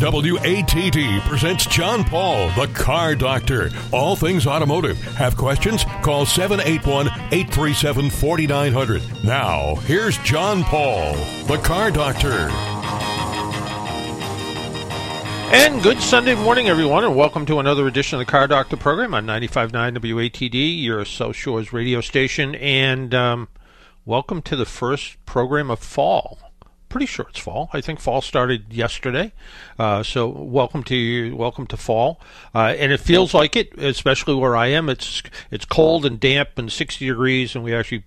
WATD 0.00 1.20
presents 1.28 1.66
John 1.66 2.04
Paul, 2.04 2.48
the 2.52 2.68
car 2.68 3.14
doctor. 3.14 3.68
All 3.92 4.16
things 4.16 4.46
automotive. 4.46 4.96
Have 5.16 5.36
questions? 5.36 5.84
Call 6.00 6.24
781 6.24 7.08
837 7.08 8.08
4900. 8.08 9.02
Now, 9.22 9.74
here's 9.74 10.16
John 10.18 10.64
Paul, 10.64 11.12
the 11.44 11.58
car 11.58 11.90
doctor. 11.90 12.48
And 15.52 15.82
good 15.82 16.00
Sunday 16.00 16.34
morning, 16.34 16.68
everyone, 16.70 17.04
and 17.04 17.14
welcome 17.14 17.44
to 17.44 17.58
another 17.58 17.86
edition 17.86 18.18
of 18.18 18.26
the 18.26 18.32
Car 18.32 18.48
Doctor 18.48 18.78
program 18.78 19.12
on 19.12 19.26
95.9 19.26 19.98
WATD, 19.98 20.82
your 20.82 21.04
South 21.04 21.36
Shores 21.36 21.74
radio 21.74 22.00
station, 22.00 22.54
and 22.54 23.14
um, 23.14 23.48
welcome 24.06 24.40
to 24.42 24.56
the 24.56 24.64
first 24.64 25.22
program 25.26 25.70
of 25.70 25.78
fall. 25.78 26.49
Pretty 26.90 27.06
sure 27.06 27.26
it's 27.30 27.38
fall. 27.38 27.70
I 27.72 27.80
think 27.80 28.00
fall 28.00 28.20
started 28.20 28.72
yesterday, 28.72 29.32
uh, 29.78 30.02
so 30.02 30.26
welcome 30.26 30.82
to 30.84 30.96
you, 30.96 31.36
welcome 31.36 31.64
to 31.68 31.76
fall, 31.76 32.20
uh, 32.52 32.74
and 32.76 32.90
it 32.90 32.98
feels 32.98 33.32
like 33.32 33.54
it, 33.54 33.78
especially 33.78 34.34
where 34.34 34.56
I 34.56 34.66
am. 34.66 34.88
It's 34.88 35.22
it's 35.52 35.64
cold 35.64 36.04
and 36.04 36.18
damp 36.18 36.58
and 36.58 36.70
60 36.70 37.06
degrees, 37.06 37.54
and 37.54 37.62
we 37.62 37.72
actually 37.72 38.02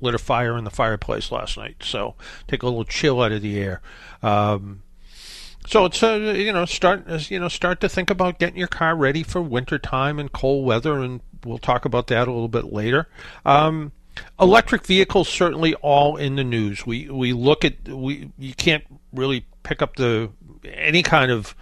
lit 0.00 0.16
a 0.16 0.18
fire 0.18 0.58
in 0.58 0.64
the 0.64 0.70
fireplace 0.70 1.30
last 1.30 1.56
night, 1.56 1.76
so 1.84 2.16
take 2.48 2.64
a 2.64 2.66
little 2.66 2.82
chill 2.82 3.22
out 3.22 3.30
of 3.30 3.40
the 3.40 3.56
air. 3.56 3.80
Um, 4.20 4.82
so 5.64 5.84
it's 5.84 6.02
uh, 6.02 6.34
you 6.36 6.52
know 6.52 6.64
start 6.64 7.30
you 7.30 7.38
know 7.38 7.46
start 7.48 7.80
to 7.82 7.88
think 7.88 8.10
about 8.10 8.40
getting 8.40 8.58
your 8.58 8.66
car 8.66 8.96
ready 8.96 9.22
for 9.22 9.40
winter 9.40 9.78
time 9.78 10.18
and 10.18 10.32
cold 10.32 10.66
weather, 10.66 10.98
and 10.98 11.20
we'll 11.44 11.58
talk 11.58 11.84
about 11.84 12.08
that 12.08 12.26
a 12.26 12.32
little 12.32 12.48
bit 12.48 12.72
later. 12.72 13.06
Um, 13.46 13.92
electric 14.40 14.86
vehicles 14.86 15.28
certainly 15.28 15.74
all 15.76 16.16
in 16.16 16.36
the 16.36 16.44
news. 16.44 16.86
We 16.86 17.08
we 17.08 17.32
look 17.32 17.64
at 17.64 17.88
we 17.88 18.30
you 18.38 18.54
can't 18.54 18.84
really 19.12 19.46
pick 19.62 19.82
up 19.82 19.96
the 19.96 20.30
any 20.64 21.02
kind 21.02 21.30
of 21.30 21.54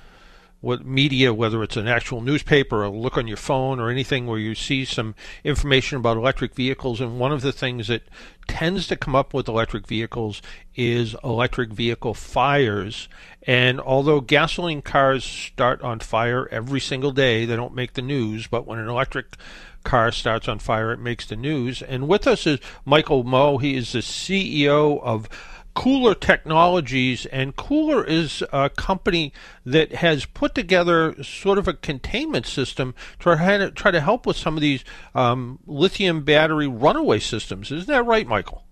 what 0.63 0.87
media, 0.87 1.35
whether 1.35 1.61
it's 1.65 1.77
an 1.77 1.89
actual 1.89 2.21
newspaper 2.21 2.85
or 2.85 2.89
look 2.89 3.19
on 3.19 3.27
your 3.27 3.37
phone 3.37 3.81
or 3.81 3.91
anything 3.91 4.29
where 4.29 4.39
you 4.39 4.55
see 4.55 4.85
some 4.85 5.13
information 5.43 5.99
about 5.99 6.17
electric 6.17 6.55
vehicles. 6.55 7.01
And 7.01 7.19
one 7.19 7.33
of 7.33 7.43
the 7.43 7.51
things 7.51 7.89
that 7.89 8.03
tends 8.47 8.87
to 8.87 8.97
come 8.97 9.17
up 9.17 9.35
with 9.35 9.49
electric 9.49 9.89
vehicles 9.89 10.41
is 10.77 11.17
electric 11.25 11.73
vehicle 11.73 12.15
fires. 12.15 13.09
And 13.45 13.81
although 13.81 14.21
gasoline 14.21 14.83
cars 14.83 15.25
start 15.25 15.83
on 15.83 15.99
fire 15.99 16.49
every 16.53 16.81
single 16.81 17.11
day, 17.11 17.45
they 17.45 17.57
don't 17.57 17.75
make 17.75 17.95
the 17.95 18.03
news. 18.03 18.47
But 18.47 18.65
when 18.65 18.79
an 18.79 18.89
electric 18.89 19.37
car 19.85 20.13
starts 20.13 20.49
on 20.49 20.59
fire, 20.59 20.93
it 20.93 21.01
makes 21.01 21.27
the 21.27 21.37
news. 21.37 21.83
And 21.83 22.09
with 22.09 22.27
us 22.27 22.47
is 22.47 22.61
Michael 22.85 23.25
Mo. 23.25 23.59
He 23.59 23.77
is 23.77 23.93
the 23.93 24.01
CEO 24.01 25.03
of 25.03 25.29
KULR 25.75 26.19
Technologies, 26.19 27.27
and 27.27 27.57
KULR 27.57 28.07
is 28.07 28.43
a 28.53 28.69
company 28.69 29.33
that 29.65 29.93
has 29.93 30.27
put 30.27 30.55
together 30.55 31.23
sort 31.23 31.59
of 31.59 31.67
a 31.67 31.73
containment 31.73 32.47
system 32.47 32.95
to 33.21 33.37
try 33.37 33.57
to, 33.59 33.71
try 33.71 33.91
to 33.91 34.01
help 34.01 34.27
with 34.27 34.37
some 34.37 34.57
of 34.57 34.61
these 34.61 34.85
um, 35.15 35.59
lithium 35.67 36.25
battery 36.25 36.67
runaway 36.67 37.19
systems. 37.19 37.73
Isn't 37.73 37.89
that 37.89 38.05
right, 38.05 38.27
Michael? 38.27 38.65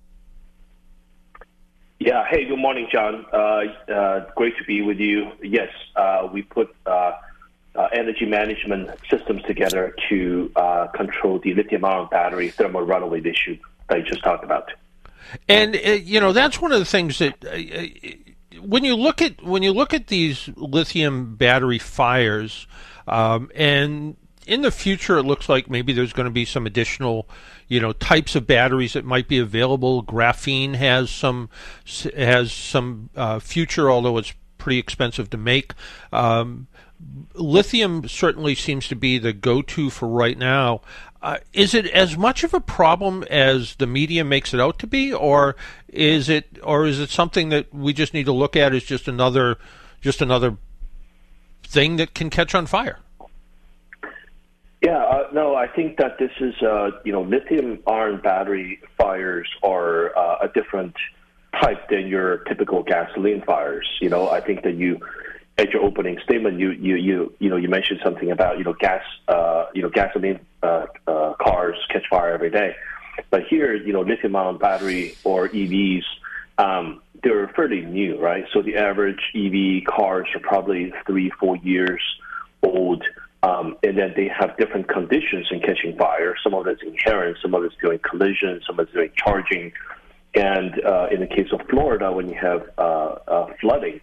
Yeah. 1.98 2.24
Hey, 2.28 2.46
good 2.46 2.58
morning, 2.58 2.88
John. 2.90 3.26
Uh, 3.32 3.92
uh, 3.92 4.30
great 4.34 4.56
to 4.58 4.64
be 4.64 4.82
with 4.82 4.98
you. 4.98 5.32
Yes, 5.42 5.68
uh, 5.96 6.28
we 6.32 6.42
put 6.42 6.74
uh, 7.74 7.88
energy 7.92 8.26
management 8.26 8.90
systems 9.08 9.42
together 9.42 9.94
to 10.08 10.50
uh, 10.56 10.86
control 10.88 11.38
the 11.38 11.54
lithium-ion 11.54 12.08
battery 12.10 12.50
thermal 12.50 12.82
runaway 12.82 13.20
issue 13.20 13.56
that 13.88 13.98
you 13.98 14.04
just 14.04 14.22
talked 14.22 14.44
about. 14.44 14.70
And 15.48 15.76
uh, 15.76 15.90
you 15.90 16.20
know 16.20 16.32
that's 16.32 16.60
one 16.60 16.72
of 16.72 16.78
the 16.78 16.84
things 16.84 17.18
that 17.18 17.44
uh, 17.44 17.50
uh, 17.50 18.60
when 18.62 18.84
you 18.84 18.96
look 18.96 19.22
at 19.22 19.42
when 19.42 19.62
you 19.62 19.72
look 19.72 19.94
at 19.94 20.08
these 20.08 20.48
lithium 20.56 21.36
battery 21.36 21.78
fires, 21.78 22.66
um, 23.06 23.50
and 23.54 24.16
in 24.46 24.62
the 24.62 24.70
future 24.70 25.18
it 25.18 25.22
looks 25.22 25.48
like 25.48 25.70
maybe 25.70 25.92
there's 25.92 26.12
going 26.12 26.24
to 26.24 26.32
be 26.32 26.44
some 26.44 26.66
additional, 26.66 27.28
you 27.68 27.78
know, 27.78 27.92
types 27.92 28.34
of 28.34 28.46
batteries 28.46 28.94
that 28.94 29.04
might 29.04 29.28
be 29.28 29.38
available. 29.38 30.02
Graphene 30.02 30.74
has 30.74 31.10
some 31.10 31.48
has 32.16 32.52
some 32.52 33.10
uh, 33.14 33.38
future, 33.38 33.90
although 33.90 34.18
it's 34.18 34.34
pretty 34.58 34.78
expensive 34.78 35.30
to 35.30 35.36
make. 35.36 35.74
Um, 36.12 36.66
lithium 37.34 38.08
certainly 38.08 38.54
seems 38.54 38.88
to 38.88 38.94
be 38.94 39.18
the 39.18 39.32
go-to 39.32 39.90
for 39.90 40.08
right 40.08 40.36
now. 40.38 40.80
Uh, 41.22 41.38
is 41.52 41.74
it 41.74 41.86
as 41.86 42.16
much 42.16 42.44
of 42.44 42.54
a 42.54 42.60
problem 42.60 43.24
as 43.24 43.74
the 43.76 43.86
media 43.86 44.24
makes 44.24 44.54
it 44.54 44.60
out 44.60 44.78
to 44.78 44.86
be, 44.86 45.12
or 45.12 45.54
is 45.88 46.28
it, 46.28 46.58
or 46.62 46.86
is 46.86 46.98
it 46.98 47.10
something 47.10 47.50
that 47.50 47.72
we 47.74 47.92
just 47.92 48.14
need 48.14 48.24
to 48.24 48.32
look 48.32 48.56
at 48.56 48.74
as 48.74 48.84
just 48.84 49.06
another, 49.06 49.58
just 50.00 50.22
another 50.22 50.56
thing 51.62 51.96
that 51.96 52.14
can 52.14 52.30
catch 52.30 52.54
on 52.54 52.66
fire? 52.66 52.98
Yeah, 54.82 54.96
uh, 54.96 55.28
no, 55.32 55.54
I 55.54 55.66
think 55.66 55.98
that 55.98 56.18
this 56.18 56.30
is, 56.40 56.54
uh, 56.62 56.90
you 57.04 57.12
know, 57.12 57.20
lithium 57.20 57.80
ion 57.86 58.20
battery 58.22 58.80
fires 58.96 59.48
are 59.62 60.16
uh, 60.16 60.38
a 60.40 60.48
different 60.48 60.96
type 61.60 61.88
than 61.90 62.06
your 62.06 62.38
typical 62.44 62.82
gasoline 62.82 63.42
fires. 63.42 63.86
You 64.00 64.08
know, 64.08 64.30
I 64.30 64.40
think 64.40 64.62
that 64.62 64.76
you 64.76 64.98
at 65.60 65.72
your 65.72 65.82
opening 65.82 66.18
statement, 66.24 66.58
you 66.58 66.70
you 66.72 66.96
you 66.96 67.34
you 67.38 67.50
know 67.50 67.56
you 67.56 67.68
mentioned 67.68 68.00
something 68.02 68.30
about 68.30 68.58
you 68.58 68.64
know 68.64 68.72
gas 68.72 69.02
uh, 69.28 69.66
you 69.74 69.82
know 69.82 69.90
gasoline 69.90 70.40
uh, 70.62 70.86
uh, 71.06 71.34
cars 71.34 71.76
catch 71.90 72.04
fire 72.08 72.32
every 72.32 72.50
day, 72.50 72.74
but 73.30 73.42
here 73.48 73.74
you 73.74 73.92
know 73.92 74.00
lithium 74.00 74.34
ion 74.34 74.58
battery 74.58 75.14
or 75.24 75.48
EVs 75.48 76.04
um, 76.58 77.02
they're 77.22 77.48
fairly 77.48 77.82
new, 77.82 78.18
right? 78.18 78.44
So 78.52 78.62
the 78.62 78.76
average 78.76 79.20
EV 79.34 79.84
cars 79.84 80.28
are 80.34 80.40
probably 80.40 80.92
three 81.06 81.30
four 81.38 81.56
years 81.58 82.02
old. 82.62 83.04
Um, 83.42 83.78
and 83.82 83.96
then 83.96 84.12
they 84.16 84.28
have 84.28 84.58
different 84.58 84.86
conditions 84.88 85.46
in 85.50 85.60
catching 85.60 85.96
fire. 85.96 86.34
Some 86.44 86.52
of 86.52 86.66
it's 86.66 86.82
inherent, 86.82 87.38
some 87.40 87.54
of 87.54 87.64
it's 87.64 87.74
doing 87.82 87.98
collision, 87.98 88.60
some 88.66 88.78
of 88.78 88.86
it's 88.86 88.92
doing 88.92 89.10
charging. 89.16 89.72
And 90.34 90.78
uh, 90.84 91.06
in 91.10 91.20
the 91.20 91.26
case 91.26 91.48
of 91.50 91.62
Florida, 91.70 92.12
when 92.12 92.28
you 92.28 92.34
have 92.34 92.68
uh, 92.76 93.16
uh, 93.26 93.46
flooding, 93.58 94.00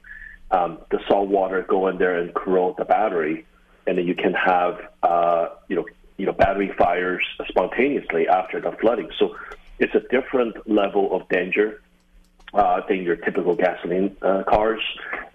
um, 0.52 0.80
the 0.92 1.00
salt 1.08 1.30
water 1.30 1.66
go 1.68 1.88
in 1.88 1.98
there 1.98 2.18
and 2.18 2.34
corrode 2.34 2.78
the 2.78 2.86
battery, 2.86 3.46
and 3.86 3.98
then 3.98 4.08
you 4.08 4.16
can 4.16 4.34
have 4.34 4.80
uh, 5.04 5.48
you 5.68 5.76
know 5.76 5.86
you 6.18 6.26
know 6.26 6.34
battery 6.34 6.72
fires 6.78 7.26
spontaneously 7.48 8.28
after 8.28 8.62
the 8.62 8.72
flooding. 8.80 9.10
So 9.20 9.36
it's 9.80 9.94
a 9.96 10.00
different 10.00 10.70
level 10.70 11.16
of 11.16 11.28
danger 11.30 11.82
uh, 12.54 12.82
than 12.88 13.04
your 13.04 13.16
typical 13.18 13.56
gasoline 13.56 14.16
uh, 14.22 14.44
cars. 14.48 14.82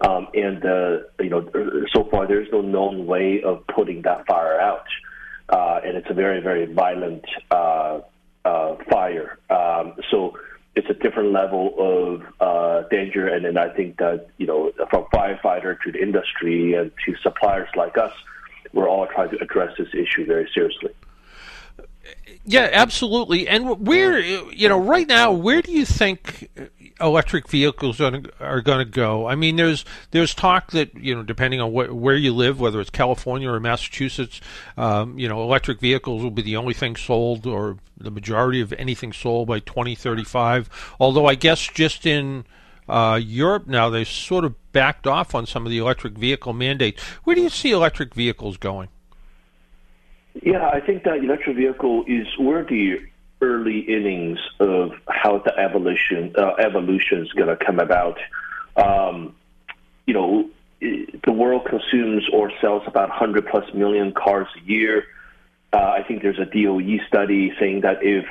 Um, 0.01 0.27
and 0.33 0.65
uh, 0.65 0.97
you 1.19 1.29
know, 1.29 1.49
so 1.93 2.05
far 2.05 2.27
there's 2.27 2.51
no 2.51 2.61
known 2.61 3.05
way 3.05 3.41
of 3.43 3.65
putting 3.67 4.01
that 4.03 4.25
fire 4.25 4.59
out, 4.59 4.87
uh, 5.49 5.79
and 5.83 5.95
it's 5.95 6.09
a 6.09 6.13
very 6.13 6.41
very 6.41 6.65
violent 6.65 7.25
uh, 7.51 7.99
uh, 8.45 8.75
fire. 8.89 9.37
Um, 9.49 9.93
so 10.11 10.37
it's 10.75 10.89
a 10.89 10.93
different 10.93 11.31
level 11.31 11.73
of 11.77 12.23
uh, 12.39 12.87
danger. 12.89 13.27
And 13.27 13.45
then 13.45 13.57
I 13.57 13.69
think 13.69 13.97
that, 13.97 14.27
you 14.37 14.47
know, 14.47 14.71
from 14.89 15.05
firefighter 15.13 15.77
to 15.81 15.91
the 15.91 16.01
industry 16.01 16.73
and 16.73 16.91
to 17.05 17.15
suppliers 17.21 17.69
like 17.75 17.97
us, 17.97 18.13
we're 18.73 18.89
all 18.89 19.05
trying 19.07 19.29
to 19.29 19.37
address 19.41 19.77
this 19.77 19.89
issue 19.93 20.25
very 20.25 20.49
seriously. 20.53 20.93
Yeah, 22.45 22.69
absolutely. 22.73 23.47
And 23.47 23.87
where, 23.87 24.19
you 24.19 24.67
know, 24.67 24.77
right 24.77 25.07
now, 25.07 25.31
where 25.31 25.61
do 25.61 25.71
you 25.71 25.85
think 25.85 26.49
electric 26.99 27.47
vehicles 27.47 28.01
are, 28.01 28.11
going 28.61 28.79
to 28.79 28.85
go? 28.85 29.27
I 29.27 29.35
mean, 29.35 29.55
there's 29.55 29.85
there's 30.11 30.35
talk 30.35 30.71
that 30.71 30.93
you 30.93 31.15
know, 31.15 31.23
depending 31.23 31.61
on 31.61 31.71
wh- 31.71 31.95
where 31.95 32.17
you 32.17 32.33
live, 32.33 32.59
whether 32.59 32.81
it's 32.81 32.89
California 32.89 33.49
or 33.49 33.61
Massachusetts, 33.61 34.41
um, 34.75 35.17
you 35.17 35.29
know, 35.29 35.41
electric 35.41 35.79
vehicles 35.79 36.21
will 36.21 36.31
be 36.31 36.41
the 36.41 36.57
only 36.57 36.73
thing 36.73 36.97
sold, 36.97 37.47
or 37.47 37.77
the 37.97 38.11
majority 38.11 38.59
of 38.59 38.73
anything 38.73 39.13
sold 39.13 39.47
by 39.47 39.59
2035. 39.59 40.95
Although 40.99 41.25
I 41.25 41.35
guess 41.35 41.61
just 41.61 42.05
in 42.05 42.43
uh, 42.89 43.19
Europe 43.23 43.67
now, 43.67 43.89
they 43.89 44.03
sort 44.03 44.43
of 44.43 44.55
backed 44.73 45.07
off 45.07 45.33
on 45.33 45.45
some 45.45 45.65
of 45.65 45.69
the 45.69 45.77
electric 45.77 46.13
vehicle 46.17 46.51
mandates. 46.51 47.01
Where 47.23 47.35
do 47.37 47.41
you 47.41 47.49
see 47.49 47.71
electric 47.71 48.13
vehicles 48.13 48.57
going? 48.57 48.89
Yeah, 50.41 50.67
I 50.67 50.79
think 50.79 51.03
that 51.03 51.17
electric 51.17 51.57
vehicle 51.57 52.05
is 52.07 52.27
where 52.37 52.63
the 52.63 53.01
early 53.41 53.79
innings 53.79 54.39
of 54.59 54.91
how 55.07 55.39
the 55.39 55.57
evolution 55.57 56.33
uh, 56.37 56.53
evolution 56.55 57.21
is 57.21 57.31
going 57.33 57.49
to 57.49 57.63
come 57.63 57.79
about. 57.79 58.17
Um, 58.75 59.35
you 60.05 60.13
know, 60.13 60.49
the 60.81 61.31
world 61.31 61.65
consumes 61.65 62.27
or 62.33 62.51
sells 62.61 62.83
about 62.87 63.09
100 63.09 63.47
plus 63.47 63.71
million 63.73 64.11
cars 64.13 64.47
a 64.57 64.65
year. 64.69 65.05
Uh, 65.71 65.77
I 65.77 66.03
think 66.03 66.21
there's 66.21 66.39
a 66.39 66.45
DOE 66.45 66.99
study 67.07 67.53
saying 67.59 67.81
that 67.81 68.03
if 68.03 68.25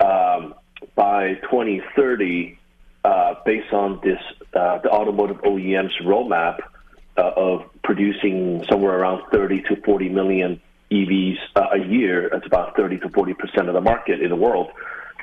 um, 0.00 0.54
by 0.94 1.34
2030, 1.50 2.58
uh, 3.04 3.34
based 3.44 3.72
on 3.72 4.00
this, 4.02 4.18
uh, 4.54 4.78
the 4.78 4.90
automotive 4.90 5.38
OEM's 5.42 5.94
roadmap 6.02 6.60
uh, 7.16 7.30
of 7.36 7.62
producing 7.82 8.64
somewhere 8.68 8.98
around 8.98 9.22
30 9.30 9.62
to 9.62 9.76
40 9.82 10.08
million 10.08 10.60
EVs 10.90 11.38
uh, 11.56 11.68
a 11.72 11.78
year. 11.78 12.28
That's 12.30 12.46
about 12.46 12.76
30 12.76 12.98
to 13.00 13.08
40 13.10 13.34
percent 13.34 13.68
of 13.68 13.74
the 13.74 13.80
market 13.80 14.20
in 14.20 14.30
the 14.30 14.36
world. 14.36 14.70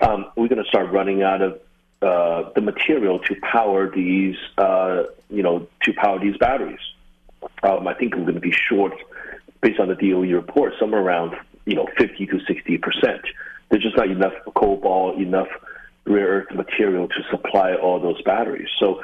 Um, 0.01 0.31
we're 0.35 0.47
going 0.47 0.63
to 0.63 0.69
start 0.69 0.91
running 0.91 1.21
out 1.21 1.41
of 1.41 1.59
uh, 2.01 2.49
the 2.55 2.61
material 2.61 3.19
to 3.19 3.35
power 3.41 3.89
these, 3.89 4.35
uh, 4.57 5.03
you 5.29 5.43
know, 5.43 5.67
to 5.83 5.93
power 5.93 6.19
these 6.19 6.35
batteries. 6.37 6.79
Um, 7.63 7.87
I 7.87 7.93
think 7.93 8.15
we're 8.15 8.23
going 8.23 8.35
to 8.35 8.41
be 8.41 8.51
short, 8.69 8.93
based 9.61 9.79
on 9.79 9.87
the 9.87 9.95
DOE 9.95 10.33
report, 10.35 10.73
somewhere 10.79 11.01
around 11.01 11.35
you 11.65 11.75
know 11.75 11.87
50 11.97 12.25
to 12.27 12.39
60 12.45 12.77
percent. 12.79 13.21
There's 13.69 13.83
just 13.83 13.97
not 13.97 14.09
enough 14.09 14.33
cobalt, 14.55 15.19
enough 15.19 15.47
rare 16.05 16.27
earth 16.27 16.55
material 16.55 17.07
to 17.07 17.23
supply 17.29 17.75
all 17.75 17.99
those 17.99 18.21
batteries. 18.23 18.69
So 18.79 19.03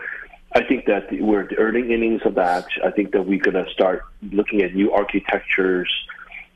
I 0.54 0.64
think 0.64 0.86
that 0.86 1.08
we're 1.12 1.48
the 1.48 1.58
early 1.58 1.94
innings 1.94 2.22
of 2.26 2.36
that. 2.36 2.68
I 2.84 2.92
think 2.92 3.12
that 3.12 3.26
we're 3.26 3.40
going 3.40 3.64
to 3.64 3.72
start 3.72 4.04
looking 4.32 4.62
at 4.62 4.74
new 4.74 4.92
architectures, 4.92 5.90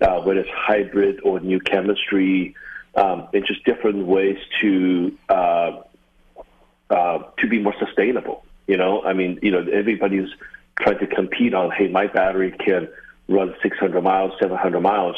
uh, 0.02 0.22
whether 0.22 0.40
it's 0.42 0.50
hybrid 0.54 1.20
or 1.24 1.40
new 1.40 1.60
chemistry, 1.60 2.56
um, 2.96 3.28
and 3.34 3.46
just 3.46 3.64
different 3.64 4.06
ways 4.08 4.38
to 4.62 5.18
uh, 5.30 5.82
uh, 6.90 7.20
to 7.40 7.48
be 7.48 7.60
more 7.60 7.76
sustainable. 7.80 8.44
You 8.68 8.78
know, 8.78 9.02
I 9.04 9.14
mean, 9.14 9.40
you 9.42 9.52
know, 9.52 9.66
everybody's 9.72 10.30
trying 10.80 11.00
to 11.00 11.08
compete 11.08 11.54
on, 11.54 11.72
hey, 11.72 11.88
my 11.88 12.08
battery 12.08 12.52
can 12.52 12.88
run 13.28 13.56
600 13.62 14.02
miles, 14.02 14.34
700 14.40 14.80
miles. 14.82 15.16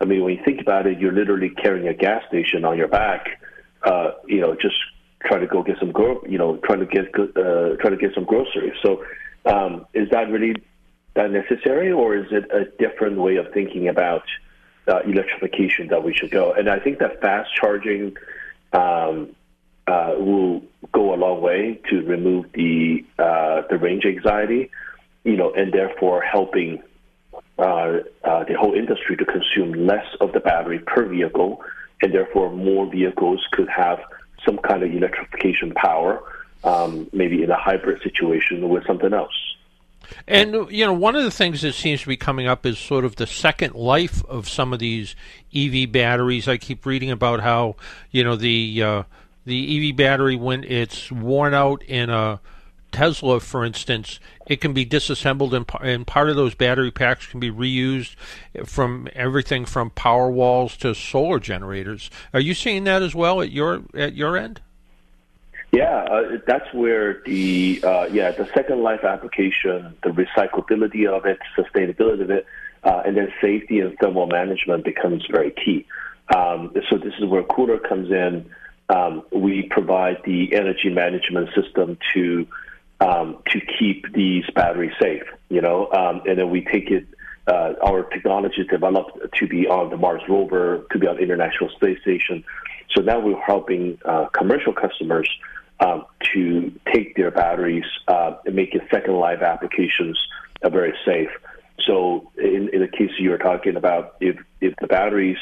I 0.00 0.04
mean, 0.04 0.22
when 0.22 0.34
you 0.34 0.44
think 0.44 0.60
about 0.60 0.86
it, 0.86 0.98
you're 0.98 1.12
literally 1.12 1.50
carrying 1.50 1.88
a 1.88 1.94
gas 1.94 2.22
station 2.28 2.64
on 2.64 2.78
your 2.78 2.88
back. 2.88 3.40
Uh, 3.82 4.12
you 4.26 4.40
know, 4.40 4.54
just 4.54 4.76
trying 5.24 5.40
to 5.40 5.46
go 5.46 5.62
get 5.62 5.78
some, 5.78 5.92
gro- 5.92 6.22
you 6.28 6.38
know, 6.38 6.56
trying 6.64 6.80
to 6.80 6.86
get 6.86 7.14
uh, 7.14 7.76
trying 7.76 7.92
to 7.92 7.96
get 7.96 8.14
some 8.14 8.24
groceries. 8.24 8.74
So, 8.82 9.04
um, 9.46 9.86
is 9.94 10.08
that 10.10 10.30
really 10.30 10.54
necessary, 11.16 11.92
or 11.92 12.16
is 12.16 12.26
it 12.30 12.50
a 12.52 12.64
different 12.78 13.18
way 13.18 13.36
of 13.36 13.52
thinking 13.52 13.88
about 13.88 14.22
uh, 14.88 15.00
electrification 15.00 15.88
that 15.88 16.02
we 16.02 16.14
should 16.14 16.30
go? 16.30 16.52
And 16.52 16.68
I 16.68 16.78
think 16.78 16.98
that 16.98 17.20
fast 17.20 17.54
charging 17.54 18.16
um, 18.72 19.34
uh, 19.86 20.14
will 20.18 20.62
go 20.92 21.14
a 21.14 21.16
long 21.16 21.40
way 21.40 21.80
to 21.90 22.02
remove 22.02 22.46
the 22.52 23.04
uh, 23.18 23.62
the 23.68 23.76
range 23.76 24.04
anxiety, 24.04 24.70
you 25.24 25.36
know, 25.36 25.52
and 25.52 25.72
therefore 25.72 26.22
helping 26.22 26.82
uh, 27.58 27.98
uh, 28.24 28.44
the 28.44 28.54
whole 28.58 28.74
industry 28.74 29.16
to 29.16 29.24
consume 29.24 29.86
less 29.86 30.06
of 30.20 30.32
the 30.32 30.40
battery 30.40 30.78
per 30.78 31.04
vehicle, 31.06 31.62
and 32.02 32.14
therefore 32.14 32.50
more 32.50 32.90
vehicles 32.90 33.44
could 33.52 33.68
have 33.68 34.00
some 34.44 34.58
kind 34.58 34.82
of 34.82 34.92
electrification 34.92 35.72
power, 35.74 36.22
um, 36.64 37.08
maybe 37.12 37.42
in 37.42 37.50
a 37.50 37.58
hybrid 37.58 38.02
situation 38.02 38.68
with 38.68 38.86
something 38.86 39.12
else. 39.12 39.49
And 40.26 40.70
you 40.70 40.84
know, 40.84 40.92
one 40.92 41.16
of 41.16 41.24
the 41.24 41.30
things 41.30 41.62
that 41.62 41.74
seems 41.74 42.02
to 42.02 42.08
be 42.08 42.16
coming 42.16 42.46
up 42.46 42.66
is 42.66 42.78
sort 42.78 43.04
of 43.04 43.16
the 43.16 43.26
second 43.26 43.74
life 43.74 44.24
of 44.26 44.48
some 44.48 44.72
of 44.72 44.78
these 44.78 45.14
EV 45.54 45.90
batteries. 45.90 46.48
I 46.48 46.56
keep 46.56 46.86
reading 46.86 47.10
about 47.10 47.40
how 47.40 47.76
you 48.10 48.24
know 48.24 48.36
the 48.36 48.82
uh, 48.82 49.02
the 49.44 49.90
EV 49.90 49.96
battery 49.96 50.36
when 50.36 50.64
it's 50.64 51.10
worn 51.10 51.54
out 51.54 51.82
in 51.84 52.10
a 52.10 52.40
Tesla, 52.92 53.40
for 53.40 53.64
instance, 53.64 54.18
it 54.46 54.60
can 54.60 54.72
be 54.72 54.84
disassembled 54.84 55.54
and, 55.54 55.64
and 55.80 56.06
part 56.06 56.28
of 56.28 56.36
those 56.36 56.54
battery 56.54 56.90
packs 56.90 57.26
can 57.26 57.40
be 57.40 57.50
reused 57.50 58.16
from 58.66 59.08
everything 59.14 59.64
from 59.64 59.90
power 59.90 60.30
walls 60.30 60.76
to 60.78 60.94
solar 60.94 61.38
generators. 61.38 62.10
Are 62.34 62.40
you 62.40 62.54
seeing 62.54 62.84
that 62.84 63.02
as 63.02 63.14
well 63.14 63.40
at 63.40 63.52
your 63.52 63.82
at 63.94 64.14
your 64.14 64.36
end? 64.36 64.60
Yeah, 65.72 66.04
uh, 66.10 66.38
that's 66.46 66.72
where 66.74 67.22
the 67.24 67.80
uh, 67.84 68.06
yeah 68.06 68.32
the 68.32 68.48
second 68.54 68.82
life 68.82 69.04
application, 69.04 69.94
the 70.02 70.10
recyclability 70.10 71.06
of 71.06 71.26
it, 71.26 71.38
sustainability 71.56 72.22
of 72.22 72.30
it, 72.30 72.46
uh, 72.82 73.02
and 73.06 73.16
then 73.16 73.32
safety 73.40 73.78
and 73.78 73.96
thermal 74.00 74.26
management 74.26 74.84
becomes 74.84 75.24
very 75.30 75.52
key. 75.52 75.86
Um, 76.34 76.72
so 76.88 76.98
this 76.98 77.14
is 77.18 77.24
where 77.26 77.42
KULR 77.42 77.88
comes 77.88 78.10
in. 78.10 78.50
Um, 78.88 79.22
we 79.30 79.68
provide 79.70 80.18
the 80.24 80.52
energy 80.54 80.88
management 80.88 81.50
system 81.54 81.98
to 82.14 82.48
um, 83.00 83.38
to 83.50 83.60
keep 83.60 84.12
these 84.12 84.44
batteries 84.52 84.94
safe. 85.00 85.22
You 85.50 85.60
know, 85.60 85.88
um, 85.92 86.22
and 86.26 86.38
then 86.38 86.50
we 86.50 86.62
take 86.62 86.90
it. 86.90 87.06
Uh, 87.46 87.74
our 87.82 88.02
technology 88.04 88.62
developed 88.64 89.18
to 89.34 89.46
be 89.48 89.66
on 89.66 89.90
the 89.90 89.96
Mars 89.96 90.22
rover, 90.28 90.84
to 90.92 90.98
be 90.98 91.06
on 91.06 91.16
the 91.16 91.22
International 91.22 91.70
Space 91.70 92.00
Station. 92.02 92.44
So 92.94 93.02
now 93.02 93.20
we're 93.20 93.40
helping 93.40 93.98
uh, 94.04 94.26
commercial 94.26 94.72
customers 94.72 95.28
um, 95.80 96.04
to 96.34 96.72
take 96.92 97.16
their 97.16 97.30
batteries 97.30 97.84
uh, 98.08 98.34
and 98.44 98.54
make 98.54 98.74
it 98.74 98.82
second 98.90 99.14
life 99.14 99.42
applications 99.42 100.18
uh, 100.62 100.68
very 100.68 100.94
safe. 101.04 101.30
So 101.86 102.30
in, 102.36 102.68
in 102.72 102.80
the 102.80 102.88
case 102.88 103.10
you 103.18 103.30
were 103.30 103.38
talking 103.38 103.76
about, 103.76 104.16
if 104.20 104.36
if 104.60 104.74
the 104.80 104.86
batteries 104.86 105.38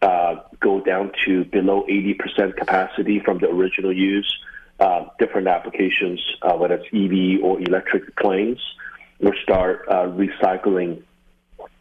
uh, 0.00 0.36
go 0.60 0.80
down 0.80 1.12
to 1.26 1.44
below 1.44 1.84
80% 1.88 2.56
capacity 2.56 3.20
from 3.24 3.38
the 3.38 3.48
original 3.48 3.92
use, 3.92 4.32
uh, 4.80 5.06
different 5.18 5.48
applications, 5.48 6.20
uh, 6.42 6.54
whether 6.54 6.74
it's 6.74 6.86
EV 6.92 7.44
or 7.44 7.60
electric 7.60 8.16
planes, 8.16 8.58
we'll 9.20 9.32
start 9.42 9.86
uh, 9.88 10.06
recycling 10.06 11.02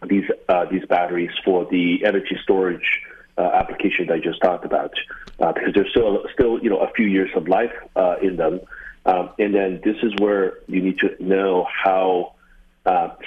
these 0.08 0.26
uh, 0.50 0.66
these 0.66 0.86
batteries 0.86 1.32
for 1.44 1.66
the 1.72 2.06
energy 2.06 2.38
storage 2.44 3.02
uh, 3.12 3.15
application 3.44 4.08
that 4.08 4.16
I 4.16 4.20
just 4.20 4.42
talked 4.42 4.66
about, 4.66 4.94
uh, 5.40 5.52
because 5.52 5.74
there's 5.74 5.90
still 5.92 6.24
still 6.34 6.60
you 6.64 6.70
know 6.70 6.80
a 6.80 6.92
few 6.94 7.08
years 7.08 7.30
of 7.36 7.48
life 7.48 7.74
in 8.22 8.38
them, 8.38 8.60
um, 9.06 9.30
and 9.40 9.54
then 9.54 9.82
this 9.84 9.98
is 10.04 10.14
where 10.20 10.60
you 10.68 10.82
need 10.82 11.00
to 11.00 11.16
know 11.20 11.68
how 11.72 12.34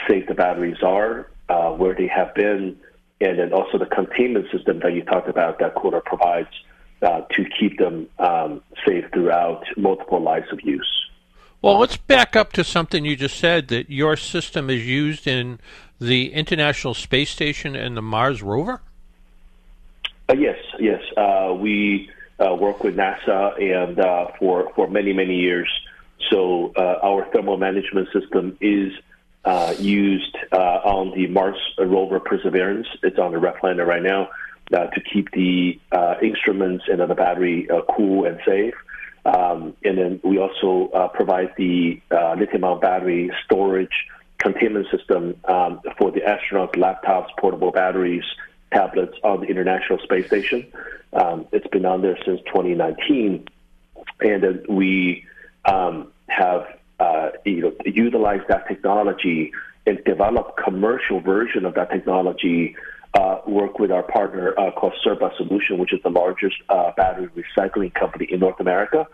safe 0.08 0.26
the 0.26 0.34
batteries 0.34 0.82
are, 0.82 1.28
where 1.76 1.94
they 1.94 2.08
have 2.08 2.34
been, 2.34 2.78
and 3.20 3.38
then 3.38 3.52
also 3.52 3.78
the 3.78 3.87
containment 3.87 4.46
system 4.52 4.81
that 4.81 4.94
you 4.94 5.02
talked 5.02 5.28
about 5.28 5.58
that 5.58 5.75
KULR 5.75 6.05
provides 6.05 6.49
uh, 7.02 7.22
to 7.31 7.44
keep 7.58 7.78
them 7.78 8.08
um, 8.19 8.62
safe 8.87 9.05
throughout 9.12 9.64
multiple 9.76 10.20
lives 10.20 10.46
of 10.52 10.60
use. 10.62 11.06
Well, 11.60 11.78
let's 11.78 11.96
back 11.96 12.37
up 12.37 12.52
to 12.52 12.64
something 12.64 13.05
you 13.05 13.16
just 13.16 13.37
said 13.37 13.69
that 13.69 13.90
your 13.90 14.16
system 14.16 14.70
is 14.70 14.87
used 14.87 15.26
in 15.26 15.58
the 16.00 16.32
International 16.32 16.94
Space 16.94 17.31
Station 17.31 17.75
and 17.75 17.96
the 17.96 18.02
Mars 18.02 18.43
rover? 18.43 18.81
Uh, 20.29 20.35
yes, 20.35 20.59
yes. 20.79 21.01
Uh, 21.17 21.55
we 21.59 22.11
uh, 22.39 22.55
work 22.55 22.83
with 22.85 22.97
NASA 22.97 23.61
and 23.61 23.99
uh, 23.99 24.27
for, 24.39 24.71
for 24.75 24.89
many, 24.89 25.13
many 25.13 25.37
years. 25.37 25.69
So 26.31 26.73
uh, 26.77 26.99
our 27.03 27.27
thermal 27.33 27.57
management 27.57 28.09
system 28.13 28.59
is 28.61 28.93
used 29.79 30.37
on 30.53 31.13
the 31.17 31.27
Mars 31.29 31.57
rover 31.79 32.21
Perseverance. 32.21 32.87
It's 33.03 33.19
on 33.19 33.33
the 33.33 33.39
Refliner 33.39 33.87
right 33.87 34.03
now 34.03 34.29
uh, 34.73 34.87
to 34.87 35.01
keep 35.01 35.31
the 35.33 35.81
uh, 35.93 36.15
instruments 36.23 36.85
and 36.89 37.01
the 37.01 37.15
battery 37.15 37.69
uh, 37.71 37.81
cool 37.97 38.27
and 38.27 38.39
safe. 38.45 38.75
Um, 39.25 39.75
and 39.85 39.99
then 39.99 40.21
we 40.23 40.39
also 40.39 40.91
uh, 40.93 41.09
provide 41.09 41.55
the 41.57 42.01
uh, 42.11 42.35
lithium-ion 42.39 42.81
battery 42.81 43.31
storage 43.45 44.07
containment 44.39 44.87
system 44.95 45.35
um, 45.47 45.81
for 45.99 46.11
the 46.11 46.21
astronauts' 46.21 46.75
laptops, 46.77 47.29
portable 47.39 47.73
batteries, 47.73 48.25
tablets 48.72 49.17
on 49.22 49.41
the 49.41 49.46
International 49.46 49.98
Space 49.98 50.27
Station. 50.27 50.67
Um, 51.13 51.46
it's 51.53 51.67
been 51.69 51.87
on 51.87 52.03
there 52.03 52.19
since 52.25 52.41
2019, 52.46 53.48
and 54.20 54.43
then 54.43 54.65
we 54.69 55.25
um, 55.65 56.13
have 56.29 56.67
uh, 57.01 57.31
you 57.44 57.63
know 57.63 57.72
utilized 57.84 58.48
that 58.48 58.69
technology 58.69 59.53
and 59.87 60.03
developed 60.05 60.58
commercial 60.63 61.20
version 61.20 61.65
of 61.65 61.75
that 61.75 61.91
technology 61.91 62.77
uh, 63.15 63.41
work 63.46 63.79
with 63.79 63.91
our 63.91 64.03
partner 64.03 64.58
uh, 64.58 64.70
called 64.70 64.93
Cirba 65.03 65.32
Solution, 65.37 65.79
which 65.79 65.93
is 65.93 66.01
the 66.03 66.10
largest 66.10 66.56
uh, 66.69 66.93
battery 66.96 67.29
recycling 67.29 67.93
company 67.94 68.27
in 68.31 68.41
North 68.41 68.60
America. 68.60 69.06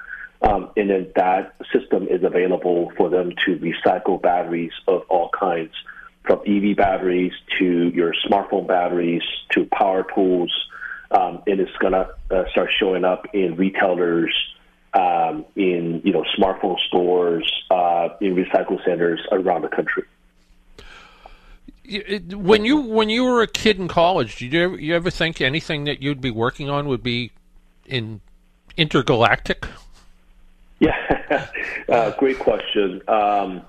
Um, 0.42 0.70
and 0.76 0.90
then 0.90 1.12
that 1.16 1.54
system 1.73 2.06
is 2.08 2.23
available 2.23 2.92
for 2.96 3.08
them 3.08 3.32
to 3.46 3.56
recycle 3.56 4.20
batteries 4.20 4.73
of 4.88 5.02
all 5.08 5.30
kinds, 5.30 5.73
from 6.25 6.40
EV 6.47 6.76
batteries 6.76 7.33
to 7.59 7.90
your 7.95 8.14
smartphone 8.26 8.66
batteries 8.66 9.23
to 9.50 9.66
power 9.66 10.07
tools. 10.14 10.52
Um, 11.11 11.43
and 11.47 11.61
it's 11.61 11.76
going 11.78 11.93
to 11.93 12.09
uh, 12.31 12.50
start 12.50 12.71
showing 12.78 13.04
up 13.04 13.26
in 13.35 13.57
retailers, 13.57 14.35
um, 14.95 15.45
in 15.54 16.00
you 16.04 16.12
know 16.12 16.25
smartphone 16.37 16.78
stores, 16.88 17.50
uh, 17.71 18.09
in 18.21 18.35
recycle 18.35 18.83
centers 18.85 19.21
around 19.31 19.62
the 19.62 19.69
country 19.69 20.04
when 21.87 22.64
you 22.64 22.81
when 22.81 23.11
you 23.11 23.25
were 23.25 23.43
a 23.43 23.47
kid 23.47 23.78
in 23.78 23.88
college, 23.88 24.37
did 24.37 24.52
you 24.52 24.62
ever, 24.62 24.81
you 24.81 24.95
ever 24.95 25.11
think 25.11 25.40
anything 25.40 25.85
that 25.85 26.02
you'd 26.02 26.21
be 26.21 26.31
working 26.31 26.71
on 26.71 26.88
would 26.88 27.02
be 27.02 27.31
in 27.87 28.21
intergalactic? 28.76 29.66
Yeah, 30.81 31.47
uh, 31.88 32.11
great 32.19 32.38
question. 32.40 33.00
Um, 33.09 33.62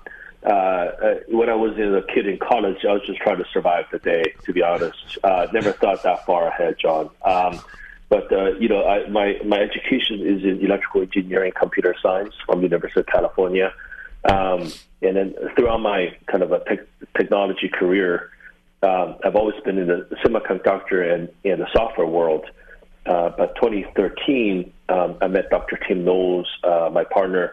uh, 0.44 0.48
uh, 0.48 1.14
when 1.28 1.48
I 1.48 1.54
was 1.54 1.76
in 1.76 1.94
a 1.94 2.02
kid 2.02 2.26
in 2.26 2.38
college, 2.38 2.84
I 2.88 2.92
was 2.92 3.02
just 3.06 3.20
trying 3.20 3.38
to 3.38 3.46
survive 3.52 3.86
the 3.90 3.98
day. 3.98 4.34
To 4.44 4.52
be 4.52 4.62
honest, 4.62 5.18
uh, 5.24 5.46
never 5.52 5.72
thought 5.72 6.02
that 6.02 6.24
far 6.26 6.48
ahead, 6.48 6.76
John. 6.80 7.10
Um, 7.24 7.60
but 8.08 8.32
uh, 8.32 8.52
you 8.58 8.68
know, 8.68 8.84
I, 8.84 9.08
my 9.08 9.38
my 9.44 9.58
education 9.58 10.20
is 10.20 10.44
in 10.44 10.64
electrical 10.64 11.02
engineering, 11.02 11.52
computer 11.58 11.94
science 12.00 12.34
from 12.44 12.58
the 12.60 12.64
University 12.64 13.00
of 13.00 13.06
California. 13.06 13.72
Um, 14.28 14.72
and 15.02 15.16
then 15.16 15.34
throughout 15.56 15.78
my 15.78 16.16
kind 16.26 16.42
of 16.42 16.52
a 16.52 16.58
te- 16.64 17.06
technology 17.16 17.68
career, 17.68 18.30
um, 18.82 19.16
I've 19.24 19.36
always 19.36 19.60
been 19.64 19.78
in 19.78 19.86
the 19.86 20.08
semiconductor 20.24 21.14
and, 21.14 21.28
and 21.44 21.60
the 21.60 21.68
software 21.72 22.06
world. 22.06 22.46
Uh, 23.04 23.30
but 23.36 23.54
2013, 23.56 24.72
um, 24.88 25.16
I 25.20 25.28
met 25.28 25.48
Dr. 25.50 25.78
Tim 25.86 26.04
Knowles, 26.04 26.48
uh, 26.64 26.90
my 26.92 27.04
partner, 27.04 27.52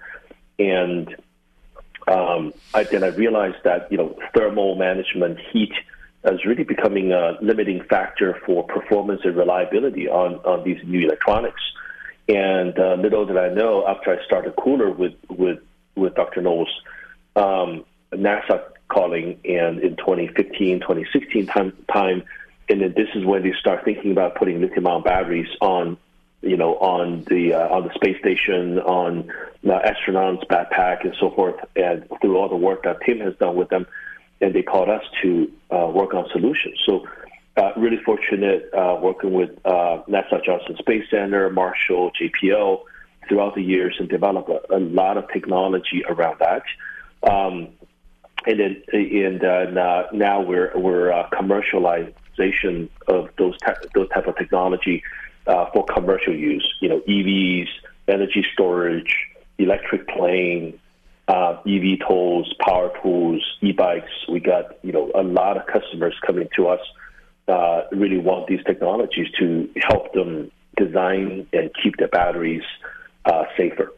and 0.58 1.16
um, 2.08 2.54
I, 2.74 2.84
then 2.84 3.04
I 3.04 3.08
realized 3.08 3.64
that 3.64 3.92
you 3.92 3.98
know 3.98 4.18
thermal 4.36 4.76
management, 4.76 5.40
heat, 5.52 5.74
is 6.26 6.46
really 6.46 6.64
becoming 6.64 7.12
a 7.12 7.38
limiting 7.42 7.84
factor 7.84 8.40
for 8.46 8.64
performance 8.64 9.22
and 9.24 9.36
reliability 9.36 10.08
on 10.08 10.36
on 10.46 10.64
these 10.64 10.80
new 10.84 11.06
electronics. 11.08 11.62
And 12.30 12.78
uh, 12.80 12.96
little 12.96 13.26
did 13.26 13.38
I 13.38 13.50
know, 13.50 13.86
after 13.88 14.18
I 14.18 14.24
started 14.26 14.56
KULR 14.56 14.96
with 14.96 15.14
with 15.30 15.60
with 15.96 16.16
Dr. 16.16 16.42
Knowles, 16.42 16.70
um, 17.36 17.86
NASA 18.12 18.64
calling, 18.88 19.40
and 19.46 19.80
in 19.80 19.96
2015, 19.98 20.80
2016 20.80 21.48
time, 21.48 21.74
time, 21.92 22.24
and 22.70 22.82
then 22.82 22.94
this 22.96 23.10
is 23.16 23.26
when 23.26 23.44
they 23.44 23.54
start 23.60 23.84
thinking 23.84 24.12
about 24.12 24.36
putting 24.36 24.62
lithium-ion 24.62 25.04
batteries 25.04 25.50
on, 25.62 25.98
you 26.44 26.58
know, 26.58 26.76
on 26.76 27.24
the 27.30 27.54
uh, 27.54 27.70
on 27.70 27.88
the 27.88 27.94
space 27.94 28.20
station, 28.20 28.78
on 28.80 29.32
the 29.64 29.80
astronauts' 29.80 30.46
backpack, 30.48 31.06
and 31.06 31.16
so 31.20 31.32
forth. 31.32 31.56
And 31.76 32.08
through 32.22 32.38
all 32.38 32.50
the 32.50 32.58
work 32.58 32.84
that 32.84 32.98
Tim 33.06 33.20
has 33.22 33.36
done 33.38 33.56
with 33.56 33.70
them, 33.70 33.88
and 34.42 34.54
they 34.54 34.62
called 34.62 34.90
us 34.90 35.04
to 35.22 35.52
uh, 35.72 35.88
work 35.88 36.14
on 36.14 36.28
solutions. 36.32 36.80
So. 36.86 37.08
Uh, 37.56 37.72
really 37.78 38.02
fortunate 38.04 38.68
uh, 38.74 38.98
working 39.00 39.32
with 39.32 39.52
uh, 39.64 40.02
NASA 40.10 40.44
Johnson 40.44 40.76
Space 40.80 41.04
Center, 41.12 41.52
Marshall, 41.52 42.10
JPL 42.20 42.82
throughout 43.30 43.54
the 43.54 43.62
years 43.62 43.96
and 44.00 44.10
develop 44.10 44.50
a, 44.50 44.76
a 44.76 44.80
lot 44.80 45.18
of 45.18 45.32
technology 45.32 46.04
around 46.10 46.40
that. 46.40 46.64
Um, 47.22 47.70
and 48.48 48.60
then 48.60 48.84
and 48.92 49.44
uh, 49.44 50.08
now 50.14 50.42
we're 50.42 50.72
we're 50.76 51.12
commercialization 51.32 52.90
of 53.08 53.30
those 53.38 53.56
te- 53.60 53.88
those 53.94 54.10
type 54.10 54.26
of 54.26 54.36
technology 54.36 55.04
uh, 55.48 55.66
for 55.72 55.86
commercial 55.86 56.36
use. 56.36 56.68
You 56.82 56.90
know, 56.90 57.00
EVs, 57.02 57.68
energy 58.08 58.46
storage, 58.54 59.16
electric 59.58 60.08
plane, 60.08 60.80
uh, 61.28 61.62
EV 61.66 62.00
tools, 62.08 62.54
power 62.60 62.92
tools, 63.02 63.42
e-bikes. 63.62 64.12
We 64.30 64.40
got 64.40 64.78
you 64.84 64.92
know 64.92 65.12
a 65.16 65.24
lot 65.24 65.58
of 65.58 65.66
customers 65.68 66.16
coming 66.26 66.50
to 66.56 66.68
us. 66.68 66.82
Uh, 67.48 67.84
really 67.92 68.18
want 68.18 68.48
these 68.48 68.64
technologies 68.64 69.28
to 69.38 69.70
help 69.76 70.14
them 70.14 70.50
design 70.78 71.46
and 71.52 71.70
keep 71.82 71.98
their 71.98 72.08
batteries 72.08 72.64
uh, 73.26 73.44
safer. 73.58 73.92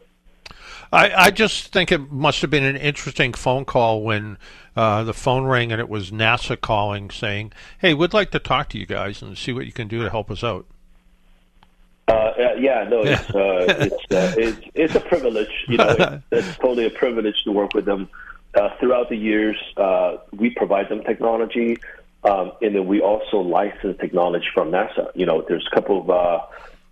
I, 0.92 1.26
I 1.26 1.30
just 1.30 1.72
think 1.72 1.90
it 1.90 2.10
must 2.12 2.42
have 2.42 2.50
been 2.50 2.64
an 2.64 2.76
interesting 2.76 3.32
phone 3.34 3.64
call 3.64 4.02
when 4.02 4.38
uh, 4.76 5.02
the 5.04 5.12
phone 5.12 5.44
rang 5.44 5.72
and 5.72 5.80
it 5.80 5.88
was 5.88 6.10
NASA 6.10 6.60
calling 6.60 7.10
saying, 7.10 7.52
"Hey, 7.78 7.92
we'd 7.94 8.14
like 8.14 8.30
to 8.32 8.38
talk 8.38 8.68
to 8.70 8.78
you 8.78 8.86
guys 8.86 9.22
and 9.22 9.36
see 9.36 9.52
what 9.52 9.66
you 9.66 9.72
can 9.72 9.88
do 9.88 10.02
to 10.02 10.10
help 10.10 10.30
us 10.30 10.44
out." 10.44 10.66
Uh, 12.08 12.32
yeah, 12.58 12.86
no, 12.88 13.02
it's 13.02 13.30
uh, 13.30 13.66
it's, 13.80 13.94
uh, 14.12 14.34
it's 14.38 14.60
it's 14.74 14.94
a 14.94 15.00
privilege. 15.00 15.50
You 15.68 15.78
know, 15.78 15.88
it's, 15.88 16.24
it's, 16.48 16.58
totally 16.58 16.86
a 16.86 16.90
privilege 16.90 17.42
to 17.44 17.52
work 17.52 17.74
with 17.74 17.84
them. 17.84 18.08
Uh, 18.54 18.70
throughout 18.78 19.08
the 19.08 19.16
years, 19.16 19.56
uh, 19.76 20.16
we 20.32 20.50
provide 20.50 20.88
them 20.88 21.02
technology, 21.02 21.78
um, 22.24 22.52
and 22.62 22.74
then 22.74 22.86
we 22.86 23.00
also 23.00 23.38
license 23.38 23.98
technology 24.00 24.46
from 24.54 24.70
NASA. 24.70 25.10
You 25.14 25.26
know, 25.26 25.44
there's 25.46 25.66
a 25.70 25.74
couple 25.74 26.00
of 26.00 26.10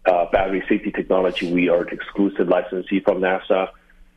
uh, 0.06 0.30
battery 0.30 0.64
safety 0.68 0.90
technology. 0.90 1.50
We 1.50 1.68
are 1.68 1.82
an 1.82 1.88
exclusive 1.88 2.48
licensee 2.48 3.00
from 3.00 3.20
NASA. 3.20 3.70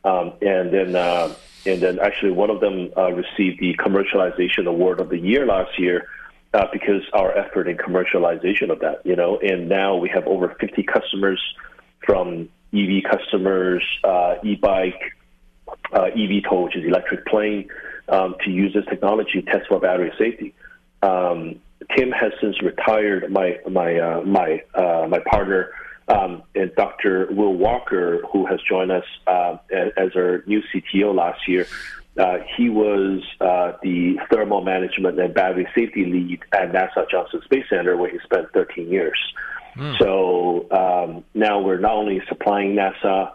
Um, 0.04 0.32
and 0.40 0.72
then 0.72 0.96
uh, 0.96 1.34
and 1.66 1.80
then 1.80 1.98
actually 1.98 2.32
one 2.32 2.50
of 2.50 2.60
them 2.60 2.90
uh, 2.96 3.12
received 3.12 3.60
the 3.60 3.74
commercialization 3.76 4.66
award 4.66 5.00
of 5.00 5.08
the 5.08 5.18
year 5.18 5.44
last 5.44 5.78
year 5.78 6.08
uh, 6.54 6.66
because 6.72 7.02
our 7.12 7.36
effort 7.36 7.68
in 7.68 7.76
commercialization 7.76 8.70
of 8.70 8.80
that, 8.80 9.04
you 9.04 9.16
know. 9.16 9.38
And 9.38 9.68
now 9.68 9.96
we 9.96 10.08
have 10.08 10.26
over 10.26 10.56
50 10.60 10.82
customers 10.82 11.40
from 12.04 12.48
EV 12.72 13.02
customers, 13.10 13.84
uh, 14.04 14.36
e-bike, 14.42 15.16
uh, 15.92 16.04
EV 16.04 16.42
which 16.50 16.76
is 16.76 16.84
electric 16.84 17.26
plane, 17.26 17.68
um, 18.08 18.36
to 18.44 18.50
use 18.50 18.72
this 18.74 18.84
technology 18.86 19.42
to 19.42 19.42
test 19.42 19.68
for 19.68 19.80
battery 19.80 20.12
safety. 20.18 20.54
Um, 21.02 21.60
Tim 21.96 22.10
has 22.10 22.32
since 22.40 22.60
retired. 22.62 23.30
My 23.30 23.58
my 23.68 23.98
uh, 23.98 24.22
my 24.22 24.62
my 24.74 25.20
partner 25.30 25.70
um, 26.08 26.42
and 26.54 26.74
Dr. 26.74 27.28
Will 27.30 27.54
Walker, 27.54 28.22
who 28.32 28.46
has 28.46 28.60
joined 28.62 28.90
us 28.90 29.04
uh, 29.26 29.58
as 29.70 30.16
our 30.16 30.42
new 30.46 30.62
CTO 30.74 31.14
last 31.14 31.46
year, 31.46 31.66
uh, 32.18 32.38
he 32.56 32.68
was 32.68 33.22
uh, 33.40 33.72
the 33.82 34.16
thermal 34.30 34.62
management 34.62 35.20
and 35.20 35.32
battery 35.32 35.68
safety 35.74 36.04
lead 36.04 36.40
at 36.52 36.72
NASA 36.72 37.08
Johnson 37.10 37.40
Space 37.44 37.64
Center, 37.70 37.96
where 37.96 38.10
he 38.10 38.18
spent 38.24 38.50
13 38.52 38.88
years. 38.88 39.18
Mm. 39.76 39.98
So 39.98 40.66
um, 40.72 41.24
now 41.34 41.60
we're 41.60 41.78
not 41.78 41.92
only 41.92 42.20
supplying 42.28 42.74
NASA, 42.74 43.30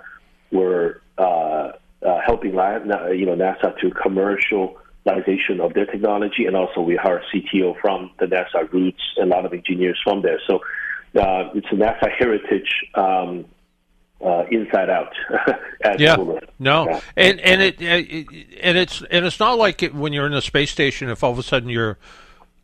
we're 0.52 1.00
uh, 1.18 1.72
uh, 2.06 2.20
helping 2.26 2.52
you 2.52 3.26
know 3.26 3.36
NASA 3.36 3.78
to 3.80 3.90
commercialization 3.92 5.62
of 5.62 5.74
their 5.74 5.86
technology, 5.86 6.46
and 6.46 6.56
also 6.56 6.82
we 6.82 6.98
hire 6.98 7.24
CTO 7.34 7.80
from 7.80 8.12
the 8.20 8.26
NASA 8.26 8.72
roots 8.74 9.02
a 9.22 9.26
lot 9.26 9.46
of 9.46 9.54
engineers 9.54 10.00
from 10.04 10.22
there. 10.22 10.42
So 10.46 10.58
uh, 11.18 11.52
it's 11.56 11.68
a 11.72 11.76
NASA 11.76 12.10
heritage 12.18 12.70
um, 12.96 13.46
uh, 14.24 14.46
inside 14.50 14.90
out. 14.90 15.14
yeah, 16.00 16.16
no, 16.60 16.86
yeah. 16.86 17.02
and 17.18 17.40
and 17.42 17.62
it, 17.62 17.82
it, 17.82 18.28
and 18.62 18.78
it's 18.78 19.04
and 19.10 19.26
it's 19.26 19.40
not 19.40 19.58
like 19.58 19.84
it, 19.84 19.94
when 19.94 20.14
you're 20.14 20.26
in 20.26 20.34
a 20.34 20.42
space 20.42 20.72
station. 20.72 21.10
If 21.10 21.24
all 21.24 21.32
of 21.32 21.40
a 21.40 21.44
sudden 21.44 21.70
your 21.70 21.98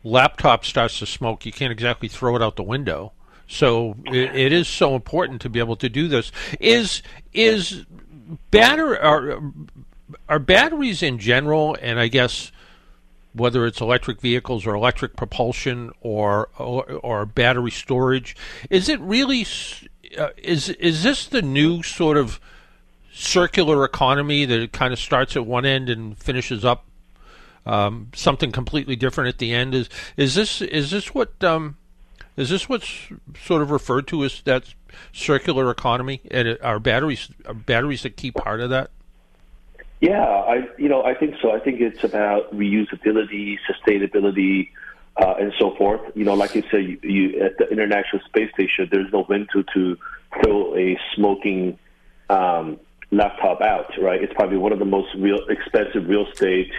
laptop 0.04 0.66
starts 0.66 1.00
to 1.00 1.06
smoke, 1.06 1.46
you 1.46 1.52
can't 1.52 1.72
exactly 1.72 2.08
throw 2.08 2.36
it 2.36 2.42
out 2.42 2.56
the 2.56 2.64
window. 2.64 3.12
So 3.48 3.96
it, 4.06 4.36
it 4.36 4.54
is 4.54 4.68
so 4.68 4.96
important 4.96 5.42
to 5.42 5.50
be 5.50 5.60
able 5.60 5.76
to 5.78 5.90
do 5.90 6.08
this. 6.08 6.32
Is 6.60 7.02
is 7.34 7.86
battery 8.52 8.98
are 9.00 9.42
are 10.28 10.40
batteries 10.40 11.04
in 11.04 11.18
general, 11.20 11.76
and 11.82 12.00
I 12.00 12.08
guess 12.08 12.52
whether 13.34 13.66
it's 13.66 13.82
electric 13.82 14.22
vehicles 14.22 14.66
or 14.66 14.76
electric 14.76 15.16
propulsion 15.16 15.92
or 16.02 16.50
or, 16.58 16.92
or 16.92 17.26
battery 17.26 17.72
storage. 17.72 18.36
Is 18.70 18.88
it 18.88 19.00
really 19.02 19.46
uh, 20.18 20.30
is 20.38 20.70
is 20.70 21.04
this 21.04 21.26
the 21.28 21.42
new 21.42 21.84
sort 21.84 22.18
of 22.18 22.40
circular 23.12 23.84
economy 23.84 24.46
that 24.46 24.72
kind 24.72 24.94
of 24.94 25.00
starts 25.00 25.36
at 25.36 25.46
one 25.46 25.66
end 25.66 25.90
and 25.90 26.18
finishes 26.18 26.64
up 26.64 26.86
um, 27.66 28.10
something 28.16 28.52
completely 28.52 28.96
different 28.96 29.28
at 29.28 29.38
the 29.38 29.54
end? 29.54 29.76
Is 29.76 29.90
is 30.18 30.36
this 30.36 30.62
is 30.62 30.92
this 30.92 31.14
what 31.14 31.44
um, 31.44 31.78
is 32.38 32.50
this 32.50 32.70
what's 32.70 33.08
sort 33.44 33.62
of 33.62 33.72
referred 33.72 34.08
to 34.08 34.24
as 34.24 34.42
that 34.42 34.74
circular 35.12 35.70
economy? 35.70 36.22
And 36.32 36.58
are 36.62 36.80
batteries 36.80 37.30
are 37.46 37.54
batteries 37.54 38.06
a 38.06 38.10
key 38.10 38.32
part 38.32 38.62
of 38.62 38.70
that? 38.70 38.92
Yeah, 40.02 40.24
I 40.24 40.68
you 40.78 40.88
know 40.88 41.04
I 41.04 41.14
think 41.14 41.36
so. 41.42 41.52
I 41.52 41.60
think 41.60 41.82
it's 41.82 42.04
about 42.04 42.54
reusability, 42.56 43.58
sustainability, 43.70 44.70
uh, 45.22 45.36
and 45.40 45.54
so 45.60 45.76
forth. 45.76 46.02
You 46.16 46.26
know, 46.26 46.34
like 46.34 46.56
you 46.56 46.64
said, 46.72 46.84
you, 46.84 47.00
you, 47.04 47.42
at 47.42 47.58
the 47.58 47.68
International 47.70 48.22
Space 48.26 48.52
Station, 48.54 48.88
there's 48.92 49.12
no 49.12 49.26
window 49.28 49.64
to 49.74 49.98
throw 50.42 50.76
a 50.76 50.98
smoking 51.16 51.78
um, 52.30 52.80
laptop 53.12 53.62
out. 53.62 53.92
Right? 54.02 54.24
It's 54.24 54.34
probably 54.34 54.58
one 54.58 54.72
of 54.72 54.80
the 54.80 54.86
most 54.86 55.10
real 55.18 55.40
expensive 55.50 56.08
real 56.08 56.28
estate. 56.28 56.72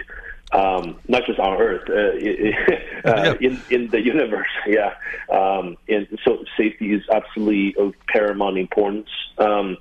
Um, 0.53 0.99
not 1.07 1.25
just 1.25 1.39
on 1.39 1.61
Earth, 1.61 1.89
uh, 1.89 3.09
uh, 3.09 3.35
in 3.39 3.61
in 3.69 3.87
the 3.89 4.01
universe, 4.01 4.49
yeah. 4.67 4.95
Um, 5.31 5.77
and 5.87 6.07
so 6.25 6.43
safety 6.57 6.93
is 6.93 7.03
absolutely 7.09 7.75
of 7.77 7.93
paramount 8.07 8.57
importance. 8.57 9.07
Um, 9.37 9.77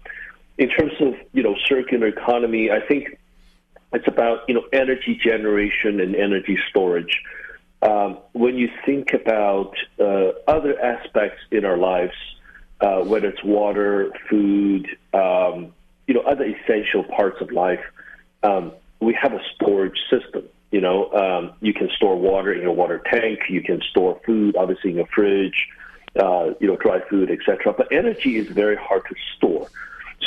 in 0.59 0.69
terms 0.69 0.93
of 1.01 1.15
you 1.33 1.43
know 1.43 1.57
circular 1.67 2.07
economy, 2.07 2.71
I 2.71 2.87
think 2.87 3.19
it's 3.93 4.07
about 4.07 4.49
you 4.49 4.55
know 4.55 4.65
energy 4.73 5.19
generation 5.23 5.99
and 6.01 6.15
energy 6.15 6.57
storage. 6.69 7.21
Um, 7.83 8.19
when 8.33 8.57
you 8.57 8.69
think 8.85 9.13
about 9.15 9.75
uh, 9.99 10.33
other 10.47 10.79
aspects 10.81 11.41
in 11.51 11.65
our 11.65 11.79
lives, 11.79 12.15
uh, 12.81 13.01
whether 13.01 13.29
it's 13.29 13.43
water, 13.43 14.13
food, 14.29 14.87
um, 15.15 15.73
you 16.07 16.15
know, 16.15 16.21
other 16.21 16.45
essential 16.45 17.05
parts 17.05 17.41
of 17.41 17.53
life, 17.53 17.81
um, 18.43 18.73
we 19.01 19.15
have 19.15 19.33
a 19.33 19.41
storage 19.55 19.99
system. 20.11 20.45
You 20.71 20.81
know, 20.81 21.11
um, 21.13 21.53
you 21.61 21.73
can 21.73 21.89
store 21.97 22.17
water 22.17 22.53
in 22.53 22.63
your 22.63 22.73
water 22.73 23.03
tank. 23.11 23.41
You 23.49 23.63
can 23.63 23.81
store 23.91 24.21
food, 24.25 24.57
obviously, 24.57 24.91
in 24.91 24.97
your 24.97 25.07
fridge. 25.07 25.69
Uh, 26.17 26.55
you 26.59 26.67
know, 26.67 26.77
dry 26.77 27.01
food, 27.09 27.31
etc. 27.31 27.73
But 27.73 27.93
energy 27.93 28.37
is 28.37 28.49
very 28.49 28.77
hard 28.77 29.03
to 29.09 29.15
store. 29.37 29.69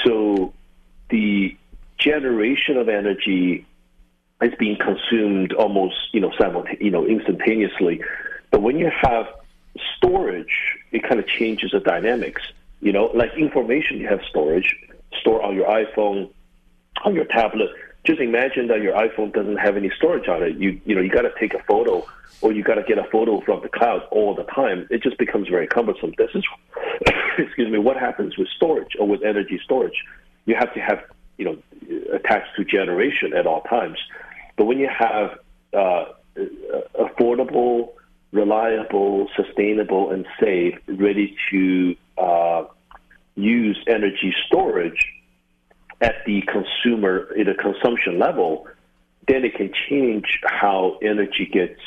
So 0.06 0.54
the 1.10 1.58
generation 1.98 2.78
of 2.78 2.88
energy 2.88 3.66
is 4.46 4.54
being 4.58 4.78
consumed 4.78 5.54
almost 5.54 5.96
you 6.12 6.20
know 6.20 6.32
you 6.80 6.92
know 6.92 7.06
instantaneously. 7.06 8.02
But 8.52 8.62
when 8.62 8.78
you 8.78 8.92
have 9.02 9.28
storage, 9.98 10.78
it 10.92 11.04
kind 11.04 11.20
of 11.20 11.28
changes 11.28 11.72
the 11.72 11.80
dynamics. 11.80 12.42
You 12.82 12.92
know, 12.92 13.06
like 13.14 13.34
information, 13.38 13.98
you 13.98 14.08
have 14.08 14.22
storage, 14.30 14.76
store 15.20 15.42
on 15.42 15.56
your 15.56 15.68
iPhone, 15.68 16.30
on 17.04 17.16
your 17.16 17.26
tablet. 17.26 17.70
Just 18.04 18.20
imagine 18.20 18.68
that 18.68 18.82
your 18.82 18.94
iPhone 18.94 19.34
doesn't 19.34 19.58
have 19.58 19.78
any 19.78 19.90
storage 19.98 20.28
on 20.28 20.44
it. 20.44 20.58
You 20.58 20.80
you 20.86 20.96
know 20.96 21.02
you 21.02 21.10
got 21.10 21.22
to 21.22 21.32
take 21.40 21.54
a 21.54 21.64
photo, 21.64 22.06
or 22.42 22.52
you 22.52 22.64
got 22.64 22.76
to 22.76 22.84
get 22.84 22.98
a 22.98 23.06
photo 23.06 23.40
from 23.42 23.62
the 23.62 23.70
cloud 23.70 24.04
all 24.12 24.36
the 24.36 24.44
time. 24.44 24.88
It 24.90 25.02
just 25.02 25.18
becomes 25.18 25.48
very 25.48 25.68
cumbersome. 25.68 26.14
This 26.18 26.30
is, 26.36 26.44
excuse 27.38 27.72
me, 27.72 27.78
what 27.78 27.98
happens 27.98 28.38
with 28.38 28.50
storage 28.50 28.98
or 29.00 29.08
with 29.08 29.24
energy 29.24 29.60
storage. 29.64 30.04
You 30.46 30.56
have 30.56 30.74
to 30.74 30.82
have 30.82 31.04
you 31.38 31.46
know 31.46 31.58
attached 32.14 32.56
to 32.58 32.66
generation 32.66 33.34
at 33.34 33.48
all 33.48 33.62
times. 33.62 33.98
But 34.56 34.66
when 34.66 34.80
you 34.80 34.90
have 34.90 35.40
uh, 35.74 36.06
affordable, 37.00 37.94
reliable, 38.32 39.30
sustainable, 39.36 40.12
and 40.12 40.26
safe, 40.40 40.78
ready 40.88 41.36
to 41.52 41.96
uh, 42.18 42.66
use 43.36 43.84
energy 43.88 44.34
storage 44.48 45.12
at 46.02 46.26
the 46.26 46.42
consumer, 46.42 47.30
at 47.40 47.48
a 47.48 47.56
consumption 47.56 48.20
level, 48.20 48.68
then 49.28 49.46
it 49.46 49.56
can 49.56 49.72
change 49.90 50.40
how 50.44 50.98
energy 51.02 51.46
gets 51.46 51.80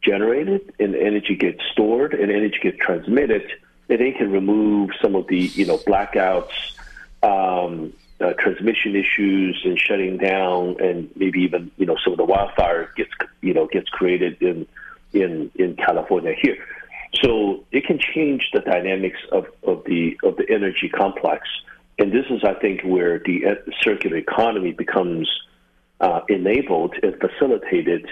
generated 0.00 0.72
and 0.78 0.94
energy 0.94 1.34
gets 1.34 1.60
stored 1.72 2.14
and 2.14 2.30
energy 2.30 2.58
gets 2.62 2.78
transmitted. 2.78 3.50
And 3.88 4.00
it 4.00 4.16
can 4.16 4.30
remove 4.30 4.90
some 5.02 5.14
of 5.14 5.26
the 5.26 5.38
you 5.38 5.66
know 5.66 5.76
blackouts, 5.76 6.52
um, 7.22 7.92
uh, 8.24 8.32
transmission 8.34 8.96
issues, 8.96 9.60
and 9.64 9.78
shutting 9.78 10.16
down, 10.16 10.76
and 10.80 11.10
maybe 11.16 11.40
even 11.40 11.70
you 11.76 11.86
know 11.86 11.96
some 12.02 12.12
of 12.12 12.16
the 12.16 12.24
wildfire 12.24 12.90
gets 12.96 13.10
you 13.40 13.52
know 13.52 13.66
gets 13.66 13.88
created 13.88 14.40
in 14.40 14.66
in 15.12 15.50
in 15.56 15.76
California 15.76 16.34
here. 16.40 16.56
So 17.22 17.64
it 17.70 17.86
can 17.86 17.98
change 17.98 18.48
the 18.52 18.60
dynamics 18.60 19.18
of, 19.30 19.46
of 19.62 19.84
the 19.84 20.18
of 20.22 20.36
the 20.36 20.46
energy 20.50 20.88
complex, 20.88 21.46
and 21.98 22.12
this 22.12 22.26
is, 22.30 22.42
I 22.44 22.54
think, 22.54 22.82
where 22.82 23.18
the 23.18 23.56
circular 23.82 24.16
economy 24.16 24.72
becomes 24.72 25.28
uh, 26.00 26.20
enabled 26.28 26.94
and 27.02 27.14
facilitated 27.20 28.08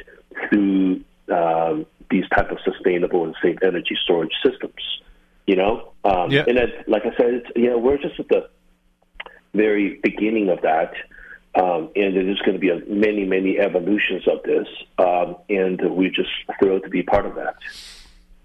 through 0.48 1.02
um, 1.32 1.86
these 2.10 2.28
type 2.28 2.50
of 2.50 2.58
sustainable 2.64 3.24
and 3.24 3.34
safe 3.42 3.58
energy 3.62 3.96
storage 4.02 4.34
systems. 4.44 5.00
You 5.46 5.56
know, 5.56 5.92
um, 6.04 6.30
yeah. 6.30 6.44
and 6.46 6.56
like 6.86 7.02
I 7.04 7.16
said, 7.16 7.34
it's, 7.34 7.50
you 7.56 7.70
know, 7.70 7.78
we're 7.78 7.98
just 7.98 8.20
at 8.20 8.28
the 8.28 8.48
very 9.54 10.00
beginning 10.02 10.48
of 10.48 10.62
that. 10.62 10.92
Um, 11.54 11.90
and 11.94 12.16
there's 12.16 12.40
going 12.40 12.54
to 12.54 12.58
be 12.58 12.70
a, 12.70 12.80
many, 12.86 13.24
many 13.24 13.58
evolutions 13.58 14.26
of 14.26 14.42
this, 14.42 14.66
um, 14.98 15.36
and 15.50 15.78
we're 15.94 16.08
just 16.08 16.30
thrilled 16.58 16.82
to 16.84 16.88
be 16.88 17.02
part 17.02 17.26
of 17.26 17.34
that. 17.34 17.56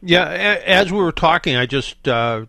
Yeah, 0.01 0.25
as 0.27 0.91
we 0.91 0.97
were 0.97 1.13
talking, 1.13 1.55
I 1.55 1.65
just 1.65 2.05
uh, 2.07 2.47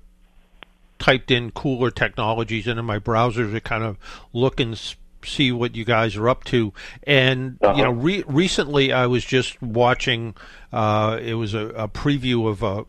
typed 0.98 1.30
in 1.30 1.52
KULR 1.52 1.94
technologies 1.94 2.66
into 2.66 2.82
my 2.82 2.98
browser 2.98 3.50
to 3.50 3.60
kind 3.60 3.84
of 3.84 3.98
look 4.32 4.58
and 4.58 4.78
see 5.24 5.52
what 5.52 5.74
you 5.74 5.84
guys 5.84 6.16
are 6.16 6.28
up 6.28 6.44
to. 6.44 6.72
And 7.04 7.58
uh-huh. 7.62 7.76
you 7.76 7.84
know, 7.84 7.90
re- 7.90 8.24
recently 8.26 8.92
I 8.92 9.06
was 9.06 9.24
just 9.24 9.60
watching. 9.62 10.34
Uh, 10.72 11.18
it 11.22 11.34
was 11.34 11.54
a, 11.54 11.68
a, 11.68 11.88
preview 11.88 12.48
of 12.48 12.62
a 12.62 12.84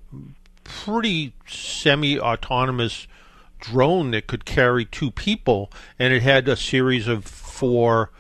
pretty 0.63 1.33
semi-autonomous 1.47 3.07
drone 3.59 4.11
that 4.11 4.27
could 4.27 4.45
carry 4.45 4.85
two 4.85 5.11
people, 5.11 5.71
and 5.97 6.13
it 6.13 6.21
had 6.21 6.47
a 6.47 6.55
series 6.55 7.07
of 7.07 7.25
four 7.25 8.11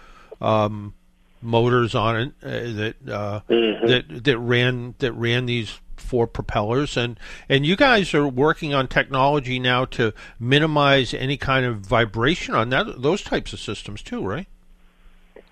um, 0.41 0.93
motors 1.41 1.95
on 1.95 2.15
it 2.15 2.33
uh, 2.43 2.49
that 2.49 2.95
uh, 3.09 3.39
mm-hmm. 3.49 3.87
that 3.87 4.23
that 4.23 4.37
ran 4.37 4.95
that 4.99 5.13
ran 5.13 5.45
these 5.45 5.79
four 5.97 6.27
propellers. 6.27 6.97
And 6.97 7.19
and 7.47 7.65
you 7.65 7.75
guys 7.75 8.13
are 8.13 8.27
working 8.27 8.73
on 8.73 8.87
technology 8.87 9.59
now 9.59 9.85
to 9.85 10.13
minimize 10.39 11.13
any 11.13 11.37
kind 11.37 11.65
of 11.65 11.77
vibration 11.77 12.55
on 12.55 12.69
that 12.69 13.01
those 13.01 13.21
types 13.21 13.53
of 13.53 13.59
systems 13.59 14.01
too 14.01 14.25
right? 14.25 14.47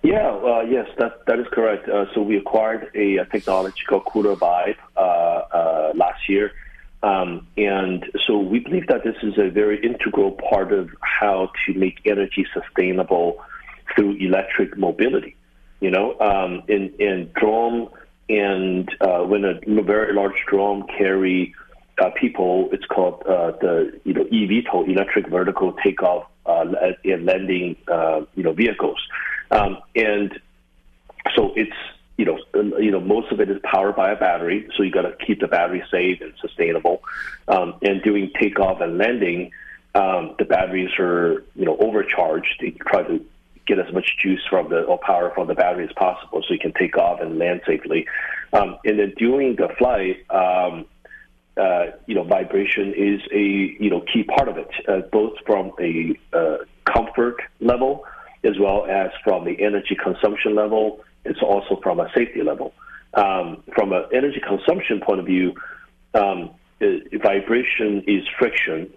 Yeah 0.03 0.29
uh, 0.29 0.62
yes 0.62 0.88
that 0.98 1.25
that 1.27 1.39
is 1.39 1.48
correct. 1.51 1.88
Uh, 1.88 2.06
so 2.13 2.22
we 2.22 2.38
acquired 2.38 2.91
a, 2.96 3.17
a 3.17 3.25
technology 3.25 3.82
called 3.88 4.06
KULR 4.06 4.36
Vibe 4.36 4.77
uh, 4.96 5.00
uh, 5.00 5.91
last 5.96 6.27
year 6.27 6.51
um, 7.03 7.47
and 7.57 8.05
so 8.25 8.37
we 8.37 8.59
believe 8.59 8.87
that 8.87 9.03
this 9.03 9.15
is 9.21 9.37
a 9.37 9.49
very 9.49 9.83
integral 9.83 10.31
part 10.49 10.71
of 10.71 10.89
how 11.01 11.51
to 11.65 11.73
make 11.73 11.99
energy 12.05 12.45
sustainable 12.53 13.43
through 13.95 14.15
electric 14.17 14.77
mobility 14.77 15.35
you 15.79 15.91
know? 15.91 16.17
Um, 16.19 16.63
in 16.67 16.93
in 16.99 17.31
drone 17.35 17.89
and 18.29 18.89
uh, 18.99 19.19
when 19.19 19.45
a 19.45 19.59
very 19.83 20.13
large 20.13 20.43
drone 20.47 20.85
carry 20.97 21.55
uh, 21.99 22.09
people, 22.11 22.69
it's 22.71 22.86
called 22.86 23.23
uh, 23.25 23.51
the 23.62 23.99
you 24.03 24.13
know 24.13 24.25
eVTOL, 24.25 24.88
electric 24.89 25.27
vertical 25.29 25.73
takeoff 25.83 26.27
uh, 26.45 26.65
and 27.05 27.25
landing 27.25 27.75
uh, 27.88 28.21
you 28.36 28.43
know 28.43 28.51
vehicles, 28.51 28.99
um, 29.51 29.77
and 29.95 30.39
so 31.36 31.53
it's 31.55 31.71
you 32.17 32.25
know 32.25 32.39
you 32.80 32.91
know 32.91 32.99
most 32.99 33.32
of 33.32 33.39
it 33.39 33.49
is 33.49 33.60
powered 33.63 33.95
by 33.95 34.12
a 34.12 34.15
battery, 34.15 34.67
so 34.75 34.84
you 34.84 34.91
got 34.91 35.03
to 35.03 35.15
keep 35.25 35.39
the 35.39 35.47
battery 35.47 35.84
safe 35.89 36.19
and 36.21 36.34
sustainable, 36.41 37.03
um, 37.47 37.75
and 37.82 38.01
doing 38.03 38.32
takeoff 38.39 38.82
and 38.82 38.97
landing. 38.97 39.51
Um, 39.95 40.36
the 40.38 40.45
batteries 40.45 40.91
are, 40.99 41.43
you 41.56 41.65
know, 41.65 41.75
overcharged. 41.77 42.58
They 42.60 42.71
try 42.71 43.03
to 43.03 43.25
get 43.65 43.80
as 43.80 43.91
much 43.93 44.17
juice 44.21 44.45
from 44.49 44.69
the 44.69 44.84
or 44.84 44.99
power 44.99 45.32
from 45.34 45.47
the 45.47 45.56
battery 45.56 45.86
as 45.86 45.93
possible, 45.93 46.43
so 46.47 46.53
you 46.53 46.60
can 46.60 46.73
take 46.73 46.97
off 46.97 47.21
and 47.21 47.38
land 47.38 47.62
safely. 47.65 48.08
Um, 48.53 48.77
and 48.84 48.99
then 48.99 49.13
during 49.17 49.56
the 49.56 49.69
flight, 49.77 50.25
um, 50.30 50.86
uh, 51.56 51.97
you 52.06 52.15
know, 52.15 52.23
vibration 52.23 52.93
is 52.95 53.21
a 53.32 53.41
you 53.84 53.89
know 53.89 54.01
key 54.01 54.23
part 54.23 54.47
of 54.49 54.58
it, 54.58 54.69
uh, 54.88 55.01
both 55.12 55.34
from 55.45 55.71
a 55.80 56.17
uh, 56.34 56.58
comfort 56.86 57.38
level 57.60 58.06
as 58.43 58.58
well 58.60 58.86
as 58.86 59.12
from 59.23 59.45
the 59.45 59.62
energy 59.62 59.95
consumption 60.01 60.56
level. 60.56 61.03
It's 61.25 61.41
also 61.41 61.80
from 61.82 61.99
a 61.99 62.10
safety 62.15 62.43
level. 62.43 62.73
Um, 63.13 63.63
from 63.73 63.93
an 63.93 64.06
energy 64.13 64.41
consumption 64.45 64.99
point 65.01 65.19
of 65.19 65.25
view, 65.25 65.56
um, 66.13 66.51
vibration 66.80 68.03
is 68.08 68.23
friction 68.38 68.93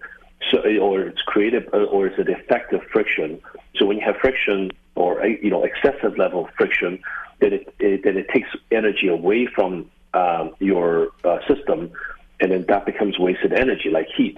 so 0.49 0.59
or 0.79 1.01
it's 1.01 1.21
created 1.21 1.67
uh, 1.73 1.83
or 1.83 2.07
is 2.07 2.17
it 2.17 2.29
effective 2.29 2.81
friction. 2.91 3.41
So 3.75 3.85
when 3.85 3.97
you 3.97 4.05
have 4.05 4.17
friction 4.17 4.71
or 4.95 5.25
you 5.25 5.49
know 5.49 5.63
excessive 5.63 6.17
level 6.17 6.45
of 6.45 6.53
friction, 6.55 7.01
then 7.39 7.53
it, 7.53 7.73
it 7.79 8.03
then 8.03 8.17
it 8.17 8.27
takes 8.29 8.49
energy 8.71 9.07
away 9.07 9.45
from 9.45 9.89
um, 10.13 10.55
your 10.59 11.09
uh, 11.23 11.39
system, 11.47 11.91
and 12.39 12.51
then 12.51 12.65
that 12.67 12.85
becomes 12.85 13.19
wasted 13.19 13.53
energy 13.53 13.89
like 13.89 14.07
heat. 14.15 14.37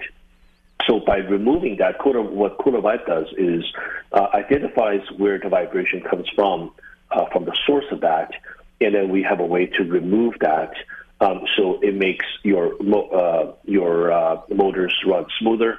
So 0.86 1.00
by 1.00 1.16
removing 1.18 1.78
that, 1.78 1.96
what 2.04 2.58
KULR 2.58 2.82
Vibe 2.82 3.06
does 3.06 3.26
is 3.38 3.64
uh, 4.12 4.26
identifies 4.34 5.00
where 5.16 5.38
the 5.38 5.48
vibration 5.48 6.02
comes 6.02 6.28
from, 6.34 6.72
uh, 7.14 7.26
from 7.32 7.44
the 7.44 7.56
source 7.66 7.86
of 7.90 8.00
that, 8.00 8.32
and 8.80 8.94
then 8.94 9.08
we 9.08 9.22
have 9.22 9.40
a 9.40 9.46
way 9.46 9.66
to 9.66 9.84
remove 9.84 10.34
that. 10.40 10.72
Um, 11.20 11.42
so 11.56 11.78
it 11.80 11.94
makes 11.94 12.26
your 12.42 12.74
uh, 13.14 13.52
your 13.64 14.12
uh, 14.12 14.40
motors 14.50 14.94
run 15.06 15.26
smoother 15.38 15.78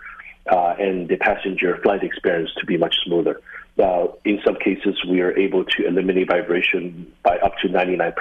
uh, 0.52 0.76
and 0.80 1.08
the 1.10 1.18
passenger 1.18 1.80
flight 1.84 2.04
experience 2.04 2.52
to 2.60 2.66
be 2.66 2.78
much 2.78 2.96
smoother. 3.06 3.42
Uh, 3.82 4.08
in 4.24 4.40
some 4.46 4.56
cases, 4.56 4.96
we 5.08 5.22
are 5.22 5.38
able 5.38 5.66
to 5.66 5.86
eliminate 5.86 6.28
vibration 6.28 7.12
by 7.24 7.38
up 7.38 7.58
to 7.58 7.68
99%. 7.68 8.14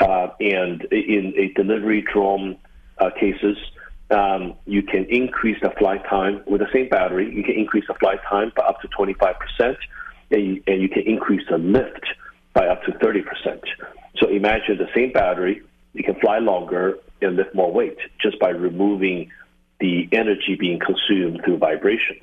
Uh, 0.00 0.28
and 0.40 0.82
in 0.90 1.32
a 1.36 1.52
delivery 1.54 2.04
drone 2.12 2.58
uh, 2.98 3.10
cases, 3.18 3.56
um, 4.10 4.54
you 4.66 4.82
can 4.82 5.06
increase 5.06 5.56
the 5.62 5.70
flight 5.78 6.04
time 6.04 6.42
with 6.46 6.60
the 6.60 6.66
same 6.72 6.88
battery. 6.88 7.34
You 7.34 7.42
can 7.42 7.54
increase 7.54 7.84
the 7.88 7.94
flight 7.94 8.18
time 8.28 8.52
by 8.54 8.64
up 8.64 8.80
to 8.82 8.88
25%, 8.88 9.76
and 10.32 10.42
you, 10.42 10.62
and 10.66 10.82
you 10.82 10.88
can 10.88 11.02
increase 11.02 11.46
the 11.48 11.58
lift 11.58 12.06
by 12.54 12.66
up 12.66 12.82
to 12.84 12.92
30%. 12.92 13.24
So 14.18 14.28
imagine 14.28 14.78
the 14.78 14.88
same 14.94 15.12
battery, 15.12 15.62
you 15.94 16.02
can 16.02 16.14
fly 16.16 16.38
longer 16.38 16.98
and 17.20 17.36
lift 17.36 17.54
more 17.54 17.72
weight 17.72 17.98
just 18.20 18.38
by 18.38 18.50
removing 18.50 19.30
the 19.80 20.08
energy 20.12 20.56
being 20.58 20.78
consumed 20.78 21.40
through 21.44 21.58
vibration. 21.58 22.16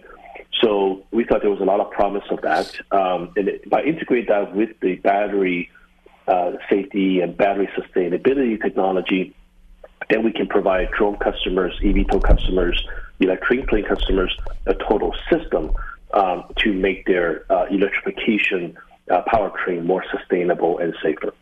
So 0.62 1.04
we 1.12 1.26
thought 1.26 1.41
there 1.41 1.52
was 1.52 1.62
a 1.62 1.65
lot 1.65 1.80
of 1.80 1.91
promise 1.91 2.24
of 2.32 2.41
that. 2.41 2.74
Um, 2.91 3.34
and 3.36 3.48
it, 3.50 3.69
by 3.69 3.84
integrate 3.84 4.28
that 4.28 4.56
with 4.56 4.80
the 4.82 4.95
battery 4.95 5.69
uh, 6.28 6.54
safety 6.69 7.22
and 7.22 7.36
battery 7.36 7.69
sustainability 7.78 8.62
technology, 8.62 9.34
then 10.10 10.24
we 10.24 10.32
can 10.32 10.48
provide 10.48 10.91
drone 10.91 11.17
customers, 11.17 11.78
eVTOL 11.84 12.24
customers, 12.24 12.84
electric 13.19 13.67
plane 13.67 13.86
customers 13.86 14.36
a 14.65 14.74
total 14.74 15.13
system 15.32 15.74
um, 16.13 16.43
to 16.58 16.74
make 16.74 17.06
their 17.06 17.45
uh, 17.52 17.65
electrification 17.69 18.78
uh, 19.10 19.22
powertrain 19.24 19.86
more 19.86 20.04
sustainable 20.12 20.78
and 20.80 20.93
safer. 21.02 21.34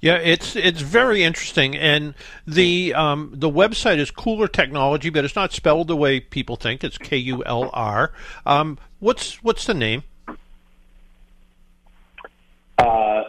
Yeah, 0.00 0.16
it's 0.16 0.56
it's 0.56 0.80
very 0.80 1.22
interesting, 1.22 1.76
and 1.76 2.14
the 2.46 2.94
um, 2.94 3.32
the 3.34 3.50
website 3.50 3.98
is 3.98 4.10
Kulr 4.10 4.50
Technology, 4.50 5.10
but 5.10 5.26
it's 5.26 5.36
not 5.36 5.52
spelled 5.52 5.88
the 5.88 5.96
way 5.96 6.20
people 6.20 6.56
think. 6.56 6.82
It's 6.82 6.96
K 6.96 7.18
U 7.18 7.44
L 7.44 7.68
R. 7.74 8.10
Um, 8.46 8.78
what's 9.00 9.42
what's 9.44 9.66
the 9.66 9.74
name? 9.74 10.02
Uh, 12.78 13.24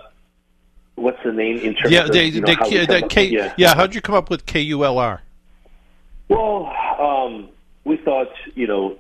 what's 0.96 1.22
the 1.26 1.34
name 1.34 1.58
in 1.58 1.76
terms 1.76 1.92
yeah, 1.92 2.08
they, 2.08 2.30
of 2.30 2.46
they, 2.46 2.86
they, 2.86 3.02
K, 3.10 3.26
yeah. 3.26 3.54
yeah, 3.58 3.76
how'd 3.76 3.94
you 3.94 4.00
come 4.00 4.16
up 4.16 4.30
with 4.30 4.46
K 4.46 4.62
U 4.62 4.86
L 4.86 4.98
R? 4.98 5.22
Well, 6.30 6.74
um, 6.98 7.50
we 7.84 7.98
thought 7.98 8.32
you 8.56 8.66
know 8.66 8.98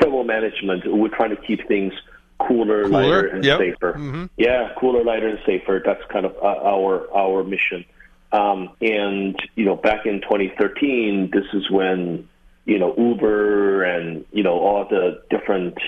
thermal 0.00 0.24
management. 0.24 0.82
We're 0.86 1.08
trying 1.08 1.30
to 1.30 1.36
keep 1.36 1.66
things 1.68 1.92
cooler, 2.38 2.84
cooler 2.84 2.88
lighter, 2.88 3.26
and 3.28 3.44
yep. 3.44 3.58
safer. 3.58 3.92
Mm-hmm. 3.94 4.24
Yeah, 4.36 4.70
cooler, 4.78 5.04
lighter, 5.04 5.28
and 5.28 5.38
safer. 5.46 5.82
That's 5.84 6.02
kind 6.10 6.26
of 6.26 6.34
uh, 6.42 6.60
our 6.64 7.08
our 7.16 7.44
mission. 7.44 7.84
Um, 8.32 8.70
and 8.80 9.36
you 9.54 9.64
know, 9.64 9.76
back 9.76 10.06
in 10.06 10.20
2013, 10.20 11.30
this 11.32 11.44
is 11.52 11.70
when 11.70 12.28
you 12.64 12.78
know 12.78 12.94
Uber 12.96 13.84
and 13.84 14.24
you 14.32 14.42
know 14.42 14.58
all 14.58 14.86
the 14.88 15.22
different 15.30 15.78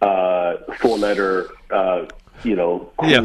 uh, 0.00 0.56
four 0.80 0.98
letter, 0.98 1.48
uh, 1.70 2.06
you 2.42 2.56
know, 2.56 2.90
cool, 2.98 3.10
Yeah. 3.10 3.20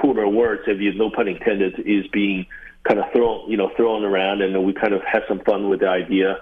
cooler 0.00 0.28
words, 0.28 0.62
if 0.66 0.80
you 0.80 0.92
no 0.94 1.10
pun 1.10 1.28
intended, 1.28 1.78
is 1.80 2.06
being 2.08 2.46
kind 2.84 3.00
of 3.00 3.10
thrown, 3.12 3.50
you 3.50 3.56
know, 3.56 3.70
thrown 3.76 4.04
around, 4.04 4.42
and 4.42 4.64
we 4.64 4.72
kind 4.72 4.94
of 4.94 5.02
had 5.02 5.22
some 5.28 5.40
fun 5.40 5.68
with 5.68 5.80
the 5.80 5.88
idea, 5.88 6.38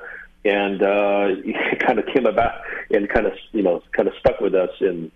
and 0.49 0.83
uh, 0.83 1.27
it 1.45 1.79
kind 1.87 1.99
of 1.99 2.07
came 2.07 2.27
about 2.27 2.61
and 2.91 3.09
kind 3.09 3.27
of, 3.27 3.33
you 3.53 3.63
know, 3.63 3.83
kind 3.93 4.09
of 4.09 4.15
stuck 4.19 4.41
with 4.41 4.55
us, 4.55 4.71
and 4.81 5.11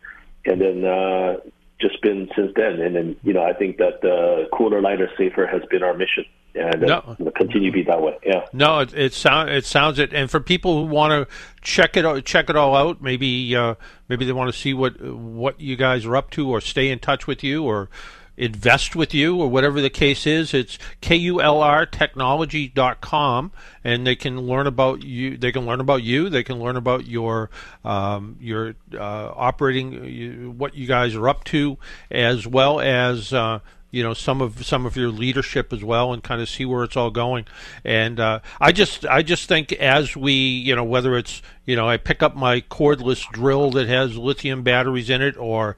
and 0.44 0.60
then 0.60 0.84
uh, 0.84 1.36
just 1.80 2.00
been 2.02 2.28
since 2.36 2.52
then, 2.54 2.80
and 2.80 2.94
then 2.94 3.16
you 3.22 3.32
know, 3.32 3.42
I 3.42 3.52
think 3.52 3.78
that 3.78 4.04
uh, 4.04 4.54
cooler, 4.56 4.80
lighter, 4.80 5.08
safer 5.16 5.46
has 5.46 5.62
been 5.70 5.82
our 5.82 5.94
mission, 5.94 6.24
and 6.54 6.84
uh, 6.90 7.14
No. 7.18 7.30
continue 7.36 7.70
to 7.70 7.74
be 7.74 7.82
that 7.84 8.02
way. 8.02 8.16
Yeah. 8.24 8.44
No, 8.52 8.80
it, 8.80 8.94
it 8.94 9.12
sound 9.14 9.50
it 9.50 9.64
sounds 9.64 9.98
it, 9.98 10.12
and 10.12 10.30
for 10.30 10.40
people 10.40 10.80
who 10.86 10.92
want 10.92 11.28
to 11.28 11.34
check 11.62 11.96
it 11.96 12.24
check 12.24 12.50
it 12.50 12.56
all 12.56 12.76
out, 12.76 13.00
maybe 13.00 13.54
uh, 13.56 13.74
maybe 14.08 14.24
they 14.24 14.32
want 14.32 14.52
to 14.52 14.58
see 14.58 14.74
what 14.74 15.00
what 15.00 15.60
you 15.60 15.76
guys 15.76 16.04
are 16.06 16.16
up 16.16 16.30
to, 16.32 16.50
or 16.50 16.60
stay 16.60 16.90
in 16.90 16.98
touch 16.98 17.26
with 17.26 17.42
you, 17.42 17.64
or 17.64 17.88
invest 18.36 18.96
with 18.96 19.14
you, 19.14 19.40
or 19.40 19.48
whatever 19.48 19.80
the 19.80 19.90
case 19.90 20.26
is. 20.26 20.52
It's 20.54 20.78
kulrtechnology.com, 21.00 23.52
and 23.84 24.06
they 24.06 24.16
can 24.16 24.40
learn 24.42 24.66
about 24.66 25.02
you. 25.02 25.36
They 25.36 25.52
can 25.52 25.66
learn 25.66 25.80
about 25.80 26.02
you. 26.02 26.28
They 26.28 26.42
can 26.42 26.58
learn 26.58 26.76
about 26.76 27.06
your 27.06 27.50
um, 27.84 28.36
your 28.40 28.74
uh, 28.94 29.32
operating, 29.34 30.58
what 30.58 30.74
you 30.74 30.86
guys 30.86 31.14
are 31.14 31.28
up 31.28 31.44
to, 31.44 31.78
as 32.10 32.46
well 32.46 32.80
as. 32.80 33.32
Uh, 33.32 33.60
you 33.92 34.02
know 34.02 34.14
some 34.14 34.40
of 34.40 34.66
some 34.66 34.86
of 34.86 34.96
your 34.96 35.10
leadership 35.10 35.72
as 35.72 35.84
well 35.84 36.12
and 36.12 36.24
kind 36.24 36.40
of 36.40 36.48
see 36.48 36.64
where 36.64 36.82
it's 36.82 36.96
all 36.96 37.10
going 37.10 37.44
and 37.84 38.18
uh, 38.18 38.40
i 38.60 38.72
just 38.72 39.06
i 39.06 39.22
just 39.22 39.48
think 39.48 39.70
as 39.74 40.16
we 40.16 40.32
you 40.32 40.74
know 40.74 40.82
whether 40.82 41.16
it's 41.16 41.42
you 41.66 41.76
know 41.76 41.88
i 41.88 41.96
pick 41.96 42.22
up 42.22 42.34
my 42.34 42.60
cordless 42.62 43.30
drill 43.30 43.70
that 43.70 43.86
has 43.86 44.16
lithium 44.16 44.62
batteries 44.62 45.10
in 45.10 45.22
it 45.22 45.36
or 45.36 45.76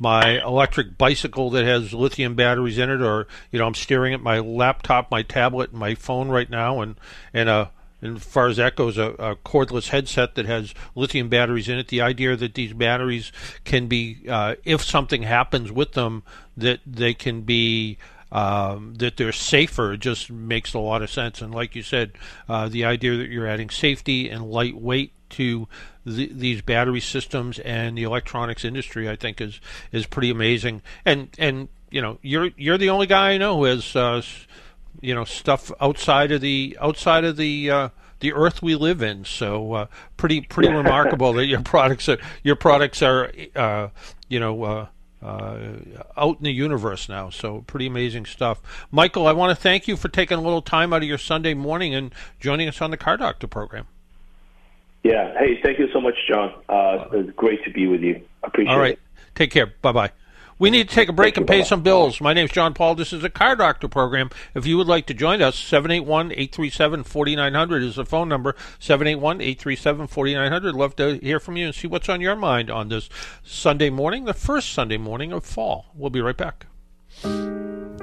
my 0.00 0.42
electric 0.42 0.98
bicycle 0.98 1.50
that 1.50 1.64
has 1.64 1.92
lithium 1.92 2.34
batteries 2.34 2.78
in 2.78 2.90
it 2.90 3.00
or 3.00 3.26
you 3.52 3.58
know 3.58 3.66
i'm 3.66 3.74
staring 3.74 4.12
at 4.12 4.20
my 4.20 4.38
laptop 4.38 5.10
my 5.10 5.22
tablet 5.22 5.72
my 5.72 5.94
phone 5.94 6.28
right 6.28 6.50
now 6.50 6.80
and 6.80 6.96
and 7.32 7.48
uh 7.48 7.66
and 8.00 8.16
as 8.16 8.24
far 8.24 8.46
as 8.46 8.58
that 8.58 8.76
goes, 8.76 8.96
a, 8.96 9.10
a 9.10 9.36
cordless 9.36 9.88
headset 9.88 10.36
that 10.36 10.46
has 10.46 10.72
lithium 10.94 11.28
batteries 11.28 11.68
in 11.68 11.78
it. 11.78 11.88
The 11.88 12.00
idea 12.00 12.36
that 12.36 12.54
these 12.54 12.72
batteries 12.72 13.32
can 13.64 13.88
be, 13.88 14.18
uh, 14.28 14.54
if 14.64 14.84
something 14.84 15.22
happens 15.22 15.72
with 15.72 15.92
them, 15.92 16.22
that 16.56 16.80
they 16.86 17.14
can 17.14 17.42
be. 17.42 17.98
Um, 18.30 18.92
that 18.96 19.16
they're 19.16 19.32
safer 19.32 19.96
just 19.96 20.30
makes 20.30 20.74
a 20.74 20.78
lot 20.78 21.00
of 21.00 21.10
sense. 21.10 21.40
And 21.40 21.54
like 21.54 21.74
you 21.74 21.82
said, 21.82 22.12
uh, 22.46 22.68
the 22.68 22.84
idea 22.84 23.16
that 23.16 23.30
you're 23.30 23.46
adding 23.46 23.70
safety 23.70 24.28
and 24.28 24.50
lightweight 24.50 25.14
to 25.30 25.68
the, 26.04 26.30
these 26.32 26.62
battery 26.62 27.00
systems 27.00 27.58
and 27.60 27.96
the 27.96 28.02
electronics 28.02 28.64
industry, 28.64 29.08
I 29.08 29.16
think 29.16 29.40
is 29.40 29.60
is 29.92 30.06
pretty 30.06 30.30
amazing. 30.30 30.82
And 31.04 31.28
and 31.38 31.68
you 31.90 32.02
know, 32.02 32.18
you're 32.22 32.50
you're 32.56 32.78
the 32.78 32.90
only 32.90 33.06
guy 33.06 33.30
I 33.30 33.38
know 33.38 33.58
who 33.58 33.64
has 33.64 33.94
uh, 33.96 34.22
you 35.00 35.14
know 35.14 35.24
stuff 35.24 35.70
outside 35.80 36.32
of 36.32 36.40
the 36.40 36.76
outside 36.80 37.24
of 37.24 37.36
the 37.36 37.70
uh, 37.70 37.88
the 38.20 38.32
earth 38.32 38.62
we 38.62 38.74
live 38.74 39.02
in. 39.02 39.24
So 39.24 39.72
uh, 39.72 39.86
pretty 40.16 40.42
pretty 40.42 40.68
remarkable 40.72 41.32
that 41.34 41.46
your 41.46 41.62
products 41.62 42.08
are 42.08 42.18
your 42.42 42.56
products 42.56 43.02
are 43.02 43.32
uh, 43.54 43.88
you 44.28 44.40
know. 44.40 44.62
Uh, 44.64 44.86
uh, 45.20 45.72
out 46.16 46.38
in 46.38 46.44
the 46.44 46.52
universe 46.52 47.08
now, 47.08 47.28
so 47.28 47.62
pretty 47.66 47.86
amazing 47.86 48.24
stuff. 48.24 48.62
Michael, 48.92 49.26
I 49.26 49.32
want 49.32 49.50
to 49.50 49.60
thank 49.60 49.88
you 49.88 49.96
for 49.96 50.06
taking 50.06 50.38
a 50.38 50.40
little 50.40 50.62
time 50.62 50.92
out 50.92 51.02
of 51.02 51.08
your 51.08 51.18
Sunday 51.18 51.54
morning 51.54 51.92
and 51.92 52.14
joining 52.38 52.68
us 52.68 52.80
on 52.80 52.92
the 52.92 52.96
Car 52.96 53.16
Doctor 53.16 53.48
program. 53.48 53.88
Yeah. 55.02 55.34
Hey, 55.38 55.60
thank 55.62 55.78
you 55.78 55.88
so 55.92 56.00
much, 56.00 56.14
John. 56.28 56.52
Uh, 56.68 57.06
it's 57.12 57.30
great 57.36 57.64
to 57.64 57.70
be 57.70 57.86
with 57.86 58.02
you. 58.02 58.22
Appreciate 58.42 58.72
it. 58.72 58.74
All 58.74 58.80
right, 58.80 58.94
it. 58.94 59.00
take 59.34 59.50
care. 59.50 59.72
Bye 59.82 59.92
bye. 59.92 60.12
We 60.60 60.70
need 60.70 60.88
to 60.88 60.94
take 60.94 61.08
a 61.08 61.12
break 61.12 61.36
and 61.36 61.46
pay 61.46 61.62
some 61.62 61.84
bills. 61.84 62.20
My 62.20 62.32
name 62.32 62.46
is 62.46 62.50
John 62.50 62.74
Paul. 62.74 62.96
This 62.96 63.12
is 63.12 63.22
a 63.22 63.30
Car 63.30 63.54
Doctor 63.54 63.86
program. 63.86 64.28
If 64.56 64.66
you 64.66 64.76
would 64.76 64.88
like 64.88 65.06
to 65.06 65.14
join 65.14 65.40
us, 65.40 65.56
781-837-4900 65.56 67.84
is 67.84 67.94
the 67.94 68.04
phone 68.04 68.28
number. 68.28 68.56
781-837-4900. 68.80 70.74
Love 70.74 70.96
to 70.96 71.18
hear 71.18 71.38
from 71.38 71.56
you 71.56 71.66
and 71.66 71.74
see 71.76 71.86
what's 71.86 72.08
on 72.08 72.20
your 72.20 72.34
mind 72.34 72.72
on 72.72 72.88
this 72.88 73.08
Sunday 73.44 73.88
morning, 73.88 74.24
the 74.24 74.34
first 74.34 74.72
Sunday 74.72 74.98
morning 74.98 75.32
of 75.32 75.46
fall. 75.46 75.92
We'll 75.94 76.10
be 76.10 76.20
right 76.20 76.36
back. 76.36 76.66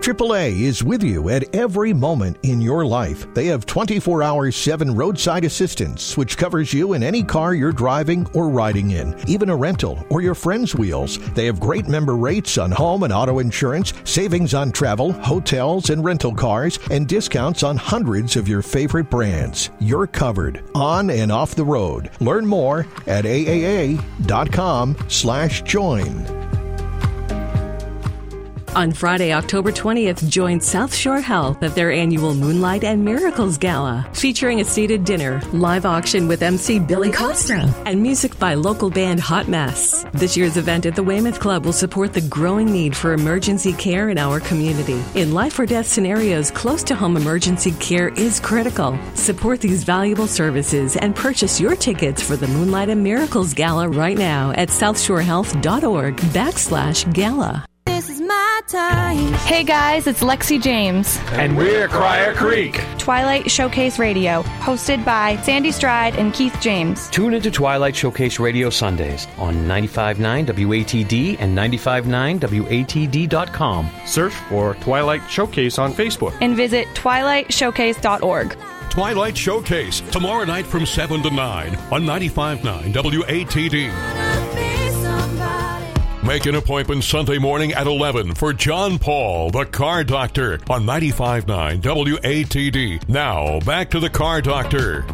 AAA 0.05 0.61
is 0.61 0.83
with 0.83 1.01
you 1.01 1.29
at 1.29 1.55
every 1.55 1.91
moment 1.91 2.37
in 2.43 2.61
your 2.61 2.85
life. 2.85 3.25
They 3.33 3.47
have 3.47 3.65
24 3.65 4.21
hour 4.21 4.51
7 4.51 4.93
roadside 4.93 5.43
assistance, 5.45 6.15
which 6.15 6.37
covers 6.37 6.71
you 6.71 6.93
in 6.93 7.01
any 7.01 7.23
car 7.23 7.55
you're 7.55 7.71
driving 7.71 8.27
or 8.35 8.49
riding 8.49 8.91
in, 8.91 9.15
even 9.27 9.49
a 9.49 9.55
rental 9.55 10.05
or 10.11 10.21
your 10.21 10.35
friend's 10.35 10.75
wheels. 10.75 11.17
They 11.33 11.47
have 11.47 11.59
great 11.59 11.87
member 11.87 12.15
rates 12.15 12.59
on 12.59 12.69
home 12.69 13.01
and 13.01 13.11
auto 13.11 13.39
insurance, 13.39 13.93
savings 14.03 14.53
on 14.53 14.71
travel, 14.71 15.11
hotels, 15.11 15.89
and 15.89 16.05
rental 16.05 16.35
cars, 16.35 16.77
and 16.91 17.07
discounts 17.07 17.63
on 17.63 17.75
hundreds 17.75 18.35
of 18.35 18.47
your 18.47 18.61
favorite 18.61 19.09
brands. 19.09 19.71
You're 19.79 20.05
covered 20.05 20.63
on 20.75 21.09
and 21.09 21.31
off 21.31 21.55
the 21.55 21.65
road. 21.65 22.11
Learn 22.19 22.45
more 22.45 22.85
at 23.07 23.25
aaa.com 23.25 24.97
slash 25.07 25.63
join. 25.63 26.45
On 28.75 28.91
Friday, 28.91 29.31
October 29.31 29.71
20th, 29.71 30.27
join 30.27 30.59
South 30.59 30.93
Shore 30.93 31.21
Health 31.21 31.63
at 31.63 31.75
their 31.75 31.93
annual 31.93 32.33
Moonlight 32.33 32.83
and 32.83 33.05
Miracles 33.05 33.57
Gala, 33.57 34.05
featuring 34.11 34.59
a 34.59 34.65
seated 34.65 35.05
dinner, 35.05 35.41
live 35.53 35.85
auction 35.85 36.27
with 36.27 36.43
MC 36.43 36.79
Billy 36.79 37.09
Costa, 37.09 37.73
and 37.85 38.03
music 38.03 38.37
by 38.37 38.53
local 38.53 38.89
band 38.89 39.21
Hot 39.21 39.47
Mess. 39.47 40.05
This 40.11 40.35
year's 40.35 40.57
event 40.57 40.85
at 40.85 40.93
the 40.93 41.03
Weymouth 41.03 41.39
Club 41.39 41.63
will 41.63 41.71
support 41.71 42.11
the 42.11 42.19
growing 42.19 42.69
need 42.69 42.97
for 42.97 43.13
emergency 43.13 43.71
care 43.71 44.09
in 44.09 44.17
our 44.17 44.41
community. 44.41 45.01
In 45.15 45.33
life 45.33 45.57
or 45.57 45.65
death 45.65 45.87
scenarios, 45.87 46.51
close 46.51 46.83
to 46.83 46.95
home 46.95 47.15
emergency 47.15 47.71
care 47.79 48.09
is 48.09 48.41
critical. 48.41 48.99
Support 49.13 49.61
these 49.61 49.85
valuable 49.85 50.27
services 50.27 50.97
and 50.97 51.15
purchase 51.15 51.61
your 51.61 51.77
tickets 51.77 52.21
for 52.21 52.35
the 52.35 52.49
Moonlight 52.49 52.89
and 52.89 53.01
Miracles 53.01 53.53
Gala 53.53 53.87
right 53.87 54.17
now 54.17 54.51
at 54.51 54.67
southshorehealth.org 54.67 56.17
backslash 56.17 57.13
gala. 57.13 57.65
This 58.25 58.33
is 58.33 58.37
my 58.37 58.61
time. 58.67 59.33
Hey 59.45 59.63
guys, 59.63 60.07
it's 60.07 60.21
Lexi 60.21 60.59
James. 60.61 61.17
And 61.33 61.55
we're 61.55 61.87
Crier 61.87 62.33
Creek. 62.33 62.83
Twilight 62.97 63.49
Showcase 63.51 63.99
Radio, 63.99 64.41
hosted 64.61 65.05
by 65.05 65.35
Sandy 65.43 65.71
Stride 65.71 66.15
and 66.15 66.33
Keith 66.33 66.57
James. 66.59 67.07
Tune 67.09 67.35
into 67.35 67.51
Twilight 67.51 67.95
Showcase 67.95 68.39
Radio 68.39 68.69
Sundays 68.71 69.27
on 69.37 69.53
95.9 69.67 70.47
WATD 70.47 71.37
and 71.39 71.55
95.9WATD.com. 71.57 73.89
Search 74.05 74.33
for 74.33 74.73
Twilight 74.75 75.21
Showcase 75.29 75.77
on 75.77 75.91
Facebook. 75.93 76.33
And 76.41 76.55
visit 76.55 76.87
twilightshowcase.org. 76.95 78.57
Twilight 78.89 79.37
Showcase, 79.37 79.99
tomorrow 80.11 80.45
night 80.45 80.65
from 80.65 80.85
7 80.85 81.21
to 81.23 81.29
9 81.29 81.75
on 81.91 82.03
95.9 82.03 82.93
WATD. 82.93 84.24
Make 86.25 86.47
an 86.47 86.55
appointment 86.55 87.03
Sunday 87.03 87.37
morning 87.37 87.73
at 87.73 87.85
11 87.85 88.33
for 88.33 88.51
John 88.51 88.97
Paul, 88.97 89.51
the 89.51 89.63
Car 89.63 90.03
Doctor, 90.03 90.55
on 90.67 90.83
95.9 90.83 91.81
WATD. 91.81 93.07
Now, 93.07 93.59
back 93.59 93.91
to 93.91 93.99
the 93.99 94.09
Car 94.09 94.41
Doctor. 94.41 95.05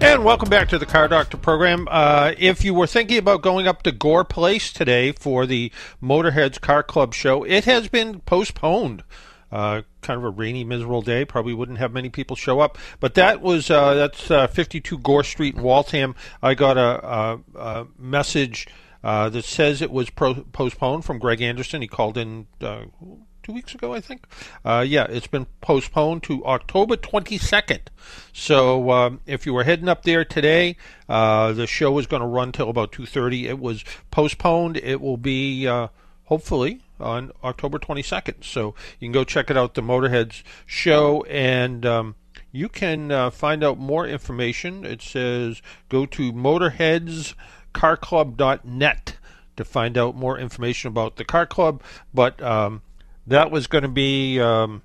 And 0.00 0.24
welcome 0.24 0.48
back 0.48 0.70
to 0.70 0.78
the 0.78 0.86
Car 0.86 1.08
Doctor 1.08 1.36
program. 1.36 1.88
Uh, 1.90 2.32
if 2.38 2.64
you 2.64 2.72
were 2.72 2.86
thinking 2.86 3.18
about 3.18 3.42
going 3.42 3.68
up 3.68 3.82
to 3.82 3.92
Gore 3.92 4.24
Place 4.24 4.72
today 4.72 5.12
for 5.12 5.44
the 5.44 5.70
Motorheads 6.02 6.58
Car 6.58 6.82
Club 6.82 7.12
show, 7.12 7.44
it 7.44 7.66
has 7.66 7.88
been 7.88 8.20
postponed. 8.20 9.04
Uh, 9.52 9.82
kind 10.00 10.16
of 10.16 10.24
a 10.24 10.30
rainy, 10.30 10.64
miserable 10.64 11.02
day. 11.02 11.26
Probably 11.26 11.52
wouldn't 11.52 11.76
have 11.76 11.92
many 11.92 12.08
people 12.08 12.34
show 12.34 12.60
up. 12.60 12.78
But 12.98 13.12
that 13.16 13.42
was 13.42 13.70
uh, 13.70 13.92
that's 13.92 14.30
uh, 14.30 14.46
52 14.46 14.96
Gore 14.96 15.22
Street 15.22 15.56
in 15.56 15.62
Waltham. 15.62 16.14
I 16.42 16.54
got 16.54 16.78
a, 16.78 17.06
a, 17.06 17.40
a 17.58 17.86
message 17.98 18.68
uh, 19.02 19.28
that 19.28 19.44
says 19.44 19.82
it 19.82 19.90
was 19.90 20.10
pro- 20.10 20.44
postponed 20.52 21.04
from 21.04 21.18
Greg 21.18 21.40
Anderson. 21.40 21.82
He 21.82 21.88
called 21.88 22.16
in 22.16 22.46
uh, 22.60 22.84
two 23.42 23.52
weeks 23.52 23.74
ago, 23.74 23.92
I 23.92 24.00
think. 24.00 24.26
Uh, 24.64 24.84
yeah, 24.86 25.06
it's 25.08 25.26
been 25.26 25.46
postponed 25.60 26.22
to 26.24 26.44
October 26.44 26.96
22nd. 26.96 27.80
So 28.32 28.90
um, 28.90 29.20
if 29.26 29.46
you 29.46 29.54
were 29.54 29.64
heading 29.64 29.88
up 29.88 30.02
there 30.02 30.24
today, 30.24 30.76
uh, 31.08 31.52
the 31.52 31.66
show 31.66 31.98
is 31.98 32.06
going 32.06 32.22
to 32.22 32.26
run 32.26 32.52
till 32.52 32.70
about 32.70 32.92
2:30. 32.92 33.44
It 33.44 33.58
was 33.58 33.84
postponed. 34.10 34.76
It 34.76 35.00
will 35.00 35.16
be 35.16 35.66
uh, 35.66 35.88
hopefully 36.24 36.80
on 37.00 37.32
October 37.42 37.78
22nd. 37.78 38.44
So 38.44 38.74
you 38.98 39.08
can 39.08 39.12
go 39.12 39.24
check 39.24 39.50
it 39.50 39.56
out, 39.56 39.74
the 39.74 39.82
Motorheads 39.82 40.42
show, 40.66 41.22
and 41.24 41.84
um, 41.84 42.14
you 42.52 42.68
can 42.68 43.10
uh, 43.10 43.30
find 43.30 43.64
out 43.64 43.78
more 43.78 44.06
information. 44.06 44.84
It 44.84 45.02
says 45.02 45.60
go 45.88 46.06
to 46.06 46.32
motorheadscarclub.net 47.72 49.16
to 49.56 49.64
find 49.64 49.98
out 49.98 50.16
more 50.16 50.38
information 50.38 50.88
about 50.88 51.16
the 51.16 51.24
car 51.24 51.46
club. 51.46 51.82
But 52.12 52.42
um, 52.42 52.82
that 53.26 53.50
was 53.50 53.66
going 53.66 53.82
to 53.82 53.88
be, 53.88 54.40
um, 54.40 54.82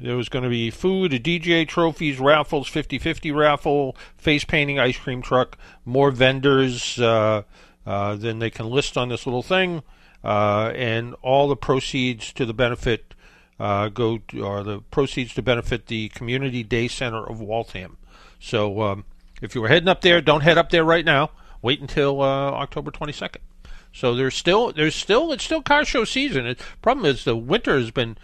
there 0.00 0.16
was 0.16 0.28
going 0.28 0.42
to 0.42 0.50
be 0.50 0.70
food, 0.70 1.12
a 1.12 1.18
DJ, 1.18 1.66
trophies, 1.66 2.18
raffles, 2.18 2.68
50-50 2.68 3.34
raffle, 3.34 3.96
face 4.16 4.44
painting, 4.44 4.78
ice 4.78 4.98
cream 4.98 5.22
truck, 5.22 5.56
more 5.84 6.10
vendors 6.10 6.98
uh, 6.98 7.42
uh, 7.86 8.16
than 8.16 8.38
they 8.38 8.50
can 8.50 8.66
list 8.66 8.96
on 8.96 9.08
this 9.08 9.26
little 9.26 9.42
thing, 9.42 9.82
uh, 10.24 10.72
and 10.74 11.14
all 11.22 11.48
the 11.48 11.56
proceeds 11.56 12.32
to 12.32 12.44
the 12.44 12.54
benefit 12.54 13.14
uh, 13.60 13.88
go 13.88 14.18
to, 14.18 14.44
or 14.44 14.64
the 14.64 14.80
proceeds 14.80 15.32
to 15.34 15.42
benefit 15.42 15.86
the 15.86 16.08
Community 16.08 16.64
Day 16.64 16.88
Center 16.88 17.24
of 17.24 17.40
Waltham. 17.40 17.98
So 18.40 18.82
um, 18.82 19.04
if 19.40 19.54
you 19.54 19.60
were 19.60 19.68
heading 19.68 19.88
up 19.88 20.00
there, 20.00 20.20
don't 20.20 20.40
head 20.40 20.58
up 20.58 20.70
there 20.70 20.84
right 20.84 21.04
now. 21.04 21.30
Wait 21.64 21.80
until 21.80 22.20
uh, 22.20 22.50
October 22.50 22.90
22nd. 22.90 23.38
So 23.90 24.14
there's 24.14 24.34
still 24.34 24.70
there's 24.70 24.94
still 24.94 25.32
it's 25.32 25.44
still 25.44 25.62
car 25.62 25.86
show 25.86 26.04
season. 26.04 26.44
The 26.44 26.56
problem 26.82 27.06
is 27.06 27.24
the 27.24 27.34
winter 27.34 27.78
has 27.78 27.90
been 27.90 28.18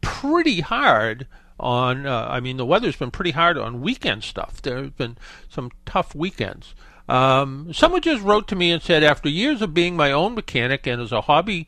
pretty 0.00 0.62
hard 0.62 1.26
on. 1.60 2.06
Uh, 2.06 2.26
I 2.30 2.40
mean, 2.40 2.56
the 2.56 2.64
weather's 2.64 2.96
been 2.96 3.10
pretty 3.10 3.32
hard 3.32 3.58
on 3.58 3.82
weekend 3.82 4.24
stuff. 4.24 4.62
There 4.62 4.78
have 4.78 4.96
been 4.96 5.18
some 5.50 5.70
tough 5.84 6.14
weekends. 6.14 6.74
Um, 7.10 7.74
someone 7.74 8.00
just 8.00 8.22
wrote 8.22 8.48
to 8.48 8.56
me 8.56 8.72
and 8.72 8.82
said, 8.82 9.04
after 9.04 9.28
years 9.28 9.60
of 9.60 9.74
being 9.74 9.94
my 9.94 10.10
own 10.10 10.34
mechanic 10.34 10.86
and 10.86 11.02
as 11.02 11.12
a 11.12 11.22
hobby 11.22 11.66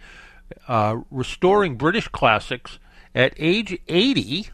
uh, 0.68 1.00
restoring 1.11 1.76
British 1.76 2.09
classics, 2.09 2.78
at 3.14 3.35
age 3.37 3.78
80, 3.88 4.48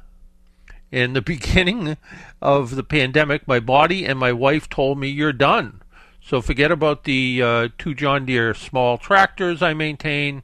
in 0.90 1.12
the 1.12 1.22
beginning 1.22 1.96
of 2.42 2.74
the 2.74 2.82
pandemic, 2.82 3.46
my 3.46 3.60
body 3.60 4.04
and 4.04 4.18
my 4.18 4.32
wife 4.32 4.68
told 4.68 4.98
me, 4.98 5.06
You're 5.06 5.32
done. 5.32 5.82
So 6.26 6.42
forget 6.42 6.72
about 6.72 7.04
the 7.04 7.40
uh, 7.40 7.68
two 7.78 7.94
John 7.94 8.26
Deere 8.26 8.52
small 8.52 8.98
tractors 8.98 9.62
I 9.62 9.74
maintain. 9.74 10.42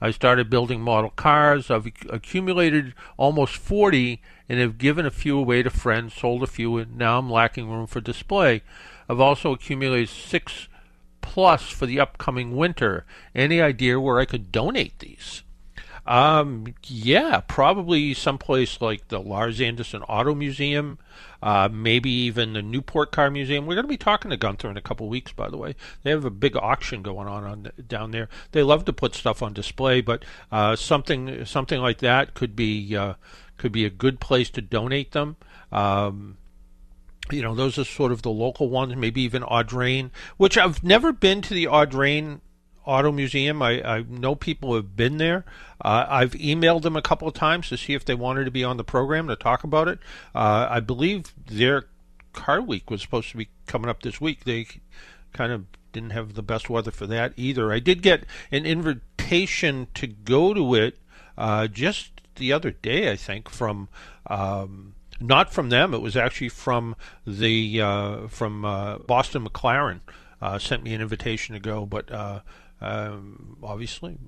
I 0.00 0.12
started 0.12 0.48
building 0.48 0.80
model 0.80 1.10
cars. 1.10 1.72
I've 1.72 1.90
accumulated 2.08 2.94
almost 3.16 3.56
40 3.56 4.22
and 4.48 4.60
have 4.60 4.78
given 4.78 5.04
a 5.04 5.10
few 5.10 5.36
away 5.36 5.64
to 5.64 5.70
friends, 5.70 6.14
sold 6.14 6.44
a 6.44 6.46
few, 6.46 6.76
and 6.76 6.96
now 6.96 7.18
I'm 7.18 7.28
lacking 7.28 7.68
room 7.68 7.88
for 7.88 8.00
display. 8.00 8.62
I've 9.08 9.18
also 9.18 9.50
accumulated 9.50 10.08
six 10.08 10.68
plus 11.20 11.68
for 11.68 11.86
the 11.86 11.98
upcoming 11.98 12.54
winter. 12.54 13.04
Any 13.34 13.60
idea 13.60 13.98
where 13.98 14.20
I 14.20 14.26
could 14.26 14.52
donate 14.52 15.00
these? 15.00 15.42
Um, 16.06 16.74
yeah, 16.86 17.40
probably 17.40 18.14
someplace 18.14 18.80
like 18.80 19.08
the 19.08 19.20
Larz 19.20 19.60
Anderson 19.60 20.02
Auto 20.02 20.32
Museum, 20.32 20.98
uh, 21.42 21.68
maybe 21.70 22.10
even 22.10 22.52
the 22.52 22.62
Newport 22.62 23.12
Car 23.12 23.30
Museum. 23.30 23.66
We're 23.66 23.74
going 23.74 23.84
to 23.84 23.88
be 23.88 23.96
talking 23.96 24.30
to 24.30 24.36
Gunther 24.36 24.70
in 24.70 24.76
a 24.76 24.82
couple 24.82 25.08
weeks, 25.08 25.32
by 25.32 25.48
the 25.48 25.56
way. 25.56 25.74
They 26.02 26.10
have 26.10 26.24
a 26.24 26.30
big 26.30 26.56
auction 26.56 27.02
going 27.02 27.28
on, 27.28 27.44
on 27.44 27.70
down 27.86 28.10
there. 28.10 28.28
They 28.52 28.62
love 28.62 28.84
to 28.86 28.92
put 28.92 29.14
stuff 29.14 29.42
on 29.42 29.52
display, 29.52 30.00
but 30.00 30.24
uh, 30.50 30.76
something 30.76 31.44
something 31.44 31.80
like 31.80 31.98
that 31.98 32.34
could 32.34 32.56
be 32.56 32.96
uh, 32.96 33.14
could 33.58 33.72
be 33.72 33.84
a 33.84 33.90
good 33.90 34.20
place 34.20 34.50
to 34.50 34.62
donate 34.62 35.12
them. 35.12 35.36
Um, 35.72 36.38
you 37.30 37.42
know, 37.42 37.54
those 37.54 37.78
are 37.78 37.84
sort 37.84 38.12
of 38.12 38.22
the 38.22 38.30
local 38.30 38.68
ones, 38.68 38.94
maybe 38.96 39.22
even 39.22 39.42
Audrain, 39.42 40.10
which 40.36 40.58
I've 40.58 40.84
never 40.84 41.12
been 41.12 41.40
to 41.42 41.54
the 41.54 41.64
Audrain 41.64 42.40
Auto 42.84 43.12
Museum. 43.12 43.62
I, 43.62 43.82
I 43.82 44.02
know 44.02 44.34
people 44.34 44.74
have 44.74 44.94
been 44.96 45.16
there. 45.16 45.44
Uh, 45.84 46.06
I've 46.08 46.32
emailed 46.32 46.82
them 46.82 46.96
a 46.96 47.02
couple 47.02 47.28
of 47.28 47.34
times 47.34 47.68
to 47.68 47.76
see 47.76 47.92
if 47.92 48.04
they 48.04 48.14
wanted 48.14 48.44
to 48.44 48.50
be 48.50 48.64
on 48.64 48.78
the 48.78 48.84
program 48.84 49.28
to 49.28 49.36
talk 49.36 49.64
about 49.64 49.86
it. 49.86 49.98
Uh, 50.34 50.66
I 50.70 50.80
believe 50.80 51.34
their 51.46 51.84
car 52.32 52.60
week 52.60 52.90
was 52.90 53.02
supposed 53.02 53.30
to 53.30 53.36
be 53.36 53.48
coming 53.66 53.90
up 53.90 54.02
this 54.02 54.20
week. 54.20 54.44
They 54.44 54.66
kind 55.32 55.52
of 55.52 55.66
didn't 55.92 56.10
have 56.10 56.34
the 56.34 56.42
best 56.42 56.70
weather 56.70 56.90
for 56.90 57.06
that 57.06 57.34
either. 57.36 57.72
I 57.72 57.78
did 57.80 58.02
get 58.02 58.24
an 58.50 58.64
invitation 58.64 59.88
to 59.94 60.06
go 60.06 60.54
to 60.54 60.74
it 60.74 60.98
uh, 61.36 61.66
just 61.68 62.22
the 62.36 62.52
other 62.52 62.70
day, 62.70 63.10
I 63.10 63.16
think, 63.16 63.48
from. 63.48 63.88
Um, 64.26 64.94
not 65.20 65.52
from 65.52 65.68
them. 65.68 65.94
It 65.94 66.02
was 66.02 66.16
actually 66.16 66.48
from 66.48 66.96
the 67.24 67.80
uh, 67.80 68.26
from 68.26 68.64
uh, 68.64 68.98
Boston 68.98 69.46
McLaren. 69.46 70.00
Uh, 70.42 70.58
sent 70.58 70.82
me 70.82 70.92
an 70.92 71.00
invitation 71.00 71.54
to 71.54 71.60
go, 71.60 71.86
but 71.86 72.10
uh, 72.10 72.40
um, 72.80 73.56
obviously 73.62 74.18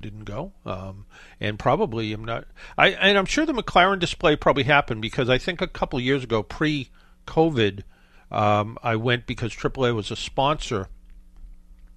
didn't 0.00 0.24
go, 0.24 0.52
um, 0.64 1.06
and 1.40 1.58
probably 1.58 2.12
I'm 2.12 2.24
not. 2.24 2.46
I 2.76 2.88
and 2.90 3.18
I'm 3.18 3.26
sure 3.26 3.46
the 3.46 3.52
McLaren 3.52 3.98
display 3.98 4.36
probably 4.36 4.64
happened 4.64 5.02
because 5.02 5.28
I 5.28 5.38
think 5.38 5.60
a 5.60 5.66
couple 5.66 6.00
years 6.00 6.24
ago, 6.24 6.42
pre-COVID, 6.42 7.82
um, 8.30 8.78
I 8.82 8.96
went 8.96 9.26
because 9.26 9.52
AAA 9.54 9.94
was 9.94 10.10
a 10.10 10.16
sponsor, 10.16 10.88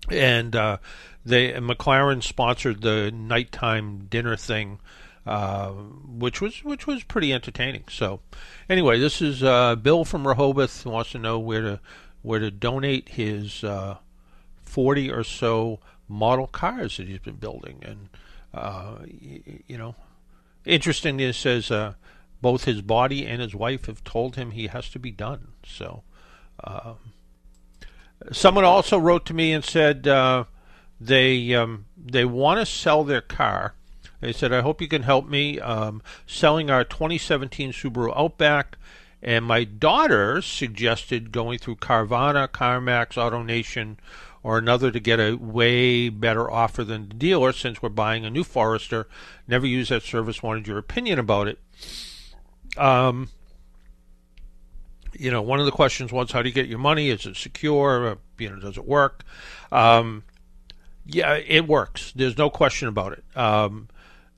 and 0.09 0.55
uh, 0.55 0.77
they 1.25 1.53
and 1.53 1.69
McLaren 1.69 2.23
sponsored 2.23 2.81
the 2.81 3.11
nighttime 3.11 4.07
dinner 4.09 4.35
thing. 4.35 4.79
Uh, 5.25 5.69
which 6.07 6.41
was 6.41 6.63
which 6.63 6.87
was 6.87 7.03
pretty 7.03 7.31
entertaining. 7.31 7.83
So, 7.87 8.21
anyway, 8.67 8.99
this 8.99 9.21
is 9.21 9.43
uh, 9.43 9.75
Bill 9.75 10.03
from 10.03 10.27
Rehoboth 10.27 10.81
who 10.81 10.89
wants 10.89 11.11
to 11.11 11.19
know 11.19 11.37
where 11.37 11.61
to 11.61 11.79
where 12.21 12.39
to 12.39 12.49
donate 12.49 13.09
his 13.09 13.63
uh, 13.63 13.97
40 14.63 15.11
or 15.11 15.23
so 15.23 15.79
model 16.09 16.47
cars 16.47 16.97
that 16.97 17.07
he's 17.07 17.19
been 17.19 17.35
building. 17.35 17.81
And, 17.85 18.09
uh, 18.53 18.97
you, 19.05 19.61
you 19.67 19.77
know, 19.77 19.95
interestingly, 20.65 21.25
it 21.25 21.33
says 21.33 21.71
uh, 21.71 21.93
both 22.41 22.65
his 22.65 22.81
body 22.81 23.25
and 23.25 23.41
his 23.41 23.55
wife 23.55 23.85
have 23.85 24.03
told 24.03 24.35
him 24.35 24.51
he 24.51 24.67
has 24.67 24.89
to 24.89 24.99
be 24.99 25.11
done. 25.11 25.49
So, 25.63 26.03
um, 26.63 26.97
someone 28.31 28.65
also 28.65 28.97
wrote 28.97 29.25
to 29.27 29.33
me 29.33 29.53
and 29.53 29.63
said 29.63 30.07
uh, 30.07 30.45
they 30.99 31.53
um, 31.53 31.85
they 31.97 32.25
want 32.25 32.59
to 32.59 32.65
sell 32.65 33.03
their 33.03 33.21
car. 33.21 33.75
They 34.21 34.33
said, 34.33 34.51
"I 34.51 34.61
hope 34.61 34.81
you 34.81 34.87
can 34.87 35.03
help 35.03 35.27
me 35.27 35.59
um, 35.59 36.01
selling 36.27 36.69
our 36.69 36.83
2017 36.83 37.71
Subaru 37.71 38.13
Outback." 38.17 38.77
And 39.21 39.43
my 39.43 39.65
daughter 39.65 40.41
suggested 40.41 41.33
going 41.33 41.59
through 41.59 41.77
Carvana, 41.77 42.47
CarMax, 42.47 43.15
AutoNation, 43.15 43.97
or 44.43 44.57
another 44.57 44.91
to 44.91 44.99
get 44.99 45.19
a 45.19 45.35
way 45.35 46.09
better 46.09 46.49
offer 46.49 46.83
than 46.83 47.09
the 47.09 47.15
dealer 47.15 47.51
since 47.51 47.81
we're 47.81 47.89
buying 47.89 48.25
a 48.25 48.29
new 48.29 48.43
Forester. 48.43 49.07
Never 49.47 49.65
used 49.65 49.91
that 49.91 50.03
service, 50.03 50.41
wanted 50.41 50.67
your 50.67 50.77
opinion 50.77 51.19
about 51.19 51.47
it. 51.47 51.59
Um, 52.77 53.29
you 55.13 55.31
know, 55.31 55.41
one 55.41 55.59
of 55.59 55.65
the 55.65 55.71
questions 55.71 56.11
was 56.11 56.31
how 56.31 56.41
do 56.41 56.49
you 56.49 56.55
get 56.55 56.67
your 56.67 56.79
money? 56.79 57.09
Is 57.09 57.25
it 57.25 57.35
secure? 57.35 58.11
Uh, 58.11 58.15
you 58.37 58.49
know, 58.49 58.59
does 58.59 58.77
it 58.77 58.85
work? 58.85 59.23
Um, 59.71 60.23
yeah, 61.05 61.33
it 61.33 61.67
works. 61.67 62.13
There's 62.15 62.37
no 62.37 62.49
question 62.49 62.87
about 62.87 63.13
it. 63.13 63.23
Um, 63.35 63.89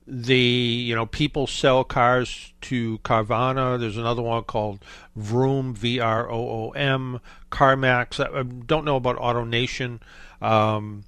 the 0.06 0.36
you 0.36 0.94
know 0.94 1.06
people 1.06 1.46
sell 1.46 1.84
cars 1.84 2.52
to 2.62 2.98
Carvana. 2.98 3.78
There's 3.78 3.96
another 3.96 4.22
one 4.22 4.42
called 4.44 4.84
Vroom 5.14 5.74
V 5.74 6.00
R 6.00 6.30
O 6.30 6.36
O 6.36 6.70
M. 6.70 7.20
CarMax. 7.52 8.18
I 8.18 8.42
don't 8.42 8.84
know 8.84 8.96
about 8.96 9.18
AutoNation. 9.18 10.00
Um, 10.40 11.04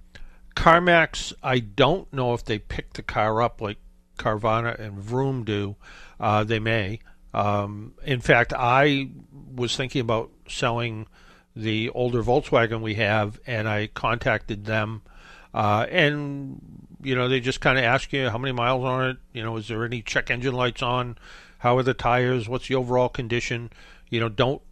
CarMax. 0.55 1.33
I 1.43 1.59
don't 1.59 2.13
know 2.13 2.35
if 2.35 2.45
they 2.45 2.59
pick 2.59 2.93
the 2.93 3.03
car 3.03 3.43
up 3.43 3.61
like 3.61 3.79
Carvana 4.19 4.79
and 4.79 4.99
Vroom 4.99 5.43
do. 5.43 5.75
Uh, 6.21 6.45
they 6.45 6.61
may. 6.61 7.01
Um, 7.33 7.95
in 8.05 8.21
fact, 8.21 8.53
I 8.57 9.09
was 9.57 9.77
thinking 9.77 10.03
about 10.03 10.31
selling 10.49 11.07
the 11.57 11.89
older 11.91 12.23
Volkswagen 12.23 12.81
we 12.81 12.95
have, 12.95 13.41
and 13.47 13.69
I 13.69 13.89
contacted 13.89 14.67
them, 14.67 15.03
uh, 15.53 15.87
and 15.91 16.61
you 17.03 17.15
know, 17.15 17.29
they 17.29 17.41
just 17.41 17.61
kind 17.61 17.79
of 17.79 17.85
ask 17.85 18.13
you 18.13 18.29
how 18.31 18.39
many 18.39 18.53
miles 18.53 18.85
on 18.85 19.11
it. 19.11 19.17
You 19.33 19.43
know, 19.43 19.57
is 19.57 19.69
there 19.69 19.85
any 19.85 20.03
check 20.03 20.31
engine 20.31 20.55
lights 20.55 20.83
on? 20.83 21.17
How 21.59 21.77
are 21.77 21.83
the 21.83 21.95
tires? 21.95 22.49
What's 22.49 22.69
the 22.69 22.75
overall 22.75 23.09
condition? 23.09 23.71
You 24.11 24.21
know, 24.21 24.29
don't 24.29 24.63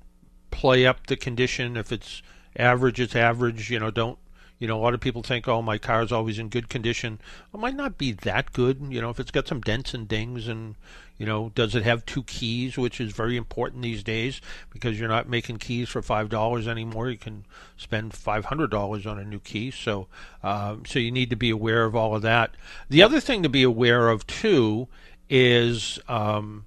play 0.53 0.87
up 0.87 1.09
the 1.09 1.17
condition. 1.17 1.77
If 1.77 1.91
it's 1.91 2.23
average, 2.57 3.01
it's 3.01 3.17
average. 3.17 3.71
You 3.71 3.81
know, 3.81 3.91
don't. 3.91 4.19
You 4.61 4.69
know, 4.69 4.79
a 4.79 4.83
lot 4.83 4.95
of 4.95 5.01
people 5.01 5.25
think, 5.25 5.49
oh, 5.49 5.61
my 5.61 5.77
car's 5.77 6.13
always 6.13 6.39
in 6.39 6.49
good 6.49 6.69
condition. 6.69 7.19
It 7.53 7.59
might 7.59 7.75
not 7.75 7.99
be 7.99 8.13
that 8.13 8.53
good. 8.53 8.81
You 8.91 9.01
know, 9.01 9.11
if 9.11 9.19
it's 9.19 9.33
got 9.33 9.49
some 9.49 9.61
dents 9.61 9.93
and 9.93 10.07
dings 10.07 10.47
and, 10.47 10.77
you 11.19 11.27
know, 11.27 11.51
does 11.57 11.75
it 11.75 11.83
have 11.83 12.07
two 12.07 12.23
keys, 12.23 12.79
which 12.79 13.01
is 13.01 13.13
very 13.13 13.37
important 13.37 13.83
these 13.83 14.05
days 14.05 14.41
because 14.71 15.01
you're 15.01 15.09
not 15.09 15.29
making 15.29 15.59
keys 15.59 15.89
for 15.89 16.01
five 16.01 16.29
dollars 16.29 16.69
anymore. 16.69 17.11
You 17.11 17.19
can 17.19 17.45
spend 17.77 18.15
five 18.15 18.45
hundred 18.45 18.71
dollars 18.71 19.05
on 19.05 19.19
a 19.19 19.25
new 19.25 19.41
key. 19.41 19.73
So, 19.73 20.07
uh, 20.45 20.77
so 20.87 21.01
you 21.01 21.11
need 21.11 21.31
to 21.31 21.37
be 21.37 21.51
aware 21.51 21.85
of 21.85 21.97
all 21.97 22.15
of 22.15 22.23
that. 22.23 22.53
The 22.89 23.03
other 23.03 23.19
thing 23.19 23.43
to 23.43 23.49
be 23.49 23.65
aware 23.65 24.11
of 24.11 24.29
too 24.29 24.87
is 25.29 25.99
um, 26.09 26.67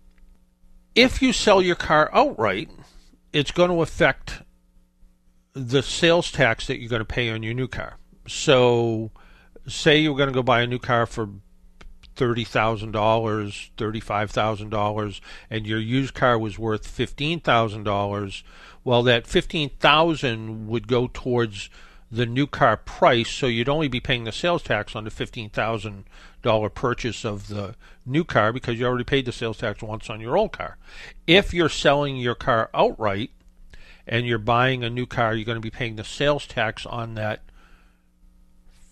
if 0.95 1.21
you 1.21 1.32
sell 1.32 1.62
your 1.62 1.76
car 1.78 2.10
outright, 2.12 2.69
it's 3.36 3.52
going 3.52 3.69
to 3.69 3.82
affect 3.82 4.43
the 5.52 5.84
sales 5.84 6.32
tax 6.32 6.67
that 6.67 6.80
you're 6.80 6.89
going 6.89 7.02
to 7.02 7.06
pay 7.06 7.30
on 7.30 7.43
your 7.43 7.54
new 7.54 7.67
car. 7.67 7.98
So, 8.30 9.12
say 9.67 10.00
you're 10.00 10.15
going 10.15 10.30
to 10.30 10.34
go 10.34 10.41
buy 10.41 10.62
a 10.62 10.67
new 10.67 10.80
car 10.80 11.06
for 11.06 11.30
thirty 12.15 12.45
thousand 12.45 12.93
dollars, 12.93 13.71
thirty-five 13.76 14.32
thousand 14.32 14.69
dollars, 14.69 15.19
and 15.50 15.67
your 15.67 15.80
used 15.80 16.13
car 16.13 16.39
was 16.39 16.58
worth 16.58 16.88
fifteen 16.88 17.41
thousand 17.41 17.84
dollars, 17.84 18.41
well, 18.86 19.04
that 19.04 19.28
fifteen 19.28 19.69
thousand 19.80 20.67
would 20.67 20.88
go 20.88 21.10
towards 21.13 21.69
the 22.15 22.25
new 22.25 22.47
car 22.47 22.78
price, 22.78 23.30
so 23.30 23.47
you'd 23.47 23.69
only 23.69 23.88
be 23.88 23.99
paying 23.99 24.23
the 24.23 24.32
sales 24.32 24.63
tax 24.63 24.95
on 24.95 25.04
the 25.04 25.12
fifteen 25.12 25.49
thousand 25.49 26.06
dollar 26.41 26.69
purchase 26.69 27.25
of 27.25 27.47
the 27.47 27.75
new 28.06 28.23
car 28.23 28.54
because 28.54 28.80
you 28.80 28.86
already 28.86 29.04
paid 29.04 29.25
the 29.25 29.32
sales 29.32 29.58
tax 29.58 29.82
once 29.82 30.10
on 30.10 30.21
your 30.21 30.38
old 30.38 30.51
car. 30.51 30.78
If 31.28 31.54
you're 31.54 31.69
selling 31.69 32.17
your 32.17 32.36
car 32.36 32.69
outright 32.73 33.32
and 34.08 34.25
you're 34.25 34.38
buying 34.38 34.84
a 34.84 34.89
new 34.89 35.06
car, 35.06 35.36
you're 35.36 35.45
going 35.45 35.58
to 35.58 35.62
be 35.62 35.71
paying 35.71 35.95
the 35.97 36.04
sales 36.04 36.47
tax 36.47 36.86
on 36.86 37.15
that 37.15 37.41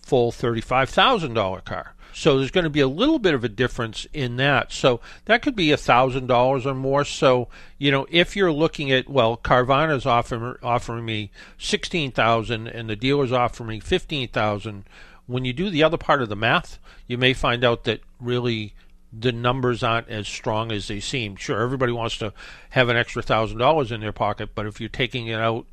full 0.02 0.30
$35,000 0.30 1.64
car. 1.64 1.94
So 2.14 2.38
there's 2.38 2.52
going 2.52 2.64
to 2.64 2.70
be 2.70 2.80
a 2.80 2.88
little 2.88 3.18
bit 3.18 3.34
of 3.34 3.42
a 3.42 3.48
difference 3.48 4.06
in 4.12 4.36
that. 4.36 4.72
So 4.72 5.00
that 5.24 5.42
could 5.42 5.56
be 5.56 5.68
$1,000 5.68 6.66
or 6.66 6.74
more. 6.74 7.04
So, 7.04 7.48
you 7.76 7.90
know, 7.90 8.06
if 8.08 8.36
you're 8.36 8.52
looking 8.52 8.92
at, 8.92 9.08
well, 9.08 9.36
Carvana's 9.36 10.06
offering, 10.06 10.56
offering 10.62 11.04
me 11.04 11.30
16000 11.58 12.68
and 12.68 12.88
the 12.88 12.96
dealer's 12.96 13.32
offering 13.32 13.68
me 13.68 13.80
15000 13.80 14.84
when 15.26 15.44
you 15.44 15.52
do 15.52 15.70
the 15.70 15.82
other 15.82 15.96
part 15.96 16.22
of 16.22 16.28
the 16.28 16.36
math, 16.36 16.78
you 17.06 17.18
may 17.18 17.32
find 17.32 17.64
out 17.64 17.84
that 17.84 18.00
really 18.20 18.74
the 19.12 19.32
numbers 19.32 19.82
aren't 19.82 20.08
as 20.08 20.28
strong 20.28 20.72
as 20.72 20.88
they 20.88 21.00
seem. 21.00 21.36
Sure, 21.36 21.60
everybody 21.60 21.92
wants 21.92 22.18
to 22.18 22.32
have 22.70 22.88
an 22.88 22.96
extra 22.96 23.22
thousand 23.22 23.58
dollars 23.58 23.92
in 23.92 24.00
their 24.00 24.12
pocket, 24.12 24.50
but 24.54 24.66
if 24.66 24.80
you're 24.80 24.88
taking 24.88 25.26
it 25.28 25.38
out 25.38 25.66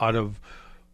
out 0.00 0.14
of 0.14 0.40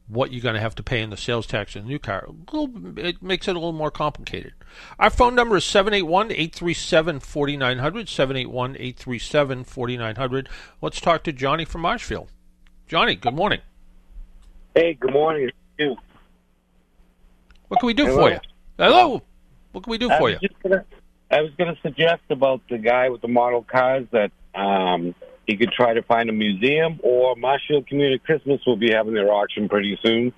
what 0.08 0.32
you're 0.32 0.42
going 0.42 0.54
to 0.54 0.60
have 0.60 0.74
to 0.74 0.82
pay 0.82 1.00
in 1.00 1.10
the 1.10 1.16
sales 1.16 1.46
tax 1.46 1.76
in 1.76 1.82
the 1.82 1.88
new 1.88 1.98
car, 1.98 2.26
little, 2.52 2.98
it 2.98 3.22
makes 3.22 3.48
it 3.48 3.52
a 3.52 3.58
little 3.58 3.72
more 3.72 3.90
complicated. 3.90 4.52
Our 4.98 5.10
phone 5.10 5.34
number 5.34 5.56
is 5.56 5.64
781-837-4900, 5.64 7.22
781-837-4900. 9.04 10.48
Let's 10.80 11.00
talk 11.00 11.22
to 11.24 11.32
Johnny 11.32 11.64
from 11.64 11.80
Marshfield. 11.82 12.28
Johnny, 12.88 13.14
good 13.14 13.34
morning. 13.34 13.60
Hey, 14.74 14.94
good 14.94 15.12
morning. 15.12 15.50
What 17.68 17.80
can 17.80 17.86
we 17.86 17.94
do 17.94 18.06
Hello. 18.06 18.20
for 18.20 18.30
you? 18.30 18.38
Hello. 18.78 19.22
What 19.72 19.84
can 19.84 19.90
we 19.90 19.98
do 19.98 20.10
for 20.18 20.30
you? 20.30 20.38
gonna, 20.62 20.84
I 21.30 21.40
was 21.40 21.50
going 21.56 21.74
to 21.74 21.80
suggest 21.80 22.22
about 22.28 22.60
the 22.68 22.76
guy 22.78 23.08
with 23.08 23.22
the 23.22 23.28
model 23.28 23.62
cars 23.62 24.06
that 24.10 24.30
um, 24.54 25.14
he 25.46 25.56
could 25.56 25.72
try 25.72 25.94
to 25.94 26.02
find 26.02 26.28
a 26.28 26.32
museum, 26.32 27.00
or 27.02 27.34
Marshall 27.36 27.82
Community 27.82 28.18
Christmas 28.18 28.60
will 28.66 28.76
be 28.76 28.92
having 28.92 29.14
their 29.14 29.32
auction 29.32 29.68
pretty 29.68 29.98
soon, 30.04 30.32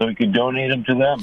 so 0.00 0.08
he 0.08 0.14
could 0.14 0.32
donate 0.32 0.70
them 0.70 0.84
to 0.84 0.94
them. 0.94 1.20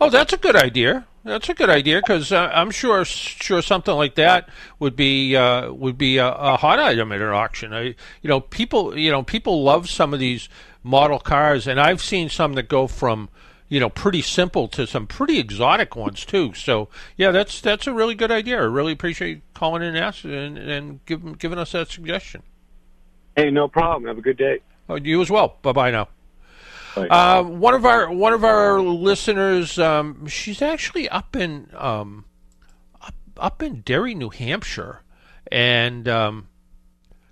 Oh, 0.00 0.10
that's 0.10 0.32
a 0.32 0.36
good 0.36 0.56
idea. 0.56 1.06
That's 1.24 1.48
a 1.48 1.54
good 1.54 1.68
idea 1.68 2.00
because 2.00 2.32
uh, 2.32 2.50
I'm 2.54 2.70
sure 2.70 3.04
sure 3.04 3.60
something 3.60 3.94
like 3.94 4.14
that 4.14 4.48
would 4.78 4.94
be 4.94 5.36
uh, 5.36 5.72
would 5.72 5.98
be 5.98 6.18
a, 6.18 6.28
a 6.28 6.56
hot 6.56 6.78
item 6.78 7.12
at 7.12 7.20
an 7.20 7.28
auction. 7.28 7.74
I, 7.74 7.82
you 8.22 8.28
know, 8.28 8.40
people 8.40 8.96
you 8.96 9.10
know 9.10 9.22
people 9.22 9.62
love 9.62 9.90
some 9.90 10.14
of 10.14 10.20
these 10.20 10.48
model 10.82 11.18
cars, 11.18 11.66
and 11.66 11.80
I've 11.80 12.00
seen 12.00 12.28
some 12.28 12.54
that 12.54 12.68
go 12.68 12.86
from 12.86 13.28
you 13.68 13.80
know 13.80 13.90
pretty 13.90 14.22
simple 14.22 14.68
to 14.68 14.86
some 14.86 15.06
pretty 15.06 15.38
exotic 15.38 15.96
ones 15.96 16.24
too. 16.24 16.54
So 16.54 16.88
yeah, 17.16 17.32
that's 17.32 17.60
that's 17.60 17.86
a 17.86 17.92
really 17.92 18.14
good 18.14 18.30
idea. 18.30 18.58
I 18.60 18.64
really 18.64 18.92
appreciate 18.92 19.42
calling 19.52 19.82
in 19.82 19.88
and 19.88 19.98
asking 19.98 20.32
and, 20.32 20.58
and 20.58 21.04
giving 21.04 21.32
giving 21.32 21.58
us 21.58 21.72
that 21.72 21.90
suggestion. 21.90 22.42
Hey, 23.38 23.50
no 23.50 23.68
problem. 23.68 24.08
Have 24.08 24.18
a 24.18 24.20
good 24.20 24.36
day. 24.36 24.58
Oh, 24.88 24.96
you 24.96 25.22
as 25.22 25.30
well. 25.30 25.58
Bye 25.62 25.70
bye 25.70 25.92
now. 25.92 26.08
Uh, 26.96 27.44
one 27.44 27.72
of 27.72 27.84
our 27.84 28.10
one 28.10 28.32
of 28.32 28.42
our 28.42 28.80
listeners, 28.80 29.78
um, 29.78 30.26
she's 30.26 30.60
actually 30.60 31.08
up 31.08 31.36
in 31.36 31.68
um, 31.76 32.24
up, 33.00 33.14
up 33.36 33.62
in 33.62 33.82
Derry, 33.82 34.16
New 34.16 34.30
Hampshire, 34.30 35.02
and 35.52 36.08
um, 36.08 36.48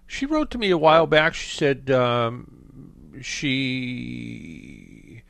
she 0.07 0.27
wrote 0.27 0.53
to 0.53 0.59
me 0.59 0.71
a 0.71 0.79
while 0.79 1.09
back. 1.09 1.35
She 1.35 1.57
said 1.57 1.91
um, 1.91 3.19
she 3.21 5.23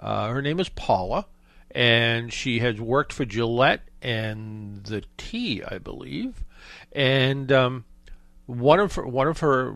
uh, 0.00 0.30
her 0.30 0.42
name 0.42 0.58
is 0.58 0.68
Paula, 0.68 1.26
and 1.70 2.32
she 2.32 2.58
has 2.58 2.80
worked 2.80 3.12
for 3.12 3.24
Gillette 3.24 3.82
and 4.02 4.82
the 4.82 5.04
T, 5.16 5.62
I 5.62 5.78
believe, 5.78 6.42
and 6.90 7.52
um, 7.52 7.84
one 8.46 8.80
of 8.80 8.94
her, 8.94 9.06
one 9.06 9.28
of 9.28 9.40
her 9.40 9.74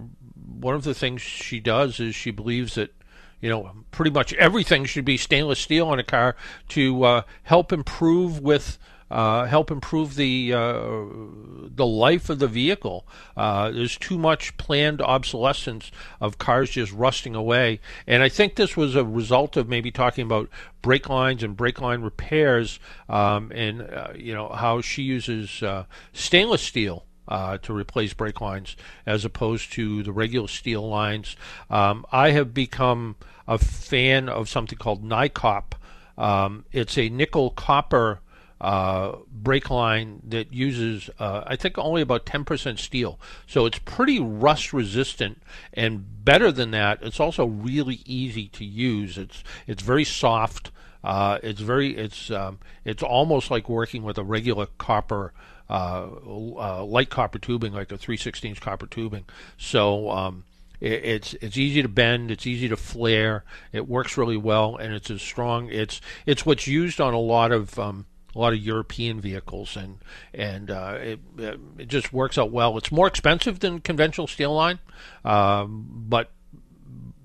one 0.60 0.74
of 0.74 0.84
the 0.84 0.94
things 0.94 1.22
she 1.22 1.60
does 1.60 2.00
is 2.00 2.14
she 2.14 2.30
believes 2.30 2.74
that 2.74 2.94
you 3.40 3.48
know 3.48 3.70
pretty 3.90 4.10
much 4.10 4.32
everything 4.34 4.84
should 4.84 5.04
be 5.04 5.16
stainless 5.16 5.58
steel 5.58 5.92
in 5.92 5.98
a 5.98 6.04
car 6.04 6.36
to 6.68 7.04
uh, 7.04 7.22
help 7.44 7.72
improve 7.72 8.40
with 8.40 8.78
uh, 9.10 9.46
help 9.46 9.70
improve 9.70 10.16
the 10.16 10.52
uh, 10.52 10.82
the 11.74 11.86
life 11.86 12.28
of 12.28 12.38
the 12.38 12.48
vehicle. 12.48 13.06
Uh, 13.36 13.70
there's 13.70 13.96
too 13.96 14.18
much 14.18 14.56
planned 14.58 15.00
obsolescence 15.00 15.90
of 16.20 16.38
cars 16.38 16.70
just 16.70 16.92
rusting 16.92 17.34
away, 17.34 17.80
and 18.06 18.22
I 18.22 18.28
think 18.28 18.56
this 18.56 18.76
was 18.76 18.94
a 18.94 19.04
result 19.04 19.56
of 19.56 19.68
maybe 19.68 19.90
talking 19.90 20.24
about 20.26 20.50
brake 20.82 21.08
lines 21.08 21.42
and 21.42 21.56
brake 21.56 21.80
line 21.80 22.02
repairs, 22.02 22.78
um, 23.08 23.50
and 23.54 23.82
uh, 23.82 24.08
you 24.14 24.34
know 24.34 24.48
how 24.50 24.80
she 24.80 25.02
uses 25.02 25.62
uh, 25.62 25.84
stainless 26.12 26.62
steel 26.62 27.04
uh, 27.28 27.58
to 27.58 27.72
replace 27.72 28.14
brake 28.14 28.40
lines 28.40 28.76
as 29.06 29.24
opposed 29.24 29.72
to 29.74 30.02
the 30.02 30.12
regular 30.12 30.48
steel 30.48 30.88
lines. 30.88 31.36
Um, 31.70 32.04
I 32.10 32.30
have 32.30 32.54
become 32.54 33.16
a 33.46 33.58
fan 33.58 34.28
of 34.28 34.48
something 34.48 34.78
called 34.78 35.04
NiCopp. 35.04 35.72
Um, 36.16 36.64
it's 36.72 36.98
a 36.98 37.08
nickel 37.08 37.50
copper 37.50 38.20
uh, 38.60 39.16
brake 39.30 39.70
line 39.70 40.20
that 40.26 40.52
uses, 40.52 41.08
uh, 41.18 41.44
I 41.46 41.56
think, 41.56 41.78
only 41.78 42.02
about 42.02 42.26
10% 42.26 42.78
steel. 42.78 43.20
So 43.46 43.66
it's 43.66 43.78
pretty 43.78 44.18
rust 44.18 44.72
resistant, 44.72 45.42
and 45.72 46.24
better 46.24 46.50
than 46.50 46.72
that, 46.72 46.98
it's 47.02 47.20
also 47.20 47.46
really 47.46 48.00
easy 48.04 48.48
to 48.48 48.64
use. 48.64 49.16
It's 49.16 49.44
it's 49.66 49.82
very 49.82 50.04
soft. 50.04 50.72
Uh, 51.04 51.38
it's 51.42 51.60
very 51.60 51.96
it's 51.96 52.30
um, 52.32 52.58
it's 52.84 53.02
almost 53.02 53.50
like 53.50 53.68
working 53.68 54.02
with 54.02 54.18
a 54.18 54.24
regular 54.24 54.66
copper 54.78 55.32
light 55.68 57.10
copper 57.10 57.38
tubing, 57.38 57.72
like 57.72 57.92
a 57.92 57.98
3/16 57.98 58.60
copper 58.60 58.86
tubing. 58.86 59.24
So 59.56 60.10
um, 60.10 60.44
it, 60.80 61.04
it's 61.04 61.34
it's 61.34 61.56
easy 61.56 61.82
to 61.82 61.88
bend, 61.88 62.30
it's 62.30 62.46
easy 62.46 62.68
to 62.68 62.76
flare, 62.76 63.44
it 63.72 63.88
works 63.88 64.16
really 64.16 64.36
well, 64.36 64.76
and 64.76 64.92
it's 64.92 65.10
as 65.10 65.22
strong. 65.22 65.68
It's 65.70 66.00
it's 66.26 66.46
what's 66.46 66.66
used 66.66 67.00
on 67.00 67.14
a 67.14 67.20
lot 67.20 67.52
of 67.52 67.78
um, 67.78 68.06
a 68.34 68.38
lot 68.38 68.52
of 68.52 68.60
European 68.60 69.20
vehicles, 69.20 69.76
and 69.76 69.98
and 70.32 70.70
uh, 70.70 70.98
it 71.00 71.20
it 71.38 71.88
just 71.88 72.12
works 72.12 72.38
out 72.38 72.50
well. 72.50 72.76
It's 72.78 72.92
more 72.92 73.06
expensive 73.06 73.60
than 73.60 73.80
conventional 73.80 74.26
steel 74.26 74.54
line, 74.54 74.78
um, 75.24 75.86
but 76.08 76.30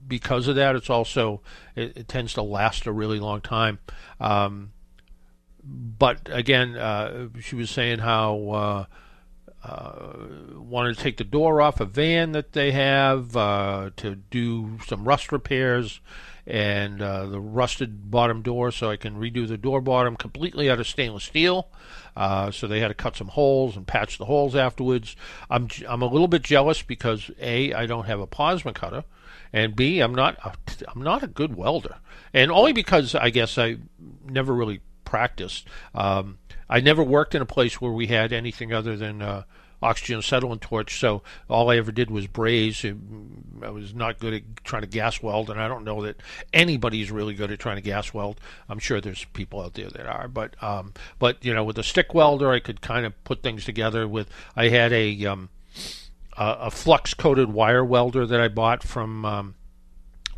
because 0.08 0.48
of 0.48 0.56
that, 0.56 0.76
it's 0.76 0.90
also 0.90 1.42
it, 1.76 1.98
it 1.98 2.08
tends 2.08 2.34
to 2.34 2.42
last 2.42 2.86
a 2.86 2.92
really 2.92 3.20
long 3.20 3.42
time. 3.42 3.80
Um, 4.20 4.72
but 5.64 6.30
again, 6.32 6.76
uh, 6.76 7.30
she 7.40 7.56
was 7.56 7.70
saying 7.70 8.00
how 8.00 8.50
uh, 8.50 8.86
uh, 9.64 10.14
wanted 10.56 10.98
to 10.98 11.04
take 11.04 11.18
the 11.18 11.24
door 11.24 11.62
off 11.62 11.80
a 11.80 11.86
van 11.86 12.34
that 12.34 12.52
they 12.52 12.72
have 12.72 13.36
uh, 13.38 13.90
to 13.96 14.16
do 14.16 14.78
some 14.86 15.06
rust 15.06 15.32
repairs 15.32 16.02
and 16.46 17.00
the 17.00 17.40
rusted 17.40 18.12
bottom 18.12 18.42
door, 18.42 18.70
so 18.70 18.90
I 18.90 18.98
can 18.98 19.16
redo 19.16 19.48
the 19.48 19.58
door 19.58 19.80
bottom 19.80 20.18
completely 20.18 20.70
out 20.70 20.82
of 20.82 20.88
stainless 20.88 21.24
steel. 21.24 21.70
So 22.18 22.68
they 22.68 22.82
had 22.82 22.90
to 22.90 22.94
cut 22.94 23.16
some 23.16 23.30
holes 23.30 23.78
and 23.78 23.88
patch 23.88 24.18
the 24.18 24.26
holes 24.26 24.54
afterwards. 24.54 25.16
I'm 25.50 25.70
I'm 25.88 26.02
a 26.02 26.08
little 26.08 26.28
bit 26.28 26.44
jealous 26.44 26.82
because 26.82 27.32
a 27.40 27.74
I 27.74 27.86
don't 27.86 28.08
have 28.08 28.20
a 28.20 28.28
plasma 28.28 28.74
cutter, 28.74 29.06
and 29.54 29.74
b 29.74 30.02
I'm 30.02 30.14
not 30.14 30.38
a, 30.44 30.54
I'm 30.94 31.02
not 31.02 31.24
a 31.24 31.28
good 31.28 31.56
welder, 31.56 31.96
and 32.34 32.52
only 32.52 32.74
because 32.74 33.16
I 33.16 33.30
guess 33.30 33.58
I 33.58 33.78
never 34.26 34.54
really 34.54 34.82
practiced. 35.14 35.68
Um, 35.94 36.40
I 36.68 36.80
never 36.80 37.04
worked 37.04 37.36
in 37.36 37.42
a 37.44 37.46
place 37.46 37.80
where 37.80 37.92
we 37.92 38.08
had 38.08 38.34
anything 38.34 38.74
other 38.74 38.98
than 38.98 39.22
uh, 39.22 39.44
oxygen 39.80 40.18
acetylene 40.18 40.58
torch, 40.58 41.00
so 41.00 41.22
all 41.48 41.70
I 41.70 41.78
ever 41.78 41.92
did 41.92 42.10
was 42.10 42.26
braze. 42.26 42.84
I 42.84 43.70
was 43.70 43.94
not 43.94 44.18
good 44.18 44.34
at 44.34 44.42
trying 44.64 44.82
to 44.82 44.88
gas 44.88 45.22
weld, 45.22 45.52
and 45.52 45.62
I 45.62 45.68
don't 45.68 45.84
know 45.84 46.02
that 46.02 46.16
anybody's 46.52 47.12
really 47.12 47.36
good 47.36 47.52
at 47.52 47.60
trying 47.60 47.76
to 47.76 47.84
gas 47.84 48.12
weld. 48.12 48.40
I'm 48.68 48.80
sure 48.80 49.00
there's 49.00 49.24
people 49.34 49.62
out 49.62 49.76
there 49.76 49.90
that 49.90 50.08
are, 50.08 50.28
but 50.28 50.56
um, 50.64 50.96
but 51.20 51.46
you 51.46 51.54
know, 51.54 51.64
with 51.64 51.78
a 51.78 51.84
stick 51.84 52.16
welder, 52.16 52.52
I 52.52 52.60
could 52.60 52.82
kind 52.82 53.06
of 53.06 53.24
put 53.24 53.44
things 53.44 53.66
together. 53.66 54.08
With 54.08 54.32
I 54.56 54.70
had 54.70 54.92
a 54.94 55.28
um, 55.28 55.50
a, 56.36 56.58
a 56.62 56.72
flux 56.72 57.14
coated 57.14 57.54
wire 57.54 57.86
welder 57.86 58.26
that 58.26 58.42
I 58.42 58.48
bought 58.48 58.82
from. 58.82 59.54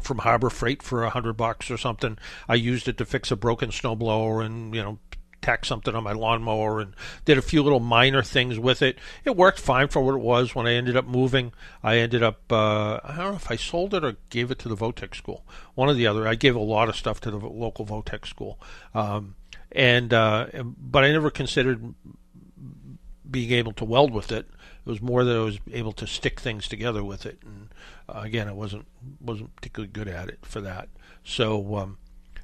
From 0.06 0.20
Harbor 0.20 0.50
Freight 0.50 0.84
for 0.84 1.04
a 1.04 1.10
hundred 1.10 1.34
bucks 1.34 1.72
or 1.72 1.78
something. 1.78 2.18
I 2.48 2.56
used 2.56 2.88
it 2.88 2.98
to 3.00 3.06
fix 3.06 3.32
a 3.32 3.36
broken 3.36 3.72
snowblower 3.72 4.46
and 4.46 4.74
you 4.74 4.82
know 4.82 5.00
tack 5.42 5.64
something 5.64 5.94
on 5.94 6.04
my 6.04 6.12
lawnmower 6.12 6.80
and 6.80 6.96
did 7.24 7.38
a 7.38 7.42
few 7.42 7.62
little 7.62 7.80
minor 7.80 8.24
things 8.24 8.58
with 8.58 8.82
it. 8.82 8.98
It 9.24 9.36
worked 9.36 9.60
fine 9.60 9.88
for 9.90 10.02
what 10.02 10.16
it 10.16 10.22
was. 10.22 10.56
When 10.56 10.66
I 10.66 10.74
ended 10.74 10.98
up 10.98 11.06
moving, 11.06 11.54
I 11.84 11.98
ended 11.98 12.24
up 12.24 12.52
uh, 12.52 13.00
I 13.04 13.16
don't 13.18 13.32
know 13.32 13.36
if 13.36 13.52
I 13.52 13.56
sold 13.56 13.94
it 13.94 14.04
or 14.04 14.18
gave 14.30 14.52
it 14.52 14.60
to 14.60 14.70
the 14.70 14.76
Votech 14.76 15.16
school. 15.16 15.44
One 15.76 15.90
or 15.90 15.94
the 15.94 16.08
other. 16.08 16.28
I 16.28 16.36
gave 16.36 16.56
a 16.56 16.60
lot 16.60 16.90
of 16.90 16.96
stuff 16.96 17.22
to 17.22 17.32
the 17.32 17.38
local 17.38 17.86
Votech 17.86 18.26
school, 18.26 18.60
um, 18.94 19.36
and 19.72 20.14
uh, 20.14 20.48
but 20.64 21.04
I 21.04 21.12
never 21.12 21.30
considered 21.30 21.94
being 23.30 23.52
able 23.52 23.74
to 23.74 23.86
weld 23.86 24.14
with 24.14 24.32
it. 24.32 24.48
It 24.86 24.90
was 24.90 25.02
more 25.02 25.24
that 25.24 25.36
I 25.36 25.40
was 25.40 25.60
able 25.72 25.94
to 25.94 26.08
stick 26.08 26.40
things 26.40 26.68
together 26.68 27.04
with 27.04 27.26
it, 27.26 27.40
and 27.44 27.70
uh, 28.08 28.22
again, 28.22 28.48
I 28.48 28.54
wasn't 28.54 28.86
wasn't 29.20 29.56
particularly 29.56 29.92
good 29.92 30.08
at 30.08 30.30
it 30.30 30.40
for 30.44 30.62
that. 30.62 30.90
So, 31.24 31.76
um, 31.76 31.98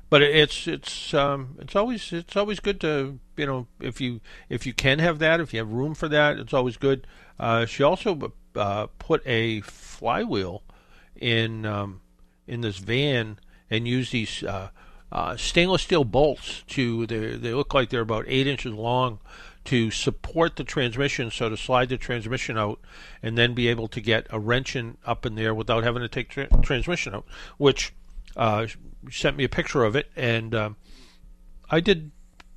but 0.10 0.22
it's 0.22 0.68
it's 0.68 1.14
um, 1.14 1.58
it's 1.60 1.76
always 1.76 2.12
it's 2.12 2.36
always 2.36 2.60
good 2.60 2.82
to 2.82 3.20
you 3.38 3.46
know 3.46 3.68
if 3.80 4.02
you 4.02 4.22
if 4.50 4.66
you 4.66 4.74
can 4.74 5.00
have 5.00 5.20
that 5.20 5.40
if 5.40 5.54
you 5.54 5.60
have 5.60 5.72
room 5.72 5.94
for 5.94 6.08
that 6.10 6.38
it's 6.38 6.54
always 6.54 6.78
good. 6.78 7.06
Uh, 7.40 7.66
she 7.66 7.84
also 7.84 8.34
uh, 8.56 8.88
put 9.00 9.26
a 9.26 9.62
flywheel 9.62 10.64
in 11.16 11.66
um, 11.66 12.02
in 12.48 12.62
this 12.62 12.78
van 12.78 13.40
and 13.70 13.88
used 13.88 14.12
these 14.12 14.44
uh, 14.44 14.70
uh, 15.12 15.38
stainless 15.38 15.84
steel 15.84 16.04
bolts 16.04 16.64
to 16.68 17.06
they 17.06 17.36
they 17.36 17.54
look 17.54 17.74
like 17.74 17.90
they're 17.90 18.02
about 18.02 18.26
eight 18.28 18.48
inches 18.48 18.74
long 18.74 19.20
to 19.66 19.92
support 19.92 20.56
the 20.56 20.64
transmission, 20.64 21.30
so 21.30 21.50
to 21.50 21.58
slide 21.58 21.90
the 21.90 21.98
transmission 21.98 22.58
out 22.58 22.80
and 23.22 23.38
then 23.38 23.54
be 23.54 23.68
able 23.68 23.88
to 23.88 24.02
get 24.02 24.28
a 24.30 24.40
wrench 24.40 24.76
in, 24.76 24.98
up 25.06 25.26
in 25.26 25.36
there 25.36 25.54
without 25.54 25.84
having 25.84 26.02
to 26.02 26.08
take 26.08 26.30
tra- 26.30 26.48
transmission 26.62 27.14
out. 27.14 27.26
Which 27.58 27.94
uh, 28.36 28.68
sent 29.10 29.38
me 29.38 29.44
a 29.44 29.50
picture 29.50 29.84
of 29.84 29.96
it, 29.96 30.10
and 30.16 30.56
um, 30.56 30.76
I 31.70 31.80
did 31.80 32.12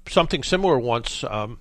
something 0.09 0.43
similar 0.43 0.79
once. 0.79 1.25
Um, 1.25 1.59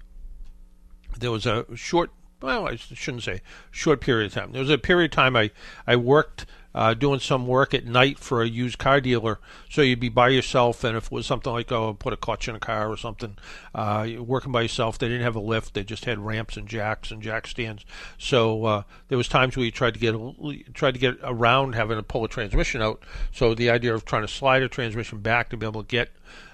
there 1.18 1.32
was 1.32 1.46
a 1.46 1.66
short 1.76 2.12
well, 2.44 2.68
I 2.68 2.76
shouldn't 2.76 3.24
say 3.24 3.42
short 3.72 4.02
period 4.02 4.28
of 4.28 4.34
time. 4.34 4.52
There 4.52 4.62
was 4.62 4.70
a 4.70 4.78
period 4.78 5.12
of 5.12 5.16
time 5.16 5.36
I 5.36 5.50
I 5.88 5.96
worked 5.96 6.46
uh, 6.76 6.94
doing 6.94 7.20
some 7.20 7.48
work 7.48 7.74
at 7.74 7.86
night 7.86 8.20
for 8.20 8.42
a 8.42 8.48
used 8.48 8.78
car 8.78 9.00
dealer. 9.00 9.40
So 9.70 9.82
you'd 9.82 10.00
be 10.00 10.10
by 10.10 10.30
yourself, 10.30 10.84
and 10.84 10.98
if 10.98 11.06
it 11.06 11.12
was 11.12 11.26
something 11.26 11.52
like 11.52 11.72
oh, 11.72 11.94
put 11.94 12.14
a 12.14 12.18
clutch 12.18 12.48
in 12.48 12.56
a 12.56 12.60
car 12.60 12.90
or 12.90 12.98
something, 12.98 13.38
uh, 13.76 14.08
working 14.20 14.52
by 14.52 14.62
yourself. 14.62 14.98
They 14.98 15.08
didn't 15.08 15.24
have 15.24 15.36
a 15.36 15.42
lift; 15.42 15.74
they 15.74 15.84
just 15.84 16.06
had 16.06 16.20
ramps 16.20 16.58
and 16.58 16.68
jacks 16.68 17.12
and 17.12 17.22
jack 17.22 17.48
stands. 17.48 17.86
So 18.18 18.66
uh, 18.66 18.84
there 19.08 19.18
was 19.18 19.28
times 19.28 19.56
where 19.56 19.66
you 19.66 19.72
tried 19.72 19.94
to 19.96 20.00
get 20.00 20.74
tried 20.74 20.94
to 20.94 21.00
get 21.00 21.18
around 21.24 21.76
having 21.76 21.98
to 21.98 22.04
pull 22.04 22.24
a 22.24 22.30
transmission 22.30 22.82
out. 22.82 23.04
So 23.32 23.54
the 23.54 23.70
idea 23.70 23.94
of 23.94 24.06
trying 24.06 24.24
to 24.24 24.28
slide 24.28 24.64
a 24.64 24.70
transmission 24.70 25.20
back 25.20 25.50
to 25.50 25.58
be 25.58 25.66
able 25.66 25.84
to 25.84 25.88
get 25.88 26.12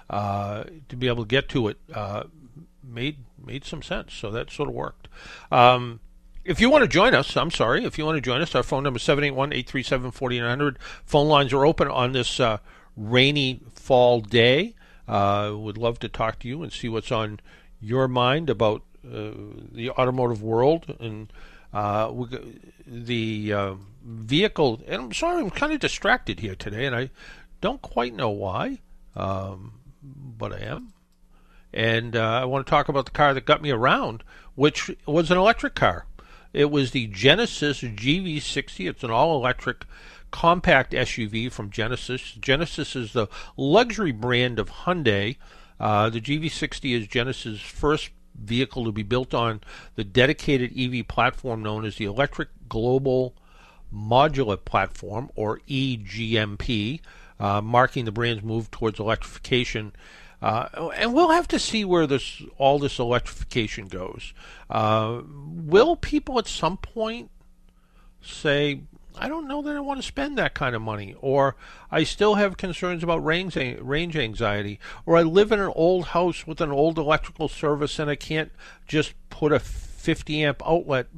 uh, 0.08 0.64
to 0.88 0.96
be 0.96 1.06
able 1.06 1.24
to 1.24 1.28
get 1.28 1.48
to 1.50 1.68
it 1.68 1.78
uh, 1.94 2.24
made 2.82 3.18
made 3.44 3.64
some 3.64 3.82
sense. 3.82 4.12
So 4.14 4.30
that 4.30 4.50
sort 4.50 4.68
of 4.68 4.74
worked. 4.74 5.08
Um, 5.50 6.00
if 6.44 6.60
you 6.60 6.70
want 6.70 6.82
to 6.82 6.88
join 6.88 7.14
us, 7.14 7.36
I'm 7.36 7.50
sorry, 7.50 7.84
if 7.84 7.98
you 7.98 8.04
want 8.04 8.16
to 8.16 8.20
join 8.20 8.40
us, 8.40 8.54
our 8.54 8.62
phone 8.62 8.82
number 8.82 8.98
is 8.98 9.02
781 9.02 9.52
837 9.52 10.10
4900. 10.10 10.78
Phone 11.04 11.28
lines 11.28 11.52
are 11.52 11.66
open 11.66 11.88
on 11.88 12.12
this 12.12 12.40
uh, 12.40 12.58
rainy 12.96 13.60
fall 13.74 14.20
day. 14.20 14.74
Uh, 15.06 15.52
would 15.54 15.76
love 15.76 15.98
to 15.98 16.08
talk 16.08 16.38
to 16.40 16.48
you 16.48 16.62
and 16.62 16.72
see 16.72 16.88
what's 16.88 17.10
on 17.10 17.40
your 17.80 18.06
mind 18.06 18.48
about 18.48 18.82
uh, 19.04 19.30
the 19.72 19.90
automotive 19.90 20.42
world 20.42 20.94
and 21.00 21.32
uh, 21.72 22.12
the 22.86 23.52
uh, 23.52 23.74
vehicle. 24.04 24.80
And 24.86 25.02
I'm 25.02 25.12
sorry, 25.12 25.40
I'm 25.40 25.50
kind 25.50 25.72
of 25.72 25.80
distracted 25.80 26.40
here 26.40 26.54
today, 26.54 26.86
and 26.86 26.94
I 26.94 27.10
don't 27.60 27.82
quite 27.82 28.14
know 28.14 28.30
why, 28.30 28.78
um, 29.14 29.74
but 30.02 30.52
I 30.52 30.60
am. 30.60 30.92
And 31.72 32.16
uh, 32.16 32.40
I 32.42 32.44
want 32.46 32.66
to 32.66 32.70
talk 32.70 32.88
about 32.88 33.04
the 33.04 33.12
car 33.12 33.32
that 33.34 33.44
got 33.44 33.62
me 33.62 33.70
around, 33.70 34.24
which 34.54 34.90
was 35.06 35.30
an 35.30 35.38
electric 35.38 35.74
car. 35.74 36.06
It 36.52 36.70
was 36.70 36.90
the 36.90 37.06
Genesis 37.06 37.80
GV60. 37.82 38.88
It's 38.88 39.04
an 39.04 39.10
all 39.10 39.36
electric 39.36 39.84
compact 40.30 40.92
SUV 40.92 41.50
from 41.50 41.70
Genesis. 41.70 42.32
Genesis 42.32 42.96
is 42.96 43.12
the 43.12 43.28
luxury 43.56 44.12
brand 44.12 44.58
of 44.58 44.70
Hyundai. 44.70 45.36
Uh, 45.78 46.10
the 46.10 46.20
GV60 46.20 47.00
is 47.00 47.06
Genesis' 47.06 47.60
first 47.60 48.10
vehicle 48.34 48.84
to 48.84 48.92
be 48.92 49.02
built 49.02 49.34
on 49.34 49.60
the 49.94 50.04
dedicated 50.04 50.72
EV 50.78 51.06
platform 51.06 51.62
known 51.62 51.84
as 51.84 51.96
the 51.96 52.04
Electric 52.04 52.48
Global 52.68 53.34
Modular 53.92 54.62
Platform, 54.62 55.30
or 55.34 55.60
EGMP, 55.68 57.00
uh, 57.40 57.60
marking 57.60 58.04
the 58.04 58.12
brand's 58.12 58.42
move 58.42 58.70
towards 58.70 59.00
electrification 59.00 59.92
uh, 60.42 60.90
and 60.96 61.12
we'll 61.12 61.30
have 61.30 61.48
to 61.48 61.58
see 61.58 61.84
where 61.84 62.06
this 62.06 62.42
all 62.56 62.78
this 62.78 62.98
electrification 62.98 63.86
goes. 63.86 64.32
Uh, 64.68 65.22
will 65.26 65.96
people 65.96 66.38
at 66.38 66.46
some 66.46 66.76
point 66.76 67.30
say, 68.22 68.80
"I 69.18 69.28
don't 69.28 69.48
know 69.48 69.60
that 69.62 69.76
I 69.76 69.80
want 69.80 70.00
to 70.00 70.06
spend 70.06 70.38
that 70.38 70.54
kind 70.54 70.74
of 70.74 70.82
money," 70.82 71.14
or 71.20 71.56
"I 71.90 72.04
still 72.04 72.36
have 72.36 72.56
concerns 72.56 73.02
about 73.02 73.24
range 73.24 73.56
range 73.56 74.16
anxiety," 74.16 74.80
or 75.04 75.16
"I 75.16 75.22
live 75.22 75.52
in 75.52 75.60
an 75.60 75.72
old 75.74 76.06
house 76.06 76.46
with 76.46 76.60
an 76.60 76.70
old 76.70 76.98
electrical 76.98 77.48
service 77.48 77.98
and 77.98 78.10
I 78.10 78.16
can't 78.16 78.52
just 78.86 79.14
put 79.28 79.52
a 79.52 79.58
50 79.58 80.42
amp 80.42 80.62
outlet 80.66 81.08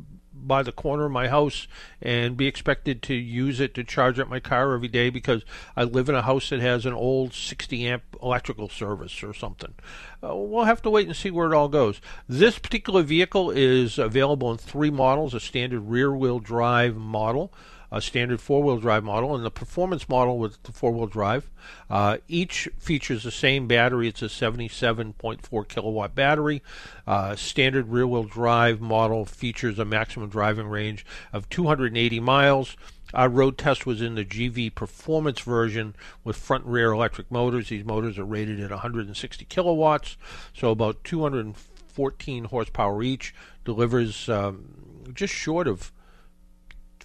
by 0.46 0.62
the 0.62 0.72
corner 0.72 1.06
of 1.06 1.12
my 1.12 1.28
house 1.28 1.66
and 2.00 2.36
be 2.36 2.46
expected 2.46 3.02
to 3.02 3.14
use 3.14 3.60
it 3.60 3.74
to 3.74 3.84
charge 3.84 4.18
up 4.18 4.28
my 4.28 4.40
car 4.40 4.74
every 4.74 4.88
day 4.88 5.10
because 5.10 5.44
I 5.76 5.84
live 5.84 6.08
in 6.08 6.14
a 6.14 6.22
house 6.22 6.50
that 6.50 6.60
has 6.60 6.84
an 6.86 6.92
old 6.92 7.32
60 7.32 7.86
amp 7.86 8.02
electrical 8.22 8.68
service 8.68 9.22
or 9.22 9.32
something. 9.34 9.74
Uh, 10.22 10.36
we'll 10.36 10.64
have 10.64 10.82
to 10.82 10.90
wait 10.90 11.06
and 11.06 11.16
see 11.16 11.30
where 11.30 11.50
it 11.52 11.56
all 11.56 11.68
goes. 11.68 12.00
This 12.28 12.58
particular 12.58 13.02
vehicle 13.02 13.50
is 13.50 13.98
available 13.98 14.50
in 14.50 14.58
three 14.58 14.90
models 14.90 15.34
a 15.34 15.40
standard 15.40 15.80
rear 15.80 16.14
wheel 16.14 16.38
drive 16.38 16.96
model 16.96 17.52
a 17.92 18.00
standard 18.00 18.40
four-wheel 18.40 18.78
drive 18.78 19.04
model 19.04 19.36
and 19.36 19.44
the 19.44 19.50
performance 19.50 20.08
model 20.08 20.38
with 20.38 20.60
the 20.62 20.72
four-wheel 20.72 21.06
drive. 21.06 21.50
Uh, 21.90 22.16
each 22.26 22.68
features 22.78 23.22
the 23.22 23.30
same 23.30 23.68
battery. 23.68 24.08
It's 24.08 24.22
a 24.22 24.26
77.4 24.26 25.68
kilowatt 25.68 26.14
battery. 26.14 26.62
Uh, 27.06 27.36
standard 27.36 27.88
rear-wheel 27.88 28.24
drive 28.24 28.80
model 28.80 29.26
features 29.26 29.78
a 29.78 29.84
maximum 29.84 30.30
driving 30.30 30.68
range 30.68 31.04
of 31.34 31.50
280 31.50 32.18
miles. 32.18 32.76
Our 33.12 33.28
road 33.28 33.58
test 33.58 33.84
was 33.84 34.00
in 34.00 34.14
the 34.14 34.24
GV 34.24 34.74
Performance 34.74 35.40
version 35.40 35.94
with 36.24 36.36
front 36.36 36.64
and 36.64 36.72
rear 36.72 36.92
electric 36.92 37.30
motors. 37.30 37.68
These 37.68 37.84
motors 37.84 38.18
are 38.18 38.24
rated 38.24 38.58
at 38.58 38.70
160 38.70 39.44
kilowatts, 39.44 40.16
so 40.54 40.70
about 40.70 41.04
214 41.04 42.44
horsepower 42.44 43.02
each. 43.02 43.34
Delivers 43.66 44.30
um, 44.30 45.12
just 45.12 45.34
short 45.34 45.68
of 45.68 45.92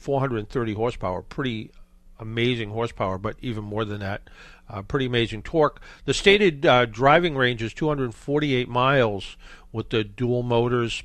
430 0.08 0.72
horsepower, 0.72 1.22
pretty 1.22 1.70
amazing 2.18 2.70
horsepower, 2.70 3.18
but 3.18 3.36
even 3.42 3.66
more 3.66 3.84
than 3.84 4.00
that, 4.00 4.30
uh, 4.70 4.82
pretty 4.82 5.06
amazing 5.06 5.42
torque. 5.42 5.82
The 6.06 6.14
stated 6.14 6.66
uh, 6.66 6.86
driving 6.86 7.36
range 7.36 7.62
is 7.62 7.74
248 7.74 8.70
miles 8.70 9.36
with 9.74 9.90
the 9.90 10.06
dual 10.06 10.44
motors. 10.44 11.04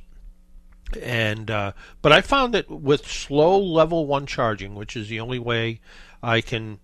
And 1.03 1.51
uh, 1.51 1.73
but 2.01 2.13
I 2.13 2.21
found 2.21 2.55
that 2.55 2.71
with 2.71 3.05
slow 3.05 3.59
level 3.59 4.07
one 4.07 4.25
charging, 4.25 4.77
which 4.77 4.97
is 4.97 5.09
the 5.09 5.19
only 5.19 5.41
way 5.41 5.81
I 6.23 6.41
can 6.41 6.79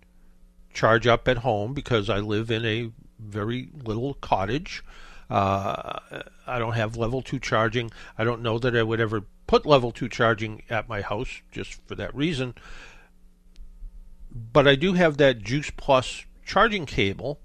charge 0.75 1.07
up 1.07 1.29
at 1.29 1.39
home 1.39 1.73
because 1.73 2.11
I 2.11 2.19
live 2.19 2.51
in 2.51 2.65
a 2.65 2.91
very 3.21 3.69
little 3.85 4.15
cottage. 4.15 4.83
Uh, 5.31 6.01
I 6.49 6.59
don't 6.59 6.73
have 6.73 6.97
level 6.97 7.23
two 7.23 7.39
charging. 7.39 7.93
I 8.17 8.25
don't 8.25 8.43
know 8.43 8.59
that 8.59 8.77
I 8.77 8.83
would 8.83 8.99
ever 8.99 9.23
put 9.49 9.67
level 9.67 9.91
2 9.91 10.09
charging 10.09 10.63
at 10.71 10.89
my 10.89 11.01
house 11.01 11.41
just 11.51 11.81
for 11.89 11.97
that 11.97 12.15
reason. 12.15 12.55
But 14.31 14.69
I 14.69 14.77
do 14.77 14.93
have 14.93 15.17
that 15.17 15.43
Juice 15.43 15.73
Plus 15.77 16.25
charging 16.47 16.87
cable, 16.87 17.41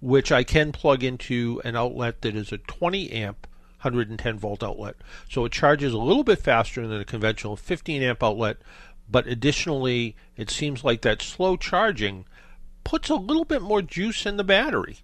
which 0.00 0.32
I 0.32 0.44
can 0.44 0.72
plug 0.72 1.04
into 1.04 1.60
an 1.64 1.76
outlet 1.76 2.22
that 2.22 2.34
is 2.34 2.52
a 2.52 2.58
20 2.58 3.12
amp 3.12 3.46
110 3.82 4.38
volt 4.38 4.62
outlet. 4.62 4.94
So 5.28 5.44
it 5.44 5.52
charges 5.52 5.92
a 5.92 5.98
little 5.98 6.24
bit 6.24 6.38
faster 6.38 6.86
than 6.86 7.00
a 7.00 7.04
conventional 7.04 7.56
15 7.56 8.02
amp 8.02 8.22
outlet, 8.22 8.58
but 9.10 9.26
additionally, 9.26 10.16
it 10.36 10.48
seems 10.48 10.84
like 10.84 11.02
that 11.02 11.20
slow 11.20 11.56
charging 11.56 12.24
puts 12.84 13.10
a 13.10 13.16
little 13.16 13.44
bit 13.44 13.60
more 13.60 13.82
juice 13.82 14.24
in 14.24 14.36
the 14.36 14.44
battery 14.44 14.98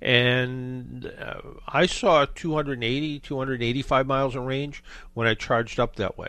and 0.00 1.12
uh, 1.20 1.40
I 1.66 1.86
saw 1.86 2.26
280, 2.34 3.20
285 3.20 4.06
miles 4.06 4.34
of 4.34 4.44
range 4.44 4.82
when 5.14 5.26
I 5.26 5.34
charged 5.34 5.80
up 5.80 5.96
that 5.96 6.16
way. 6.16 6.28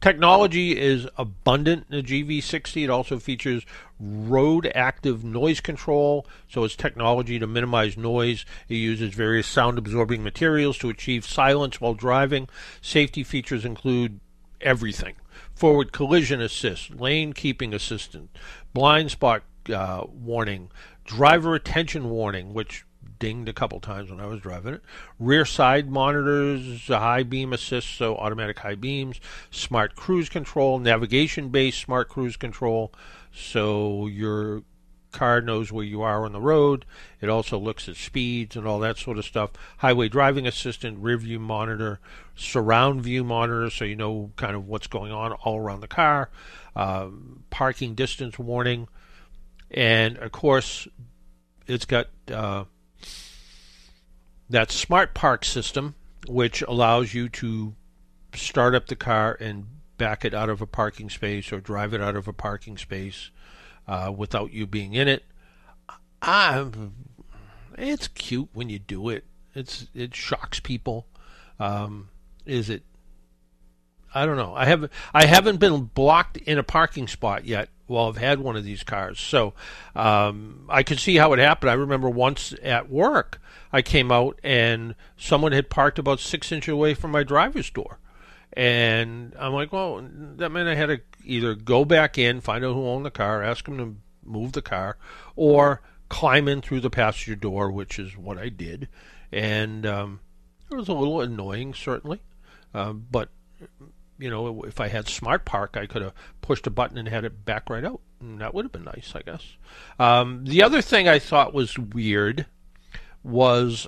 Technology 0.00 0.78
is 0.78 1.08
abundant 1.16 1.86
in 1.88 1.96
the 1.96 2.02
GV60. 2.02 2.84
It 2.84 2.90
also 2.90 3.18
features 3.18 3.64
road 3.98 4.70
active 4.74 5.24
noise 5.24 5.60
control, 5.60 6.26
so 6.46 6.64
it's 6.64 6.76
technology 6.76 7.38
to 7.38 7.46
minimize 7.46 7.96
noise. 7.96 8.44
It 8.68 8.74
uses 8.74 9.14
various 9.14 9.46
sound 9.46 9.78
absorbing 9.78 10.22
materials 10.22 10.76
to 10.78 10.90
achieve 10.90 11.24
silence 11.24 11.80
while 11.80 11.94
driving. 11.94 12.48
Safety 12.82 13.24
features 13.24 13.64
include 13.64 14.20
everything 14.60 15.14
forward 15.54 15.92
collision 15.92 16.40
assist, 16.40 16.94
lane 16.94 17.32
keeping 17.32 17.72
assistant, 17.72 18.30
blind 18.72 19.10
spot 19.10 19.42
uh, 19.72 20.04
warning, 20.08 20.70
driver 21.04 21.54
attention 21.54 22.10
warning, 22.10 22.52
which 22.52 22.84
dinged 23.24 23.48
a 23.48 23.54
couple 23.54 23.80
times 23.80 24.10
when 24.10 24.20
I 24.20 24.26
was 24.26 24.40
driving 24.40 24.74
it. 24.74 24.82
Rear 25.18 25.46
side 25.46 25.90
monitors, 25.90 26.88
high 26.88 27.22
beam 27.22 27.54
assist, 27.54 27.96
so 27.96 28.16
automatic 28.16 28.58
high 28.58 28.74
beams, 28.74 29.18
smart 29.50 29.96
cruise 29.96 30.28
control, 30.28 30.78
navigation 30.78 31.48
based 31.48 31.80
smart 31.80 32.10
cruise 32.10 32.36
control, 32.36 32.92
so 33.32 34.06
your 34.08 34.62
car 35.10 35.40
knows 35.40 35.72
where 35.72 35.86
you 35.86 36.02
are 36.02 36.26
on 36.26 36.32
the 36.32 36.40
road. 36.40 36.84
It 37.22 37.30
also 37.30 37.58
looks 37.58 37.88
at 37.88 37.96
speeds 37.96 38.56
and 38.56 38.66
all 38.66 38.78
that 38.80 38.98
sort 38.98 39.16
of 39.16 39.24
stuff. 39.24 39.52
Highway 39.78 40.10
driving 40.10 40.46
assistant, 40.46 40.98
rear 40.98 41.16
view 41.16 41.38
monitor, 41.38 42.00
surround 42.34 43.00
view 43.00 43.24
monitor, 43.24 43.70
so 43.70 43.86
you 43.86 43.96
know 43.96 44.32
kind 44.36 44.54
of 44.54 44.68
what's 44.68 44.86
going 44.86 45.12
on 45.12 45.32
all 45.32 45.58
around 45.58 45.80
the 45.80 45.88
car. 45.88 46.28
Uh, 46.76 47.08
parking 47.48 47.94
distance 47.94 48.38
warning, 48.38 48.86
and 49.70 50.18
of 50.18 50.30
course, 50.30 50.86
it's 51.66 51.86
got 51.86 52.08
uh, 52.30 52.64
that 54.54 54.70
Smart 54.70 55.14
Park 55.14 55.44
system, 55.44 55.94
which 56.28 56.62
allows 56.62 57.12
you 57.12 57.28
to 57.28 57.74
start 58.34 58.74
up 58.74 58.86
the 58.86 58.96
car 58.96 59.36
and 59.40 59.66
back 59.98 60.24
it 60.24 60.32
out 60.32 60.48
of 60.48 60.60
a 60.60 60.66
parking 60.66 61.10
space 61.10 61.52
or 61.52 61.60
drive 61.60 61.92
it 61.92 62.00
out 62.00 62.16
of 62.16 62.28
a 62.28 62.32
parking 62.32 62.76
space 62.78 63.30
uh, 63.86 64.12
without 64.16 64.52
you 64.52 64.66
being 64.66 64.94
in 64.94 65.08
it. 65.08 65.24
I, 66.22 66.66
it's 67.76 68.08
cute 68.08 68.48
when 68.52 68.68
you 68.68 68.78
do 68.78 69.08
it. 69.08 69.24
It's 69.54 69.88
it 69.94 70.14
shocks 70.14 70.60
people. 70.60 71.06
Um, 71.58 72.08
is 72.46 72.70
it? 72.70 72.82
I 74.14 74.26
don't 74.26 74.36
know. 74.36 74.54
I 74.54 74.64
haven't 74.64 74.92
I 75.12 75.26
haven't 75.26 75.58
been 75.58 75.90
blocked 75.94 76.36
in 76.36 76.58
a 76.58 76.62
parking 76.62 77.08
spot 77.08 77.44
yet 77.44 77.68
while 77.86 78.08
I've 78.08 78.16
had 78.16 78.38
one 78.38 78.56
of 78.56 78.64
these 78.64 78.82
cars, 78.82 79.20
so 79.20 79.52
um, 79.94 80.66
I 80.70 80.82
could 80.82 80.98
see 80.98 81.16
how 81.16 81.32
it 81.32 81.38
happened. 81.38 81.70
I 81.70 81.74
remember 81.74 82.08
once 82.08 82.54
at 82.62 82.88
work, 82.88 83.40
I 83.72 83.82
came 83.82 84.10
out 84.10 84.38
and 84.42 84.94
someone 85.18 85.52
had 85.52 85.68
parked 85.68 85.98
about 85.98 86.20
six 86.20 86.50
inches 86.52 86.72
away 86.72 86.94
from 86.94 87.10
my 87.10 87.24
driver's 87.24 87.68
door. 87.68 87.98
And 88.56 89.34
I'm 89.38 89.52
like, 89.52 89.72
well, 89.72 90.00
that 90.36 90.50
meant 90.50 90.68
I 90.68 90.76
had 90.76 90.86
to 90.86 91.00
either 91.24 91.54
go 91.54 91.84
back 91.84 92.16
in, 92.16 92.40
find 92.40 92.64
out 92.64 92.74
who 92.74 92.86
owned 92.86 93.04
the 93.04 93.10
car, 93.10 93.42
ask 93.42 93.64
them 93.64 93.78
to 93.78 93.96
move 94.24 94.52
the 94.52 94.62
car, 94.62 94.96
or 95.34 95.82
climb 96.08 96.46
in 96.46 96.62
through 96.62 96.80
the 96.80 96.90
passenger 96.90 97.34
door, 97.34 97.70
which 97.72 97.98
is 97.98 98.16
what 98.16 98.38
I 98.38 98.48
did. 98.48 98.88
And 99.32 99.84
um, 99.84 100.20
it 100.70 100.76
was 100.76 100.88
a 100.88 100.92
little 100.94 101.20
annoying, 101.20 101.74
certainly. 101.74 102.20
Uh, 102.72 102.92
but, 102.92 103.28
you 104.18 104.30
know, 104.30 104.62
if 104.62 104.80
I 104.80 104.88
had 104.88 105.08
Smart 105.08 105.44
Park, 105.44 105.76
I 105.76 105.86
could 105.86 106.02
have 106.02 106.14
pushed 106.40 106.66
a 106.66 106.70
button 106.70 106.98
and 106.98 107.08
had 107.08 107.24
it 107.24 107.44
back 107.44 107.68
right 107.68 107.84
out. 107.84 108.00
And 108.20 108.40
that 108.40 108.54
would 108.54 108.64
have 108.64 108.72
been 108.72 108.84
nice, 108.84 109.12
I 109.14 109.22
guess. 109.22 109.44
Um, 109.98 110.44
the 110.44 110.62
other 110.62 110.80
thing 110.80 111.08
I 111.08 111.18
thought 111.18 111.52
was 111.52 111.78
weird 111.78 112.46
was 113.22 113.86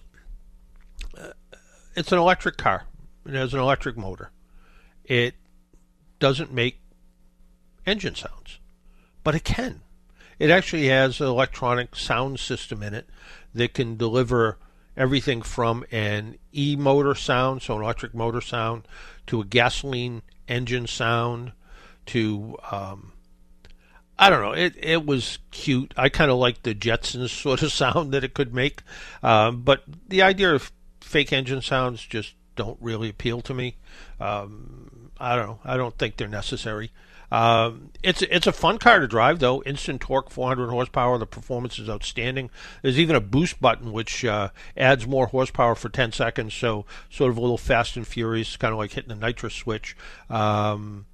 uh, 1.18 1.32
it's 1.94 2.12
an 2.12 2.18
electric 2.18 2.56
car. 2.56 2.84
It 3.24 3.34
has 3.34 3.54
an 3.54 3.60
electric 3.60 3.96
motor 3.96 4.30
it 5.06 5.34
doesn't 6.18 6.52
make 6.52 6.80
engine 7.86 8.14
sounds, 8.14 8.58
but 9.22 9.34
it 9.34 9.44
can. 9.44 9.82
It 10.38 10.50
actually 10.50 10.88
has 10.88 11.20
an 11.20 11.28
electronic 11.28 11.96
sound 11.96 12.40
system 12.40 12.82
in 12.82 12.92
it 12.92 13.08
that 13.54 13.72
can 13.72 13.96
deliver 13.96 14.58
everything 14.97 15.42
from 15.42 15.84
an 15.90 16.38
e 16.53 16.76
motor 16.76 17.14
sound, 17.14 17.62
so 17.62 17.76
an 17.76 17.82
electric 17.82 18.14
motor 18.14 18.40
sound, 18.40 18.86
to 19.26 19.40
a 19.40 19.44
gasoline 19.44 20.22
engine 20.49 20.86
sound, 20.86 21.53
to 22.07 22.57
um, 22.70 23.12
I 24.18 24.30
don't 24.30 24.42
know. 24.42 24.53
It 24.53 24.74
it 24.78 25.05
was 25.05 25.38
cute. 25.51 25.92
I 25.97 26.09
kind 26.09 26.30
of 26.30 26.38
liked 26.38 26.62
the 26.62 26.74
Jetsons 26.74 27.30
sort 27.42 27.62
of 27.62 27.72
sound 27.72 28.12
that 28.12 28.24
it 28.24 28.34
could 28.34 28.55
make, 28.55 28.82
um, 29.22 29.62
but 29.62 29.82
the 30.09 30.22
idea 30.22 30.55
of 30.55 30.72
fake 31.01 31.32
engine 31.32 31.62
sounds 31.62 32.05
just 32.05 32.34
don't 32.57 32.78
really 32.80 33.11
appeal 33.11 33.42
to 33.42 33.55
me. 33.55 33.76
Um, 34.18 35.11
I 35.18 35.36
don't 35.36 35.47
know. 35.47 35.61
I 35.64 35.76
don't 35.76 35.97
think 35.97 36.16
they're 36.16 36.28
necessary. 36.28 36.90
Um, 37.30 37.90
it's 38.02 38.22
it's 38.22 38.46
a 38.46 38.52
fun 38.52 38.78
car 38.78 39.00
to 39.00 39.08
drive 39.08 39.38
though. 39.38 39.62
Instant 39.64 40.00
torque, 40.00 40.30
400 40.30 40.68
horsepower. 40.68 41.18
The 41.18 41.26
performance 41.26 41.78
is 41.78 41.88
outstanding. 41.88 42.50
There's 42.82 42.98
even 42.98 43.16
a 43.16 43.20
boost 43.20 43.60
button 43.60 43.92
which 43.92 44.24
uh, 44.24 44.50
adds 44.76 45.06
more 45.06 45.26
horsepower 45.26 45.74
for 45.74 45.88
10 45.88 46.12
seconds. 46.12 46.54
So 46.54 46.86
sort 47.10 47.30
of 47.30 47.38
a 47.38 47.40
little 47.40 47.58
fast 47.58 47.96
and 47.96 48.06
furious, 48.06 48.56
kind 48.56 48.72
of 48.72 48.78
like 48.78 48.92
hitting 48.92 49.08
the 49.08 49.14
nitrous 49.14 49.54
switch. 49.54 49.96
Um, 50.30 51.06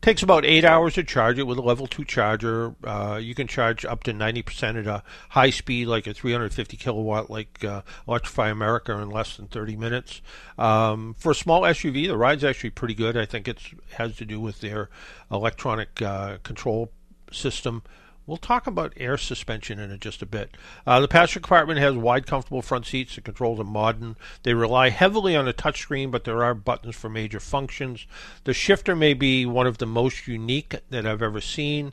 Takes 0.00 0.22
about 0.22 0.46
eight 0.46 0.64
hours 0.64 0.94
to 0.94 1.04
charge 1.04 1.38
it 1.38 1.42
with 1.42 1.58
a 1.58 1.62
level 1.62 1.86
two 1.86 2.04
charger. 2.04 2.74
Uh, 2.82 3.18
you 3.20 3.34
can 3.34 3.46
charge 3.46 3.84
up 3.84 4.02
to 4.04 4.14
90% 4.14 4.78
at 4.78 4.86
a 4.86 5.02
high 5.28 5.50
speed, 5.50 5.88
like 5.88 6.06
a 6.06 6.14
350 6.14 6.78
kilowatt, 6.78 7.28
like 7.28 7.62
uh, 7.62 7.82
Electrify 8.08 8.48
America, 8.48 8.92
in 8.92 9.10
less 9.10 9.36
than 9.36 9.46
30 9.46 9.76
minutes. 9.76 10.22
Um, 10.56 11.14
for 11.18 11.32
a 11.32 11.34
small 11.34 11.62
SUV, 11.62 12.06
the 12.06 12.16
ride's 12.16 12.44
actually 12.44 12.70
pretty 12.70 12.94
good. 12.94 13.14
I 13.14 13.26
think 13.26 13.46
it 13.46 13.58
has 13.96 14.16
to 14.16 14.24
do 14.24 14.40
with 14.40 14.60
their 14.60 14.88
electronic 15.30 16.00
uh, 16.00 16.38
control 16.44 16.90
system. 17.30 17.82
We'll 18.30 18.36
talk 18.36 18.68
about 18.68 18.92
air 18.96 19.18
suspension 19.18 19.80
in 19.80 19.98
just 19.98 20.22
a 20.22 20.26
bit. 20.26 20.56
Uh, 20.86 21.00
the 21.00 21.08
passenger 21.08 21.40
compartment 21.40 21.80
has 21.80 21.96
wide, 21.96 22.28
comfortable 22.28 22.62
front 22.62 22.86
seats. 22.86 23.16
The 23.16 23.22
controls 23.22 23.58
are 23.58 23.64
modern. 23.64 24.14
They 24.44 24.54
rely 24.54 24.90
heavily 24.90 25.34
on 25.34 25.48
a 25.48 25.52
touchscreen, 25.52 26.12
but 26.12 26.22
there 26.22 26.44
are 26.44 26.54
buttons 26.54 26.94
for 26.94 27.08
major 27.08 27.40
functions. 27.40 28.06
The 28.44 28.54
shifter 28.54 28.94
may 28.94 29.14
be 29.14 29.46
one 29.46 29.66
of 29.66 29.78
the 29.78 29.86
most 29.86 30.28
unique 30.28 30.76
that 30.90 31.04
I've 31.04 31.22
ever 31.22 31.40
seen. 31.40 31.92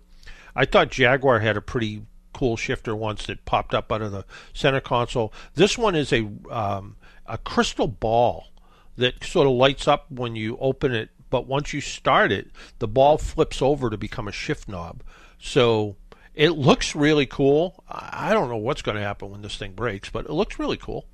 I 0.55 0.65
thought 0.65 0.91
Jaguar 0.91 1.39
had 1.39 1.57
a 1.57 1.61
pretty 1.61 2.03
cool 2.33 2.55
shifter 2.55 2.95
once 2.95 3.25
that 3.25 3.43
popped 3.45 3.73
up 3.73 3.91
out 3.91 4.03
of 4.03 4.11
the 4.11 4.23
center 4.53 4.79
console. 4.79 5.33
This 5.55 5.75
one 5.75 5.95
is 5.95 6.13
a 6.13 6.29
um, 6.51 6.97
a 7.25 7.39
crystal 7.39 7.87
ball 7.87 8.49
that 8.95 9.23
sort 9.23 9.47
of 9.47 9.53
lights 9.53 9.87
up 9.87 10.05
when 10.11 10.35
you 10.35 10.55
open 10.61 10.93
it, 10.93 11.09
but 11.31 11.47
once 11.47 11.73
you 11.73 11.81
start 11.81 12.31
it, 12.31 12.51
the 12.77 12.87
ball 12.87 13.17
flips 13.17 13.59
over 13.59 13.89
to 13.89 13.97
become 13.97 14.27
a 14.27 14.31
shift 14.31 14.67
knob. 14.67 15.01
So 15.39 15.95
it 16.37 16.51
looks 16.51 16.95
really 16.95 17.25
cool. 17.25 17.83
I 17.89 18.31
don't 18.31 18.47
know 18.47 18.57
what's 18.57 18.83
going 18.83 18.95
to 18.95 19.03
happen 19.03 19.31
when 19.31 19.41
this 19.41 19.57
thing 19.57 19.73
breaks, 19.73 20.09
but 20.09 20.25
it 20.25 20.31
looks 20.31 20.59
really 20.59 20.77
cool. 20.77 21.07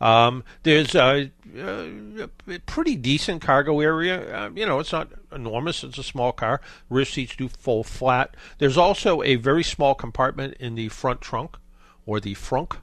Um, 0.00 0.42
there's 0.64 0.96
a, 0.96 1.30
a, 1.56 2.28
pretty 2.66 2.96
decent 2.96 3.40
cargo 3.40 3.78
area. 3.78 4.36
Uh, 4.36 4.50
you 4.52 4.66
know, 4.66 4.80
it's 4.80 4.90
not 4.90 5.10
enormous. 5.30 5.84
It's 5.84 5.98
a 5.98 6.02
small 6.02 6.32
car. 6.32 6.60
Rear 6.90 7.04
seats 7.04 7.36
do 7.36 7.48
fold 7.48 7.86
flat. 7.86 8.36
There's 8.58 8.76
also 8.76 9.22
a 9.22 9.36
very 9.36 9.62
small 9.62 9.94
compartment 9.94 10.56
in 10.58 10.74
the 10.74 10.88
front 10.88 11.20
trunk, 11.20 11.56
or 12.04 12.18
the 12.18 12.34
frunk, 12.34 12.78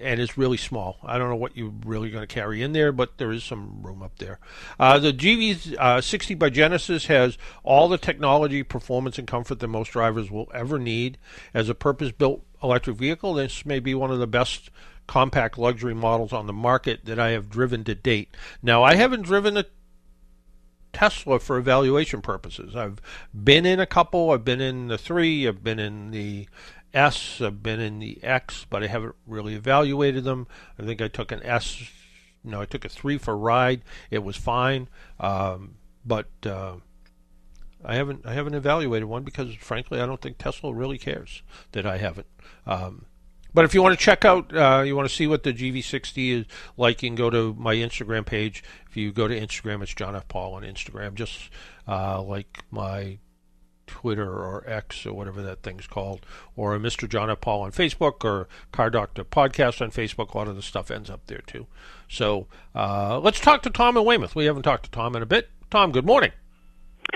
and 0.00 0.20
it's 0.20 0.38
really 0.38 0.56
small. 0.56 0.98
I 1.02 1.18
don't 1.18 1.28
know 1.28 1.36
what 1.36 1.56
you're 1.56 1.72
really 1.84 2.10
going 2.10 2.26
to 2.26 2.32
carry 2.32 2.62
in 2.62 2.72
there, 2.72 2.92
but 2.92 3.18
there 3.18 3.32
is 3.32 3.44
some 3.44 3.82
room 3.82 4.02
up 4.02 4.18
there. 4.18 4.38
Uh, 4.78 4.98
the 4.98 5.12
GV60 5.12 6.32
uh, 6.32 6.36
by 6.36 6.50
Genesis 6.50 7.06
has 7.06 7.38
all 7.62 7.88
the 7.88 7.98
technology, 7.98 8.62
performance, 8.62 9.18
and 9.18 9.26
comfort 9.26 9.60
that 9.60 9.68
most 9.68 9.92
drivers 9.92 10.30
will 10.30 10.50
ever 10.54 10.78
need. 10.78 11.18
As 11.52 11.68
a 11.68 11.74
purpose-built 11.74 12.44
electric 12.62 12.96
vehicle, 12.96 13.34
this 13.34 13.64
may 13.64 13.80
be 13.80 13.94
one 13.94 14.10
of 14.10 14.18
the 14.18 14.26
best 14.26 14.70
compact 15.06 15.58
luxury 15.58 15.94
models 15.94 16.32
on 16.32 16.46
the 16.46 16.52
market 16.52 17.04
that 17.06 17.18
I 17.18 17.30
have 17.30 17.48
driven 17.48 17.84
to 17.84 17.94
date. 17.94 18.36
Now, 18.62 18.82
I 18.82 18.94
haven't 18.94 19.22
driven 19.22 19.56
a 19.56 19.64
Tesla 20.92 21.38
for 21.38 21.58
evaluation 21.58 22.22
purposes. 22.22 22.74
I've 22.74 23.00
been 23.32 23.66
in 23.66 23.80
a 23.80 23.86
couple. 23.86 24.30
I've 24.30 24.44
been 24.44 24.60
in 24.60 24.88
the 24.88 24.98
three. 24.98 25.46
I've 25.46 25.62
been 25.62 25.78
in 25.78 26.10
the 26.10 26.48
S. 26.98 27.40
I've 27.40 27.62
been 27.62 27.80
in 27.80 27.98
the 27.98 28.22
X, 28.22 28.66
but 28.68 28.82
I 28.82 28.88
haven't 28.88 29.14
really 29.26 29.54
evaluated 29.54 30.24
them. 30.24 30.46
I 30.78 30.84
think 30.84 31.00
I 31.00 31.08
took 31.08 31.32
an 31.32 31.42
S. 31.42 31.90
No, 32.44 32.60
I 32.60 32.66
took 32.66 32.84
a 32.84 32.88
three 32.88 33.18
for 33.18 33.36
ride. 33.36 33.82
It 34.10 34.24
was 34.24 34.36
fine, 34.36 34.88
um, 35.20 35.76
but 36.04 36.28
uh, 36.44 36.76
I 37.84 37.94
haven't 37.96 38.26
I 38.26 38.34
haven't 38.34 38.54
evaluated 38.54 39.08
one 39.08 39.22
because 39.22 39.54
frankly 39.54 40.00
I 40.00 40.06
don't 40.06 40.20
think 40.20 40.38
Tesla 40.38 40.72
really 40.72 40.98
cares 40.98 41.42
that 41.72 41.86
I 41.86 41.98
haven't. 41.98 42.28
Um, 42.66 43.06
but 43.54 43.64
if 43.64 43.74
you 43.74 43.82
want 43.82 43.98
to 43.98 44.04
check 44.04 44.24
out, 44.24 44.54
uh, 44.54 44.82
you 44.84 44.94
want 44.94 45.08
to 45.08 45.14
see 45.14 45.26
what 45.26 45.42
the 45.42 45.52
GV60 45.52 46.40
is 46.40 46.46
like, 46.76 47.02
you 47.02 47.08
can 47.08 47.16
go 47.16 47.30
to 47.30 47.54
my 47.58 47.74
Instagram 47.74 48.26
page. 48.26 48.62
If 48.88 48.96
you 48.96 49.10
go 49.10 49.26
to 49.26 49.38
Instagram, 49.38 49.82
it's 49.82 49.94
John 49.94 50.14
F. 50.14 50.28
Paul 50.28 50.54
on 50.54 50.62
Instagram, 50.62 51.14
just 51.14 51.50
uh, 51.86 52.22
like 52.22 52.64
my 52.70 53.18
Twitter 53.88 54.30
or 54.30 54.62
X 54.66 55.04
or 55.04 55.12
whatever 55.12 55.42
that 55.42 55.62
thing's 55.62 55.86
called, 55.86 56.24
or 56.56 56.78
Mr. 56.78 57.08
John 57.08 57.30
F. 57.30 57.40
Paul 57.40 57.62
on 57.62 57.72
Facebook 57.72 58.24
or 58.24 58.48
Car 58.70 58.90
Doctor 58.90 59.24
Podcast 59.24 59.82
on 59.82 59.90
Facebook. 59.90 60.34
A 60.34 60.38
lot 60.38 60.48
of 60.48 60.56
the 60.56 60.62
stuff 60.62 60.90
ends 60.90 61.10
up 61.10 61.26
there 61.26 61.42
too. 61.46 61.66
So 62.08 62.46
uh, 62.74 63.18
let's 63.18 63.40
talk 63.40 63.62
to 63.62 63.70
Tom 63.70 63.96
in 63.96 64.04
Weymouth. 64.04 64.36
We 64.36 64.44
haven't 64.44 64.62
talked 64.62 64.84
to 64.84 64.90
Tom 64.90 65.16
in 65.16 65.22
a 65.22 65.26
bit. 65.26 65.48
Tom, 65.70 65.90
good 65.92 66.06
morning. 66.06 66.32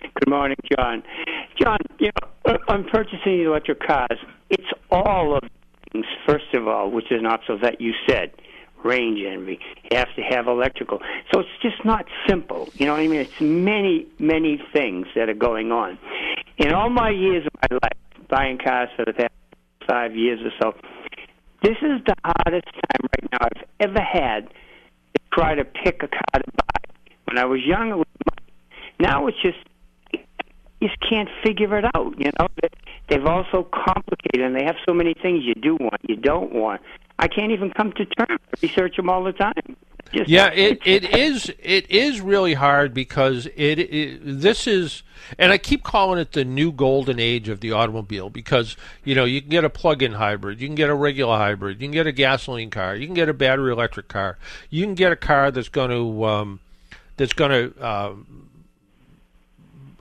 Good 0.01 0.29
morning, 0.29 0.57
John. 0.77 1.03
John, 1.61 1.79
you 1.99 2.11
know, 2.47 2.57
I'm 2.68 2.85
purchasing 2.85 3.43
electric 3.43 3.81
cars. 3.81 4.18
It's 4.51 4.68
all 4.91 5.37
of 5.37 5.43
things, 5.93 6.07
first 6.27 6.55
of 6.55 6.66
all, 6.66 6.91
which 6.91 7.11
is 7.12 7.23
not 7.23 7.41
so 7.47 7.57
that 7.62 7.81
you 7.81 7.93
said 8.09 8.33
range 8.85 9.20
envy. 9.26 9.59
You 9.91 9.99
have 9.99 10.14
to 10.16 10.22
have 10.22 10.47
electrical. 10.47 11.01
So 11.33 11.41
it's 11.41 11.49
just 11.62 11.85
not 11.85 12.05
simple. 12.28 12.68
You 12.74 12.87
know 12.87 12.93
what 12.93 13.01
I 13.01 13.09
mean? 13.09 13.20
It's 13.20 13.41
many, 13.41 14.07
many 14.18 14.61
things 14.72 15.07
that 15.14 15.28
are 15.28 15.35
going 15.35 15.72
on. 15.72 15.99
In 16.59 16.72
all 16.72 16.91
my 16.91 17.11
years 17.11 17.47
of 17.47 17.70
my 17.70 17.78
life, 17.83 18.28
buying 18.28 18.59
cars 18.59 18.89
for 18.97 19.05
the 19.05 19.12
past 19.12 19.33
five 19.89 20.14
years 20.14 20.41
or 20.45 20.53
so, 20.61 20.78
this 21.62 21.76
is 21.83 22.03
the 22.07 22.14
hardest 22.24 22.66
time 22.66 23.09
right 23.12 23.30
now 23.33 23.39
I've 23.41 23.68
ever 23.80 24.01
had 24.01 24.49
to 24.49 25.20
try 25.33 25.55
to 25.55 25.64
pick 25.64 26.03
a 26.03 26.09
car 26.09 26.43
to 26.43 26.53
buy. 26.57 26.80
When 27.26 27.39
I 27.39 27.45
was 27.45 27.61
young, 27.64 27.91
it 27.91 27.97
was 27.97 28.07
money. 28.26 28.53
Now 28.99 29.26
it's 29.26 29.41
just 29.43 29.59
you 30.83 30.89
just 30.89 30.99
can't 31.09 31.28
figure 31.45 31.78
it 31.78 31.85
out. 31.95 32.14
You 32.18 32.30
know, 32.39 32.49
they've 33.09 33.24
all 33.24 33.45
so 33.53 33.62
complicated, 33.62 34.41
and 34.41 34.57
they 34.57 34.64
have 34.64 34.74
so 34.87 34.93
many 34.93 35.14
things 35.14 35.45
you 35.45 35.55
do 35.55 35.76
want, 35.76 36.01
you 36.09 36.16
don't 36.16 36.53
want. 36.53 36.80
I 37.23 37.29
can't 37.29 37.53
even 37.53 37.70
come 37.70 37.93
to 37.93 38.05
terms. 38.05 38.41
Research 38.61 38.97
them 38.97 39.09
all 39.09 39.23
the 39.23 39.33
time. 39.33 39.77
Just, 40.12 40.29
yeah, 40.29 40.49
it, 40.49 40.81
it 40.85 41.05
is 41.16 41.53
it 41.61 41.89
is 41.89 42.20
really 42.20 42.55
hard 42.55 42.93
because 42.93 43.47
it, 43.55 43.79
it 43.79 44.20
this 44.25 44.66
is 44.66 45.05
and 45.39 45.53
I 45.53 45.59
keep 45.59 45.85
calling 45.85 46.18
it 46.18 46.33
the 46.33 46.45
new 46.45 46.73
golden 46.73 47.20
age 47.20 47.49
of 47.49 47.61
the 47.61 47.70
automobile 47.70 48.29
because 48.29 48.77
you 49.05 49.14
know 49.14 49.25
you 49.25 49.41
can 49.41 49.51
get 49.51 49.64
a 49.64 49.70
plug-in 49.70 50.12
hybrid, 50.12 50.61
you 50.61 50.66
can 50.66 50.75
get 50.75 50.91
a 50.91 50.95
regular 50.95 51.37
hybrid, 51.37 51.81
you 51.81 51.87
can 51.87 51.93
get 51.93 52.09
a 52.09 52.12
gasoline 52.12 52.70
car, 52.70 52.97
you 52.97 53.07
can 53.07 53.14
get 53.14 53.29
a 53.29 53.35
battery 53.35 53.70
electric 53.70 54.09
car, 54.09 54.37
you 54.68 54.85
can 54.85 54.95
get 54.95 55.12
a 55.12 55.16
car 55.16 55.53
that's 55.53 55.68
going 55.68 55.91
to 55.91 56.25
um, 56.25 56.61
that's 57.16 57.35
going 57.35 57.51
to 57.53 57.81
uh, 57.81 58.14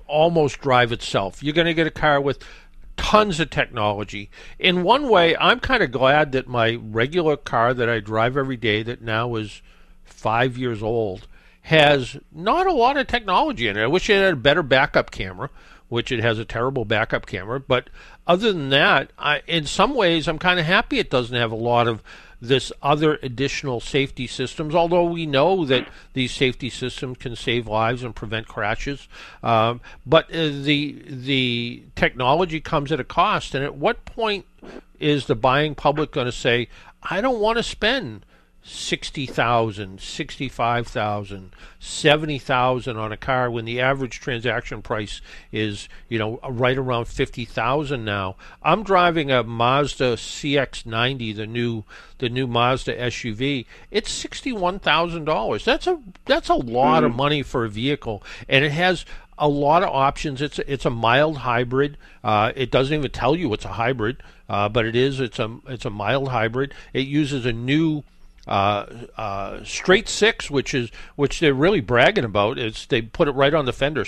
almost 0.08 0.60
drive 0.60 0.92
itself. 0.92 1.44
You're 1.44 1.54
going 1.54 1.68
to 1.68 1.76
get 1.76 1.86
a 1.86 1.92
car 1.92 2.20
with 2.20 2.44
tons 2.98 3.40
of 3.40 3.50
technology. 3.50 4.30
In 4.60 4.84
one 4.84 5.10
way, 5.10 5.36
I'm 5.38 5.60
kind 5.60 5.84
of 5.84 5.92
glad 5.92 6.32
that 6.32 6.48
my 6.48 6.76
regular 6.76 7.38
car 7.38 7.74
that 7.74 7.90
I 7.90 8.00
drive 8.00 8.38
every 8.38 8.58
day, 8.58 8.84
that 8.84 9.02
now 9.02 9.36
is 9.36 9.62
five 10.04 10.58
years 10.58 10.82
old, 10.84 11.28
has 11.64 12.18
not 12.32 12.68
a 12.68 12.74
lot 12.74 12.98
of 12.98 13.08
technology 13.08 13.68
in 13.68 13.78
it. 13.78 13.84
I 13.84 13.88
wish 13.88 14.10
it 14.10 14.16
had 14.16 14.34
a 14.34 14.38
better 14.38 14.64
backup 14.64 15.12
camera, 15.12 15.50
which 15.90 16.12
it 16.12 16.22
has 16.22 16.40
a 16.40 16.46
terrible 16.46 16.86
backup 16.86 17.26
camera. 17.26 17.60
But 17.60 17.90
other 18.26 18.54
than 18.54 18.70
that, 18.70 19.12
I, 19.18 19.42
in 19.48 19.66
some 19.66 19.94
ways, 19.94 20.28
I'm 20.28 20.40
kind 20.40 20.60
of 20.60 20.66
happy 20.66 21.00
it 21.00 21.10
doesn't 21.10 21.36
have 21.36 21.52
a 21.52 21.56
lot 21.56 21.88
of 21.88 22.02
this 22.42 22.72
other 22.82 23.20
additional 23.22 23.80
safety 23.80 24.26
systems, 24.26 24.74
although 24.74 25.04
we 25.04 25.26
know 25.26 25.64
that 25.66 25.88
these 26.14 26.32
safety 26.32 26.70
systems 26.70 27.18
can 27.20 27.36
save 27.36 27.68
lives 27.68 28.04
and 28.04 28.16
prevent 28.16 28.48
crashes. 28.48 29.08
Um, 29.44 29.80
but 30.06 30.26
uh, 30.32 30.50
the 30.50 31.04
the 31.08 31.84
technology 31.96 32.60
comes 32.60 32.92
at 32.92 33.00
a 33.00 33.04
cost, 33.04 33.54
and 33.54 33.64
at 33.64 33.76
what 33.76 34.06
point 34.06 34.46
is 35.00 35.28
the 35.28 35.36
buying 35.36 35.76
public 35.76 36.12
going 36.12 36.26
to 36.26 36.32
say, 36.32 36.68
"I 37.04 37.22
don't 37.22 37.40
want 37.40 37.58
to 37.58 37.64
spend"? 37.64 38.26
60,000, 38.64 40.00
65,000, 40.00 41.52
70,000 41.80 42.98
on 42.98 43.12
a 43.12 43.18
car 43.18 43.50
when 43.50 43.66
the 43.66 43.82
average 43.82 44.20
transaction 44.20 44.84
price 44.84 45.20
is, 45.52 45.90
you 46.08 46.20
know, 46.20 46.40
right 46.48 46.78
around 46.78 47.06
50,000 47.06 48.06
now. 48.06 48.36
I'm 48.62 48.84
driving 48.84 49.32
a 49.32 49.44
Mazda 49.44 50.16
CX-90, 50.16 51.36
the 51.36 51.48
new 51.48 51.84
the 52.20 52.30
new 52.30 52.46
Mazda 52.46 52.96
SUV. 52.96 53.66
It's 53.90 54.24
$61,000. 54.24 55.64
That's 55.64 55.88
a 55.88 56.00
that's 56.26 56.50
a 56.50 56.56
lot 56.56 57.04
of 57.04 57.16
money 57.16 57.42
for 57.42 57.66
a 57.66 57.70
vehicle 57.70 58.24
and 58.48 58.64
it 58.64 58.72
has 58.72 59.06
a 59.42 59.48
lot 59.48 59.82
of 59.82 59.90
options. 59.90 60.40
It's 60.40 60.60
it's 60.60 60.86
a 60.86 60.92
mild 60.92 61.38
hybrid. 61.38 61.98
Uh, 62.24 62.52
it 62.56 62.70
doesn't 62.70 62.96
even 62.96 63.10
tell 63.10 63.36
you 63.36 63.52
it's 63.54 63.66
a 63.66 63.70
hybrid, 63.70 64.22
uh, 64.48 64.70
but 64.70 64.86
it 64.86 64.96
is. 64.96 65.20
It's 65.20 65.40
a 65.40 65.58
it's 65.68 65.84
a 65.84 65.90
mild 65.90 66.30
hybrid. 66.30 66.76
It 66.94 67.08
uses 67.08 67.48
a 67.48 67.52
new 67.52 68.04
uh, 68.52 68.86
uh, 69.18 69.64
straight 69.64 70.10
six, 70.10 70.52
which 70.52 70.74
is 70.74 70.92
which 71.16 71.40
they're 71.40 71.54
really 71.54 71.80
bragging 71.80 72.26
about. 72.26 72.60
Is 72.60 72.86
they 72.88 73.02
put 73.02 73.30
it 73.30 73.32
right 73.32 73.54
on 73.54 73.64
the 73.64 73.72
fender, 73.72 74.06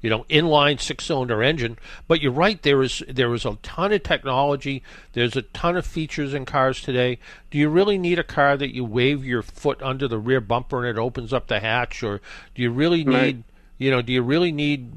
you 0.00 0.10
know, 0.10 0.24
inline 0.28 0.80
six 0.80 1.04
cylinder 1.04 1.42
engine. 1.42 1.78
But 2.08 2.20
you're 2.20 2.32
right, 2.32 2.60
there 2.62 2.82
is 2.82 3.04
there 3.08 3.32
is 3.32 3.44
a 3.44 3.56
ton 3.62 3.92
of 3.92 4.02
technology. 4.02 4.82
There's 5.12 5.36
a 5.36 5.42
ton 5.42 5.76
of 5.76 5.86
features 5.86 6.34
in 6.34 6.44
cars 6.44 6.82
today. 6.82 7.18
Do 7.50 7.58
you 7.58 7.68
really 7.68 7.96
need 7.96 8.18
a 8.18 8.24
car 8.24 8.56
that 8.56 8.74
you 8.74 8.84
wave 8.84 9.24
your 9.24 9.42
foot 9.42 9.80
under 9.80 10.08
the 10.08 10.18
rear 10.18 10.40
bumper 10.40 10.84
and 10.84 10.98
it 10.98 11.00
opens 11.00 11.32
up 11.32 11.46
the 11.46 11.60
hatch, 11.60 12.02
or 12.02 12.20
do 12.56 12.62
you 12.62 12.70
really 12.70 13.04
need 13.04 13.14
Right. 13.14 13.36
you 13.78 13.90
know 13.92 14.02
do 14.02 14.12
you 14.12 14.22
really 14.22 14.50
need 14.50 14.90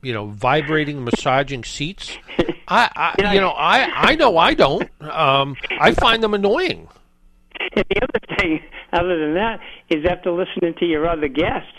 you 0.00 0.12
know 0.12 0.26
vibrating 0.26 1.02
massaging 1.02 1.64
seats? 1.64 2.16
I, 2.68 2.88
I 3.18 3.34
you 3.34 3.40
know 3.40 3.50
I 3.50 4.10
I 4.12 4.14
know 4.14 4.38
I 4.38 4.54
don't. 4.54 4.88
Um, 5.02 5.56
I 5.80 5.92
find 5.92 6.22
them 6.22 6.34
annoying. 6.34 6.86
And 7.76 7.84
the 7.88 8.02
other 8.02 8.36
thing, 8.38 8.62
other 8.92 9.18
than 9.18 9.34
that, 9.34 9.58
is 9.88 10.04
after 10.06 10.30
listening 10.30 10.74
to 10.78 10.84
your 10.84 11.08
other 11.08 11.28
guests 11.28 11.72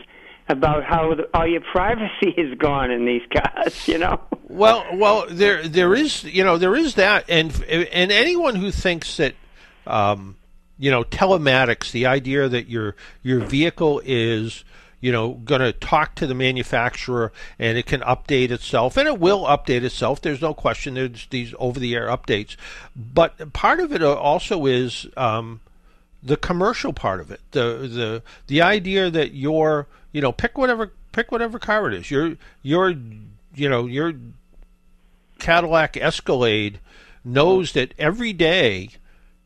about 0.47 0.83
how 0.83 1.15
the, 1.15 1.27
all 1.33 1.47
your 1.47 1.61
privacy 1.61 2.29
is 2.37 2.57
gone 2.57 2.91
in 2.91 3.05
these 3.05 3.21
cars, 3.33 3.87
you 3.87 3.97
know. 3.97 4.19
Well, 4.47 4.85
well, 4.93 5.25
there 5.29 5.67
there 5.67 5.95
is 5.95 6.23
you 6.23 6.43
know 6.43 6.57
there 6.57 6.75
is 6.75 6.95
that, 6.95 7.25
and 7.29 7.51
and 7.63 8.11
anyone 8.11 8.55
who 8.55 8.71
thinks 8.71 9.17
that, 9.17 9.35
um, 9.87 10.35
you 10.77 10.91
know, 10.91 11.03
telematics, 11.03 11.91
the 11.91 12.05
idea 12.05 12.47
that 12.47 12.67
your 12.67 12.95
your 13.23 13.39
vehicle 13.39 14.01
is 14.05 14.63
you 15.01 15.11
know 15.11 15.33
going 15.33 15.61
to 15.61 15.71
talk 15.71 16.15
to 16.15 16.27
the 16.27 16.35
manufacturer 16.35 17.31
and 17.59 17.77
it 17.77 17.85
can 17.85 18.01
update 18.01 18.51
itself 18.51 18.97
and 18.97 19.07
it 19.07 19.19
will 19.19 19.43
update 19.43 19.83
itself 19.83 20.21
there's 20.21 20.41
no 20.41 20.53
question 20.53 20.95
there's 20.95 21.27
these 21.27 21.53
over 21.59 21.79
the 21.79 21.93
air 21.93 22.07
updates 22.07 22.55
but 22.95 23.53
part 23.53 23.79
of 23.79 23.93
it 23.93 24.01
also 24.01 24.65
is 24.65 25.05
um, 25.17 25.59
the 26.25 26.35
commercial 26.35 26.91
part 26.91 27.21
of 27.21 27.29
it 27.31 27.39
the 27.51 27.87
the 27.87 28.23
the 28.47 28.61
idea 28.61 29.09
that 29.09 29.33
you're 29.33 29.87
you 30.11 30.19
know 30.19 30.31
pick 30.31 30.57
whatever 30.57 30.91
pick 31.11 31.31
whatever 31.31 31.59
car 31.59 31.87
it 31.87 31.93
is 31.93 32.11
your 32.11 32.35
your 32.63 32.93
you 33.53 33.69
know 33.69 33.85
your 33.85 34.13
Cadillac 35.39 35.97
Escalade 35.97 36.79
knows 37.23 37.73
that 37.73 37.93
every 37.97 38.33
day 38.33 38.89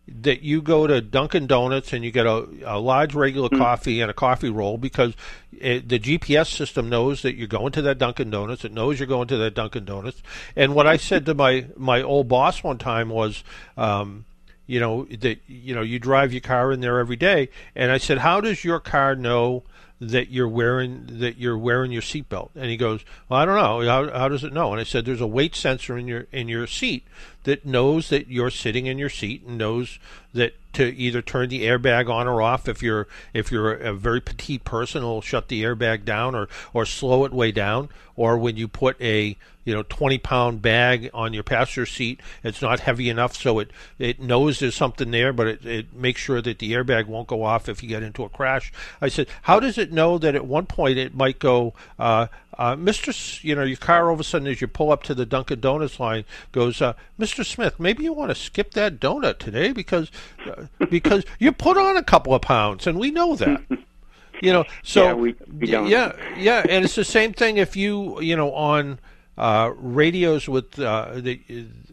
that 0.08 0.42
you 0.42 0.62
go 0.62 0.88
to 0.88 1.02
Dunkin' 1.02 1.48
Donuts 1.48 1.94
and 1.94 2.04
you 2.04 2.12
get 2.12 2.26
a, 2.26 2.48
a 2.66 2.80
large 2.80 3.14
regular 3.14 3.50
coffee 3.50 4.02
and 4.02 4.10
a 4.10 4.14
coffee 4.14 4.50
roll 4.50 4.78
because 4.78 5.14
it, 5.52 5.88
the 5.88 6.00
GPS 6.00 6.48
system 6.48 6.90
knows 6.90 7.22
that 7.22 7.36
you're 7.36 7.48
going 7.48 7.72
to 7.74 7.82
that 7.84 8.00
Dunkin' 8.00 8.30
Donuts. 8.30 8.66
It 8.66 8.72
knows 8.72 9.00
you're 9.00 9.08
going 9.08 9.28
to 9.28 9.38
that 9.38 9.54
Dunkin' 9.54 9.86
Donuts. 9.86 10.22
And 10.56 10.74
what 10.74 10.88
I 10.88 10.98
said 10.98 11.26
to 11.28 11.34
my 11.36 11.66
my 11.78 12.02
old 12.02 12.28
boss 12.28 12.64
one 12.64 12.78
time 12.78 13.10
was. 13.10 13.44
Um, 13.78 14.26
you 14.70 14.80
know 14.80 15.06
that 15.06 15.40
you 15.48 15.74
know 15.74 15.82
you 15.82 15.98
drive 15.98 16.32
your 16.32 16.42
car 16.42 16.72
in 16.72 16.80
there 16.80 17.00
every 17.00 17.16
day. 17.16 17.50
And 17.76 17.92
i 17.92 17.98
said 17.98 18.20
how 18.20 18.40
does 18.40 18.64
your 18.64 18.80
car 18.80 19.16
know 19.16 19.64
that 20.00 20.30
you're 20.30 20.48
wearing 20.48 21.08
that 21.10 21.38
you're 21.38 21.58
wearing 21.58 21.92
your 21.92 22.04
seatbelt? 22.04 22.52
And 22.56 22.66
he 22.66 22.78
goes 22.78 23.04
well 23.28 23.40
i 23.40 23.46
don't 23.46 23.56
know. 23.56 23.82
How, 23.82 24.12
how 24.16 24.30
does 24.30 24.44
it 24.44 24.54
know? 24.54 24.72
And 24.72 24.80
i 24.80 24.84
said 24.84 25.06
there's 25.06 25.22
a 25.22 25.28
weight 25.28 25.56
sensor 25.56 25.98
in 25.98 26.08
your 26.08 26.28
in 26.32 26.48
your 26.48 26.68
seat 26.68 27.08
that 27.46 27.66
knows 27.66 28.10
that 28.10 28.28
you're 28.28 28.52
sitting 28.52 28.86
in 28.86 29.00
your 29.00 29.10
seat 29.10 29.44
and 29.44 29.58
knows 29.58 29.98
that 30.36 30.54
to 30.74 30.96
either 30.96 31.22
turn 31.22 31.50
the 31.50 31.64
airbag 31.64 32.10
on 32.10 32.28
or 32.28 32.42
off. 32.42 32.68
If 32.68 32.84
you're 32.84 33.08
if 33.34 33.52
you're 33.52 33.74
a 33.74 33.94
very 33.94 34.22
petite 34.22 34.64
person 34.64 35.00
it'll 35.00 35.22
shut 35.22 35.48
the 35.48 35.64
airbag 35.64 36.06
down 36.06 36.36
or 36.36 36.48
or 36.74 36.86
slow 36.86 37.26
it 37.26 37.34
way 37.34 37.52
down. 37.52 37.90
Or 38.16 38.38
when 38.38 38.58
you 38.58 38.68
put 38.68 39.02
a 39.02 39.38
you 39.66 39.74
know 39.74 39.84
20 39.84 40.18
pound 40.18 40.62
bag 40.62 41.12
on 41.14 41.32
your 41.32 41.44
passenger 41.44 41.86
seat 41.86 42.22
it's 42.44 42.62
not 42.62 42.80
heavy 42.80 43.08
enough 43.08 43.36
so 43.36 43.60
it 43.60 43.70
it 44.00 44.20
knows 44.20 44.58
there's 44.58 44.76
something 44.76 45.12
there 45.12 45.32
but 45.32 45.46
it, 45.46 45.66
it 45.66 45.94
makes 45.94 46.20
sure 46.20 46.42
that 46.42 46.58
the 46.58 46.72
airbag 46.72 47.06
won't 47.06 47.28
go 47.28 47.44
off 47.44 47.70
if 47.70 47.84
you 47.84 47.90
get 47.90 48.02
into 48.02 48.24
a 48.24 48.30
crash. 48.30 48.74
I 49.00 49.10
said 49.10 49.28
how 49.44 49.60
does 49.60 49.78
it 49.78 49.92
know 49.92 50.18
that 50.18 50.36
at 50.36 50.46
one 50.46 50.66
point 50.66 50.98
it 50.98 51.14
might 51.14 51.40
go 51.40 51.74
uh, 52.00 52.28
uh, 52.60 52.76
Mr. 52.76 53.08
S- 53.10 53.44
you 53.44 53.56
know, 53.56 53.64
your 53.64 53.78
car 53.78 54.08
all 54.10 54.14
of 54.14 54.20
a 54.20 54.24
sudden 54.24 54.48
as 54.48 54.60
you 54.62 54.68
pull 54.68 54.92
up 54.92 55.02
to 55.04 55.16
the 55.16 55.26
Dunkin' 55.26 55.62
Donuts 55.62 56.00
line 56.00 56.26
goes, 56.52 56.82
uh, 56.82 56.94
Mr. 57.20 57.44
Smith, 57.46 57.80
maybe 57.80 58.04
you 58.04 58.14
want 58.14 58.30
to 58.30 58.36
skip 58.36 58.72
that 58.74 59.00
donut 59.00 59.40
today 59.40 59.72
because 59.72 60.12
uh, 60.46 60.66
because 60.90 61.24
you 61.40 61.52
put 61.52 61.78
on 61.78 61.98
a 61.98 62.04
couple 62.04 62.36
of 62.36 62.42
pounds, 62.44 62.86
and 62.86 63.00
we 63.00 63.10
know 63.12 63.36
that. 63.36 63.62
You 64.42 64.54
know, 64.54 64.64
so 64.84 65.04
Yeah, 65.04 65.14
we- 65.16 65.36
we 65.58 65.68
yeah, 65.68 66.14
yeah, 66.38 66.66
and 66.70 66.86
it's 66.86 66.96
the 66.96 67.04
same 67.04 67.34
thing 67.34 67.58
if 67.58 67.76
you 67.76 68.22
you 68.22 68.38
know 68.38 68.54
on 68.54 69.00
uh, 69.38 69.72
radios 69.76 70.48
with 70.48 70.80
uh, 70.80 71.12
the 71.16 71.42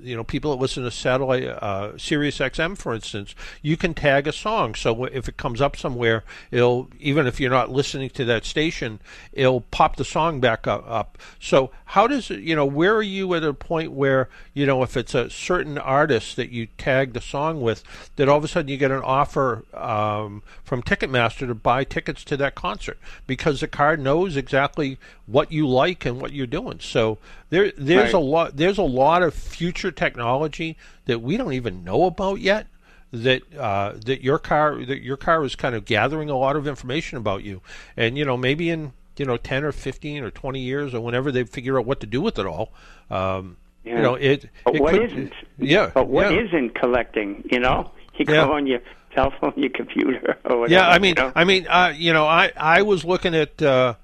you 0.07 0.17
know 0.17 0.25
people 0.25 0.53
that 0.53 0.63
listen 0.63 0.85
to 0.85 0.91
satellite 0.91 1.45
uh, 1.45 1.99
Sirius 1.99 2.39
XM, 2.39 2.79
for 2.79 2.95
instance, 2.95 3.35
you 3.63 3.77
can 3.77 3.95
tag 3.95 4.27
a 4.27 4.33
song. 4.33 4.75
So 4.75 5.05
if 5.05 5.29
it 5.29 5.37
comes 5.37 5.61
up 5.61 5.77
somewhere, 5.77 6.25
it'll 6.51 6.89
even 7.01 7.27
if 7.27 7.41
you're 7.41 7.51
not 7.51 7.71
listening 7.71 8.11
to 8.11 8.25
that 8.27 8.45
station, 8.45 9.01
it'll 9.33 9.63
pop 9.63 9.97
the 9.97 10.05
song 10.05 10.41
back 10.41 10.67
up. 10.67 11.19
So 11.41 11.71
how 11.87 12.07
does 12.07 12.31
it? 12.31 12.41
You 12.41 12.55
know, 12.55 12.67
where 12.67 12.95
are 12.95 13.03
you 13.03 13.35
at 13.35 13.45
a 13.45 13.53
point 13.53 13.93
where 13.93 14.29
you 14.55 14.67
know 14.67 14.83
if 14.83 14.97
it's 14.97 15.15
a 15.15 15.29
certain 15.29 15.79
artist 15.79 16.37
that 16.37 16.51
you 16.51 16.67
tag 16.79 17.13
the 17.13 17.21
song 17.21 17.61
with, 17.61 17.83
that 18.17 18.29
all 18.29 18.39
of 18.39 18.45
a 18.45 18.49
sudden 18.49 18.69
you 18.69 18.77
get 18.77 18.91
an 18.91 19.03
offer 19.03 19.65
um, 19.75 20.43
from 20.65 20.83
Ticketmaster 20.83 21.47
to 21.47 21.55
buy 21.55 21.85
tickets 21.85 22.25
to 22.25 22.37
that 22.37 22.55
concert 22.55 22.99
because 23.27 23.61
the 23.61 23.69
car 23.69 23.97
knows 23.97 24.37
exactly 24.37 24.99
what 25.27 25.51
you 25.51 25.69
like 25.69 26.05
and 26.05 26.21
what 26.21 26.33
you're 26.33 26.47
doing. 26.47 26.79
So 26.81 27.19
there 27.51 27.73
there's 27.77 28.13
Right. 28.13 28.15
a 28.15 28.19
lot 28.19 28.57
there's 28.57 28.79
a 28.79 28.83
lot 28.83 29.23
of 29.23 29.35
future 29.35 29.91
technology 29.91 30.77
that 31.07 31.21
we 31.21 31.37
don't 31.37 31.53
even 31.53 31.85
know 31.85 32.05
about 32.05 32.41
yet 32.41 32.67
that 33.13 33.43
uh, 33.57 33.93
that 34.05 34.23
your 34.23 34.39
car 34.39 34.85
that 34.85 35.03
your 35.03 35.17
car 35.17 35.45
is 35.45 35.55
kind 35.55 35.75
of 35.75 35.85
gathering 35.85 36.29
a 36.31 36.37
lot 36.37 36.57
of 36.57 36.67
information 36.67 37.19
about 37.19 37.45
you 37.45 37.61
and 37.97 38.19
you 38.19 38.25
know 38.25 38.37
maybe 38.37 38.69
in 38.71 38.93
you 39.17 39.25
know 39.25 39.37
10 39.37 39.65
or 39.65 39.73
15 39.73 40.25
or 40.25 40.31
20 40.31 40.61
years 40.61 40.93
or 40.93 41.01
whenever 41.01 41.31
they 41.33 41.45
figure 41.45 41.79
out 41.79 41.87
what 41.87 42.01
to 42.01 42.07
do 42.07 42.21
with 42.21 42.39
it 42.39 42.47
all 42.47 42.73
um, 43.11 43.57
Yeah. 43.85 43.97
you 43.97 44.03
know 44.03 44.15
it 44.17 44.51
But 44.65 44.75
it 44.75 44.83
what 44.83 44.93
could- 44.95 45.17
not 45.17 45.33
yeah 45.59 45.91
But 45.95 46.09
what 46.09 46.33
yeah. 46.35 46.43
not 46.61 46.75
collecting? 46.75 47.45
You 47.51 47.61
know, 47.61 47.91
you 48.19 48.25
Yeah. 48.29 48.45
go 48.47 48.53
on 48.55 48.67
your 48.67 48.81
cell 49.15 49.33
phone, 49.41 49.53
your 49.57 49.71
computer, 49.71 50.37
or 50.45 50.59
whatever. 50.61 50.73
Yeah, 50.81 50.89
I 50.91 50.99
mean, 50.99 51.15
you 51.17 51.23
know? 51.23 51.33
I 51.35 51.45
mean, 51.45 51.67
uh, 51.69 51.95
you 51.97 52.13
know, 52.13 52.27
I 52.27 52.51
I 52.57 52.83
was 52.83 53.05
looking 53.05 53.35
at 53.35 53.63
uh, 53.63 53.95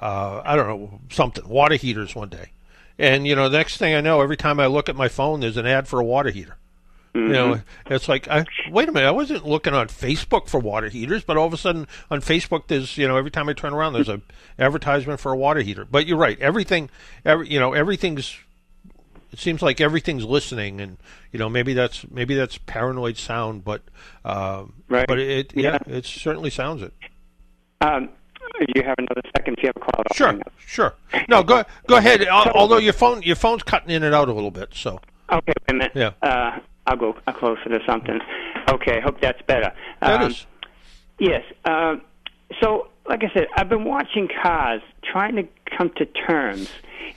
uh, 0.00 0.42
I 0.44 0.54
don't 0.54 0.68
know 0.68 1.00
something 1.10 1.48
water 1.48 1.74
heaters 1.74 2.14
one 2.14 2.28
day, 2.28 2.50
and 3.00 3.26
you 3.26 3.34
know, 3.34 3.48
the 3.48 3.58
next 3.58 3.78
thing 3.78 3.94
I 3.94 4.00
know, 4.00 4.20
every 4.20 4.36
time 4.36 4.60
I 4.60 4.66
look 4.66 4.88
at 4.88 4.94
my 4.96 5.08
phone, 5.08 5.40
there's 5.40 5.56
an 5.56 5.66
ad 5.66 5.88
for 5.88 5.98
a 6.00 6.04
water 6.04 6.30
heater. 6.30 6.56
You 7.12 7.26
know, 7.28 7.60
it's 7.86 8.08
like, 8.08 8.28
I, 8.28 8.44
wait 8.70 8.88
a 8.88 8.92
minute, 8.92 9.08
I 9.08 9.10
wasn't 9.10 9.44
looking 9.44 9.74
on 9.74 9.88
Facebook 9.88 10.46
for 10.46 10.60
water 10.60 10.88
heaters, 10.88 11.24
but 11.24 11.36
all 11.36 11.44
of 11.48 11.52
a 11.52 11.56
sudden 11.56 11.88
on 12.08 12.20
Facebook, 12.20 12.68
there's, 12.68 12.96
you 12.96 13.08
know, 13.08 13.16
every 13.16 13.32
time 13.32 13.48
I 13.48 13.52
turn 13.52 13.74
around, 13.74 13.94
there's 13.94 14.08
a 14.08 14.20
advertisement 14.60 15.18
for 15.18 15.32
a 15.32 15.36
water 15.36 15.60
heater. 15.60 15.84
But 15.84 16.06
you're 16.06 16.16
right, 16.16 16.38
everything, 16.40 16.88
every, 17.24 17.48
you 17.48 17.58
know, 17.58 17.72
everything's. 17.72 18.36
It 19.32 19.40
seems 19.40 19.60
like 19.60 19.80
everything's 19.80 20.24
listening, 20.24 20.80
and 20.80 20.98
you 21.32 21.38
know, 21.40 21.48
maybe 21.48 21.72
that's 21.74 22.08
maybe 22.10 22.36
that's 22.36 22.58
paranoid 22.58 23.16
sound, 23.16 23.64
but 23.64 23.82
uh, 24.24 24.66
Right. 24.88 25.06
but 25.08 25.18
it, 25.18 25.52
yeah, 25.56 25.78
Yeah. 25.86 25.94
it 25.96 26.04
certainly 26.04 26.50
sounds 26.50 26.82
it. 26.82 26.92
Um, 27.80 28.10
you 28.74 28.82
have 28.82 28.96
another 28.98 29.22
second 29.36 29.54
if 29.58 29.62
you 29.62 29.68
have 29.68 29.76
a 29.76 29.80
call. 29.92 30.04
Sure, 30.14 30.38
sure. 30.58 30.94
No, 31.28 31.42
go 31.42 31.64
go 31.86 31.96
ahead. 31.96 32.22
Al- 32.22 32.50
Although 32.52 32.78
your 32.78 32.92
phone 32.92 33.22
your 33.22 33.36
phone's 33.36 33.62
cutting 33.62 33.90
in 33.90 34.02
and 34.02 34.14
out 34.14 34.28
a 34.28 34.32
little 34.32 34.50
bit, 34.50 34.70
so 34.72 35.00
Okay, 35.32 35.42
wait 35.46 35.56
a 35.68 35.72
minute. 35.74 35.92
Yeah. 35.94 36.12
Uh, 36.22 36.58
I'll 36.86 36.96
go 36.96 37.16
uh, 37.26 37.32
closer 37.32 37.64
to 37.68 37.78
something. 37.86 38.18
Okay, 38.68 38.96
I 38.98 39.00
hope 39.00 39.20
that's 39.20 39.40
better. 39.42 39.72
that 40.00 40.22
Um, 40.22 40.30
is. 40.30 40.46
Yes. 41.18 41.44
Um, 41.64 42.02
so, 42.60 42.88
like 43.08 43.22
I 43.22 43.30
said, 43.32 43.46
I've 43.56 43.68
been 43.68 43.84
watching 43.84 44.28
cars, 44.42 44.82
trying 45.04 45.36
to 45.36 45.46
come 45.76 45.90
to 45.96 46.06
terms, 46.06 46.68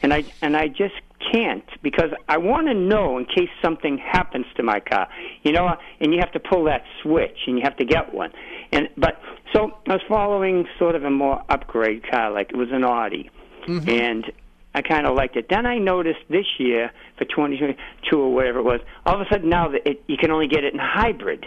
and 0.04 0.14
I 0.14 0.26
and 0.42 0.56
I 0.56 0.68
just 0.68 0.94
can't 1.34 1.64
because 1.82 2.12
I 2.30 2.38
want 2.38 2.68
to 2.68 2.74
know 2.74 3.18
in 3.18 3.26
case 3.26 3.50
something 3.62 3.98
happens 3.98 4.46
to 4.58 4.64
my 4.64 4.80
car. 4.80 5.08
You 5.44 5.52
know, 5.52 5.76
and 6.00 6.14
you 6.14 6.20
have 6.20 6.32
to 6.34 6.40
pull 6.40 6.66
that 6.66 6.84
switch, 7.02 7.38
and 7.48 7.58
you 7.58 7.64
have 7.64 7.78
to 7.78 7.86
get 7.86 8.14
one. 8.14 8.32
And 8.72 8.90
but 8.98 9.20
so 9.54 9.72
I 9.88 9.94
was 9.94 10.02
following 10.08 10.68
sort 10.80 10.96
of 10.96 11.04
a 11.04 11.12
more 11.12 11.44
upgrade 11.50 12.10
car, 12.10 12.32
like 12.32 12.50
it 12.50 12.58
was 12.58 12.70
an 12.72 12.84
Audi, 12.84 13.30
mm-hmm. 13.68 13.90
and 13.90 14.32
I 14.76 14.82
kind 14.82 15.06
of 15.06 15.16
liked 15.16 15.36
it. 15.36 15.48
Then 15.50 15.66
I 15.66 15.78
noticed 15.78 16.22
this 16.30 16.46
year 16.58 16.92
for 17.18 17.26
2022 17.26 18.18
or 18.18 18.34
whatever 18.34 18.60
it 18.60 18.64
was, 18.64 18.80
all 19.06 19.16
of 19.16 19.22
a 19.22 19.30
sudden 19.32 19.50
now 19.50 19.70
that 19.70 19.88
it, 19.88 20.04
you 20.08 20.18
can 20.18 20.32
only 20.32 20.48
get 20.48 20.64
it 20.64 20.74
in 20.74 20.80
hybrid. 20.80 21.46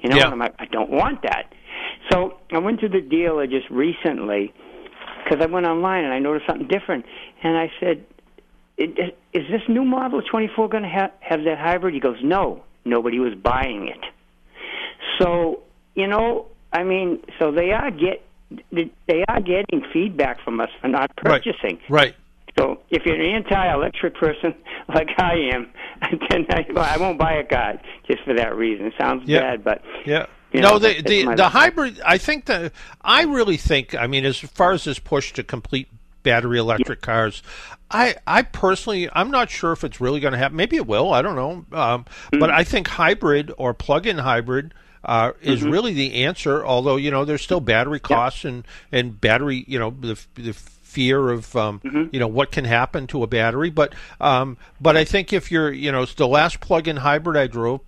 You 0.00 0.10
know, 0.10 0.16
Yeah. 0.16 0.24
and 0.24 0.32
I'm 0.34 0.38
like, 0.38 0.54
I 0.58 0.66
don't 0.66 0.90
want 0.90 1.22
that. 1.22 1.52
So 2.10 2.38
I 2.52 2.58
went 2.58 2.80
to 2.80 2.88
the 2.88 3.00
dealer 3.00 3.46
just 3.46 3.68
recently 3.70 4.52
because 5.22 5.42
I 5.42 5.46
went 5.46 5.66
online 5.66 6.04
and 6.04 6.12
I 6.12 6.18
noticed 6.18 6.46
something 6.46 6.68
different, 6.68 7.04
and 7.42 7.56
I 7.56 7.70
said, 7.80 8.04
"I- 8.78 8.92
i- 8.98 9.12
"Is 9.32 9.48
this 9.50 9.62
new 9.68 9.84
model 9.84 10.22
24 10.22 10.68
going 10.68 10.82
to 10.84 10.88
ha- 10.88 11.10
have 11.20 11.44
that 11.44 11.58
hybrid?" 11.58 11.94
He 11.94 12.00
goes, 12.00 12.18
"No, 12.22 12.62
nobody 12.84 13.18
was 13.18 13.34
buying 13.34 13.88
it." 13.88 14.04
So 15.20 15.60
you 15.94 16.06
know, 16.08 16.46
I 16.72 16.82
mean, 16.82 17.20
so 17.38 17.52
they 17.52 17.70
are 17.70 17.90
get 17.90 18.22
they 18.72 19.24
are 19.28 19.40
getting 19.40 19.82
feedback 19.92 20.40
from 20.44 20.60
us 20.60 20.70
for 20.80 20.88
not 20.88 21.14
purchasing. 21.16 21.78
Right. 21.88 22.14
So 22.58 22.80
if 22.90 23.04
you're 23.04 23.16
an 23.16 23.34
anti-electric 23.44 24.14
person 24.14 24.54
like 24.88 25.08
I 25.18 25.34
am, 25.52 25.68
then 26.30 26.46
I, 26.50 26.64
I 26.76 26.96
won't 26.98 27.18
buy 27.18 27.32
a 27.34 27.44
car 27.44 27.80
just 28.06 28.22
for 28.24 28.34
that 28.34 28.54
reason. 28.56 28.86
It 28.86 28.94
sounds 28.98 29.28
Yeah. 29.28 29.40
bad, 29.40 29.64
but 29.64 29.82
Yeah. 30.04 30.26
you 30.52 30.60
no, 30.60 30.78
the 30.78 31.00
the, 31.02 31.34
the 31.36 31.48
hybrid. 31.48 32.00
I 32.04 32.18
think 32.18 32.44
that 32.46 32.72
I 33.02 33.22
really 33.22 33.56
think. 33.56 33.94
I 33.94 34.06
mean, 34.06 34.24
as 34.24 34.38
far 34.38 34.72
as 34.72 34.84
this 34.84 34.98
push 34.98 35.32
to 35.32 35.42
complete 35.42 35.88
battery 36.24 36.58
electric 36.58 37.00
cars, 37.00 37.42
I 37.88 38.16
I 38.26 38.42
personally 38.42 39.08
I'm 39.12 39.30
not 39.30 39.48
sure 39.50 39.70
if 39.70 39.84
it's 39.84 40.00
really 40.00 40.18
going 40.18 40.32
to 40.32 40.38
happen. 40.38 40.56
Maybe 40.56 40.74
it 40.74 40.86
will. 40.88 41.12
I 41.12 41.22
don't 41.22 41.36
know. 41.36 41.78
Um, 41.78 42.04
Mm-hmm. 42.04 42.40
But 42.40 42.50
I 42.50 42.64
think 42.64 42.88
hybrid 42.88 43.52
or 43.56 43.72
plug-in 43.72 44.18
hybrid. 44.18 44.74
Uh, 45.04 45.32
is 45.42 45.60
Mm-hmm. 45.60 45.70
really 45.70 45.92
the 45.92 46.24
answer. 46.24 46.64
Although 46.66 46.96
you 46.96 47.10
know 47.12 47.24
there's 47.26 47.42
still 47.42 47.60
battery 47.60 48.00
costs 48.00 48.44
and 48.44 48.66
and 48.90 49.20
battery 49.20 49.64
you 49.68 49.78
know 49.78 49.90
the 49.90 50.18
the 50.34 50.52
fear 50.54 51.28
of 51.30 51.54
um, 51.54 51.80
Mm-hmm. 51.84 52.04
you 52.12 52.18
know 52.20 52.26
what 52.26 52.50
can 52.50 52.64
happen 52.64 53.06
to 53.08 53.22
a 53.22 53.26
battery. 53.26 53.68
But 53.68 53.94
um, 54.20 54.56
but 54.80 54.96
I 54.96 55.04
think 55.04 55.32
if 55.34 55.52
you're 55.52 55.70
you 55.70 55.92
know 55.92 56.06
the 56.06 56.26
last 56.26 56.60
plug-in 56.60 56.96
hybrid 56.96 57.36
I 57.36 57.46
drove 57.48 57.82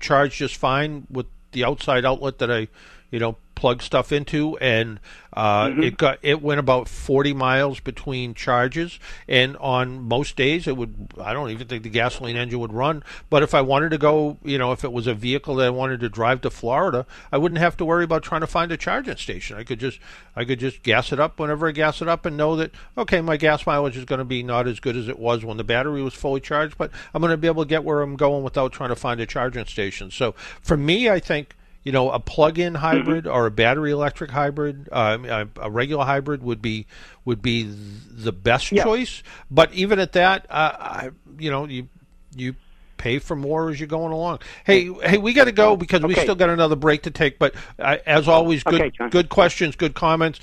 charged 0.00 0.38
just 0.38 0.56
fine 0.56 1.06
with 1.10 1.26
the 1.52 1.64
outside 1.64 2.04
outlet 2.06 2.38
that 2.38 2.50
I, 2.50 2.68
you 3.10 3.18
know, 3.18 3.36
plug 3.54 3.82
stuff 3.82 4.12
into, 4.12 4.56
and 4.58 5.00
uh, 5.32 5.72
it 5.78 5.96
got 5.96 6.18
it 6.22 6.40
went 6.40 6.60
about 6.60 6.88
forty 6.88 7.32
miles 7.32 7.80
between 7.80 8.34
charges, 8.34 8.98
and 9.26 9.56
on 9.56 10.00
most 10.02 10.36
days 10.36 10.66
it 10.66 10.76
would. 10.76 11.12
I 11.20 11.32
don't 11.32 11.50
even 11.50 11.66
think 11.66 11.82
the 11.82 11.88
gasoline 11.88 12.36
engine 12.36 12.60
would 12.60 12.72
run. 12.72 13.02
But 13.30 13.42
if 13.42 13.54
I 13.54 13.60
wanted 13.60 13.90
to 13.90 13.98
go, 13.98 14.38
you 14.44 14.58
know, 14.58 14.72
if 14.72 14.84
it 14.84 14.92
was 14.92 15.06
a 15.06 15.14
vehicle 15.14 15.56
that 15.56 15.66
I 15.66 15.70
wanted 15.70 16.00
to 16.00 16.08
drive 16.08 16.40
to 16.42 16.50
Florida, 16.50 17.06
I 17.32 17.38
wouldn't 17.38 17.60
have 17.60 17.76
to 17.78 17.84
worry 17.84 18.04
about 18.04 18.22
trying 18.22 18.42
to 18.42 18.46
find 18.46 18.70
a 18.70 18.76
charging 18.76 19.16
station. 19.16 19.56
I 19.56 19.64
could 19.64 19.80
just 19.80 19.98
I 20.36 20.44
could 20.44 20.60
just 20.60 20.82
gas 20.82 21.12
it 21.12 21.20
up 21.20 21.38
whenever 21.38 21.68
I 21.68 21.72
gas 21.72 22.00
it 22.00 22.08
up 22.08 22.26
and 22.26 22.36
know 22.36 22.56
that 22.56 22.70
okay, 22.96 23.20
my 23.20 23.36
gas 23.36 23.66
mileage 23.66 23.96
is 23.96 24.04
going 24.04 24.20
to 24.20 24.24
be 24.24 24.42
not 24.42 24.68
as 24.68 24.80
good 24.80 24.96
as 24.96 25.08
it 25.08 25.18
was 25.18 25.44
when 25.44 25.56
the 25.56 25.64
battery 25.64 26.02
was 26.02 26.14
fully 26.14 26.40
charged, 26.40 26.78
but 26.78 26.90
I'm 27.12 27.20
going 27.20 27.30
to 27.30 27.36
be 27.36 27.48
able 27.48 27.64
to 27.64 27.68
get 27.68 27.84
where 27.84 28.02
I'm 28.02 28.16
going 28.16 28.44
without 28.44 28.72
trying 28.72 28.90
to 28.90 28.96
find 28.96 29.20
a 29.20 29.26
charging 29.26 29.66
station. 29.66 30.10
So 30.10 30.32
for 30.60 30.76
me, 30.76 31.08
I 31.08 31.20
think 31.20 31.56
you 31.84 31.92
know 31.92 32.10
a 32.10 32.18
plug-in 32.18 32.74
hybrid 32.74 33.26
or 33.26 33.46
a 33.46 33.50
battery 33.50 33.92
electric 33.92 34.30
hybrid, 34.30 34.88
uh, 34.90 35.18
a, 35.22 35.48
a 35.60 35.70
regular 35.70 36.04
hybrid 36.04 36.42
would 36.42 36.60
be 36.60 36.86
would 37.24 37.42
be 37.42 37.62
the 37.62 38.32
best 38.32 38.66
choice. 38.66 39.22
But 39.50 39.72
even 39.74 39.98
at 39.98 40.12
that, 40.12 40.46
uh, 40.50 40.72
I 40.78 41.10
you 41.38 41.50
know 41.50 41.66
you 41.66 41.88
you 42.34 42.54
pay 42.96 43.18
for 43.18 43.36
more 43.36 43.70
as 43.70 43.78
you're 43.78 43.86
going 43.86 44.12
along. 44.12 44.40
Hey, 44.64 44.90
hey, 45.02 45.18
we 45.18 45.34
got 45.34 45.44
to 45.44 45.52
go 45.52 45.76
because 45.76 46.02
we 46.02 46.14
still 46.14 46.34
got 46.34 46.48
another 46.48 46.76
break 46.76 47.02
to 47.02 47.10
take. 47.10 47.38
But 47.38 47.54
uh, 47.78 47.98
as 48.06 48.28
always, 48.28 48.64
good 48.64 48.80
Okay, 48.80 49.08
good 49.10 49.28
questions, 49.28 49.76
good 49.76 49.94
comments. 49.94 50.40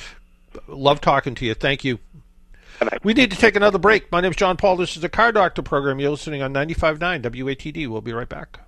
Love 0.67 1.01
talking 1.01 1.33
to 1.35 1.45
you. 1.45 1.53
Thank 1.53 1.83
you. 1.83 1.99
We 3.03 3.13
need 3.13 3.31
to 3.31 3.37
take 3.37 3.55
another 3.55 3.77
break. 3.77 4.11
My 4.11 4.21
name 4.21 4.31
is 4.31 4.37
John 4.37 4.57
Paul. 4.57 4.75
This 4.75 4.95
is 4.95 5.01
the 5.01 5.09
Car 5.09 5.31
Doctor 5.31 5.61
program. 5.61 5.99
You're 5.99 6.11
listening 6.11 6.41
on 6.41 6.51
95.9 6.53 7.21
WATD. 7.21 7.87
We'll 7.87 8.01
be 8.01 8.11
right 8.11 8.27
back. 8.27 8.59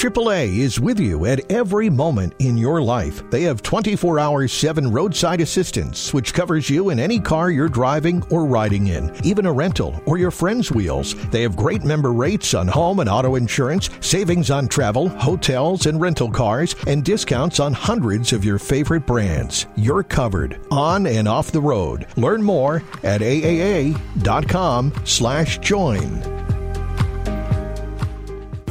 AAA 0.00 0.56
is 0.56 0.80
with 0.80 0.98
you 0.98 1.26
at 1.26 1.52
every 1.52 1.90
moment 1.90 2.32
in 2.38 2.56
your 2.56 2.80
life. 2.80 3.22
They 3.28 3.42
have 3.42 3.60
24 3.60 4.18
hour 4.18 4.48
7 4.48 4.90
roadside 4.90 5.42
assistance, 5.42 6.14
which 6.14 6.32
covers 6.32 6.70
you 6.70 6.88
in 6.88 6.98
any 6.98 7.20
car 7.20 7.50
you're 7.50 7.68
driving 7.68 8.22
or 8.30 8.46
riding 8.46 8.86
in, 8.86 9.14
even 9.26 9.44
a 9.44 9.52
rental 9.52 10.02
or 10.06 10.16
your 10.16 10.30
friend's 10.30 10.72
wheels. 10.72 11.14
They 11.26 11.42
have 11.42 11.54
great 11.54 11.84
member 11.84 12.14
rates 12.14 12.54
on 12.54 12.66
home 12.66 13.00
and 13.00 13.10
auto 13.10 13.34
insurance, 13.34 13.90
savings 14.00 14.50
on 14.50 14.68
travel, 14.68 15.10
hotels, 15.10 15.84
and 15.84 16.00
rental 16.00 16.30
cars, 16.30 16.74
and 16.86 17.04
discounts 17.04 17.60
on 17.60 17.74
hundreds 17.74 18.32
of 18.32 18.42
your 18.42 18.58
favorite 18.58 19.06
brands. 19.06 19.66
You're 19.76 20.02
covered 20.02 20.64
on 20.70 21.06
and 21.06 21.28
off 21.28 21.52
the 21.52 21.60
road. 21.60 22.06
Learn 22.16 22.42
more 22.42 22.82
at 23.02 23.20
aaa.com 23.20 24.94
slash 25.04 25.58
join. 25.58 26.40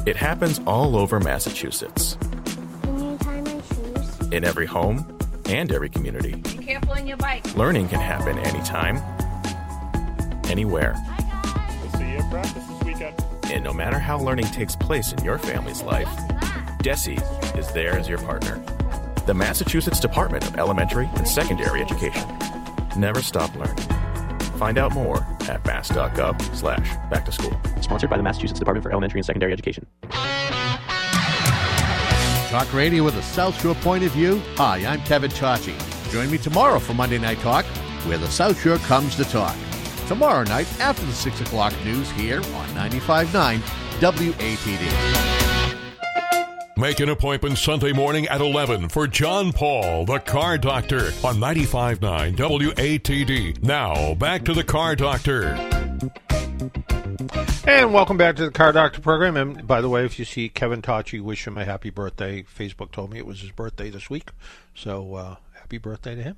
It 0.09 0.15
happens 0.15 0.59
all 0.65 0.97
over 0.97 1.19
Massachusetts. 1.19 2.17
In 4.31 4.43
every 4.43 4.65
home 4.65 5.05
and 5.45 5.71
every 5.71 5.89
community. 5.89 6.33
Be 6.33 6.65
careful 6.65 6.93
on 6.93 7.05
your 7.05 7.17
bike. 7.17 7.55
Learning 7.55 7.87
can 7.87 7.99
happen 7.99 8.39
anytime, 8.39 8.97
anywhere. 10.49 10.95
We'll 11.83 11.91
See 11.91 12.09
you 12.09 12.17
at 12.17 12.31
practice 12.31 12.65
this 12.65 12.83
weekend. 12.83 13.23
And 13.51 13.63
no 13.63 13.71
matter 13.71 13.99
how 13.99 14.17
learning 14.17 14.45
takes 14.45 14.75
place 14.75 15.13
in 15.13 15.23
your 15.23 15.37
family's 15.37 15.83
life, 15.83 16.09
DESE 16.81 17.09
is 17.55 17.71
there 17.73 17.95
as 17.95 18.09
your 18.09 18.17
partner. 18.17 18.59
The 19.27 19.35
Massachusetts 19.35 19.99
Department 19.99 20.43
of 20.47 20.57
Elementary 20.57 21.07
and 21.17 21.27
Secondary 21.27 21.83
Education. 21.83 22.27
Never 22.97 23.21
stop 23.21 23.55
learning. 23.55 24.08
Find 24.59 24.77
out 24.77 24.93
more 24.93 25.25
at 25.47 25.65
mass.gov 25.65 26.53
slash 26.53 26.89
back 27.09 27.23
to 27.23 27.31
school. 27.31 27.57
Sponsored 27.79 28.09
by 28.09 28.17
the 28.17 28.23
Massachusetts 28.23 28.59
Department 28.59 28.83
for 28.83 28.91
Elementary 28.91 29.19
and 29.19 29.25
Secondary 29.25 29.53
Education. 29.53 29.87
Talk 32.49 32.73
radio 32.73 33.05
with 33.05 33.15
a 33.15 33.21
South 33.21 33.59
Shore 33.61 33.75
point 33.75 34.03
of 34.03 34.11
view. 34.11 34.41
Hi, 34.57 34.85
I'm 34.85 35.01
Kevin 35.03 35.31
Tachi. 35.31 35.77
Join 36.11 36.29
me 36.29 36.37
tomorrow 36.37 36.79
for 36.79 36.93
Monday 36.93 37.19
Night 37.19 37.39
Talk, 37.39 37.63
where 38.05 38.17
the 38.17 38.27
South 38.27 38.61
Shore 38.61 38.79
comes 38.79 39.15
to 39.15 39.23
talk. 39.23 39.55
Tomorrow 40.07 40.43
night 40.43 40.67
after 40.81 41.05
the 41.05 41.13
6 41.13 41.39
o'clock 41.39 41.73
news 41.85 42.11
here 42.11 42.39
on 42.39 42.67
95.9 42.69 43.59
WATD. 44.01 45.38
Make 46.79 47.01
an 47.01 47.09
appointment 47.09 47.57
Sunday 47.57 47.91
morning 47.91 48.25
at 48.29 48.39
11 48.39 48.87
for 48.87 49.05
John 49.05 49.51
Paul, 49.51 50.05
the 50.05 50.19
Car 50.19 50.57
Doctor, 50.57 51.07
on 51.25 51.35
95.9 51.35 52.37
WATD. 52.37 53.61
Now, 53.61 54.13
back 54.13 54.45
to 54.45 54.53
the 54.53 54.63
Car 54.63 54.95
Doctor. 54.95 55.55
And 57.67 57.93
welcome 57.93 58.15
back 58.15 58.37
to 58.37 58.45
the 58.45 58.51
Car 58.51 58.71
Doctor 58.71 59.01
program. 59.01 59.35
And 59.35 59.67
by 59.67 59.81
the 59.81 59.89
way, 59.89 60.05
if 60.05 60.17
you 60.19 60.23
see 60.23 60.47
Kevin 60.47 60.81
Tachi, 60.81 61.19
wish 61.19 61.45
him 61.45 61.57
a 61.57 61.65
happy 61.65 61.89
birthday. 61.89 62.43
Facebook 62.43 62.93
told 62.93 63.11
me 63.11 63.17
it 63.17 63.25
was 63.25 63.41
his 63.41 63.51
birthday 63.51 63.89
this 63.89 64.09
week. 64.09 64.29
So 64.73 65.15
uh, 65.15 65.35
happy 65.55 65.79
birthday 65.79 66.15
to 66.15 66.23
him. 66.23 66.37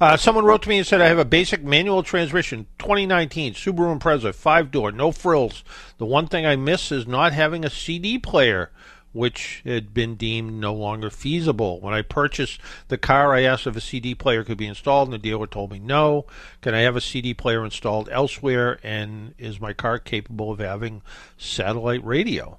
Uh, 0.00 0.16
someone 0.16 0.44
wrote 0.44 0.62
to 0.62 0.68
me 0.68 0.78
and 0.78 0.86
said, 0.86 1.00
I 1.00 1.06
have 1.06 1.18
a 1.18 1.24
basic 1.24 1.62
manual 1.62 2.02
transmission, 2.02 2.66
2019 2.78 3.54
Subaru 3.54 3.98
Impreza, 3.98 4.34
five 4.34 4.70
door, 4.70 4.92
no 4.92 5.12
frills. 5.12 5.64
The 5.98 6.06
one 6.06 6.26
thing 6.26 6.46
I 6.46 6.56
miss 6.56 6.92
is 6.92 7.06
not 7.06 7.32
having 7.32 7.64
a 7.64 7.70
CD 7.70 8.18
player, 8.18 8.70
which 9.12 9.62
had 9.64 9.94
been 9.94 10.14
deemed 10.14 10.54
no 10.54 10.74
longer 10.74 11.10
feasible. 11.10 11.80
When 11.80 11.94
I 11.94 12.02
purchased 12.02 12.60
the 12.88 12.98
car, 12.98 13.34
I 13.34 13.42
asked 13.42 13.66
if 13.66 13.76
a 13.76 13.80
CD 13.80 14.14
player 14.14 14.44
could 14.44 14.58
be 14.58 14.66
installed, 14.66 15.08
and 15.08 15.14
the 15.14 15.18
dealer 15.18 15.46
told 15.46 15.72
me 15.72 15.78
no. 15.78 16.26
Can 16.60 16.74
I 16.74 16.80
have 16.80 16.96
a 16.96 17.00
CD 17.00 17.34
player 17.34 17.64
installed 17.64 18.08
elsewhere? 18.10 18.78
And 18.82 19.34
is 19.38 19.60
my 19.60 19.72
car 19.72 19.98
capable 19.98 20.50
of 20.50 20.58
having 20.58 21.02
satellite 21.36 22.04
radio? 22.04 22.58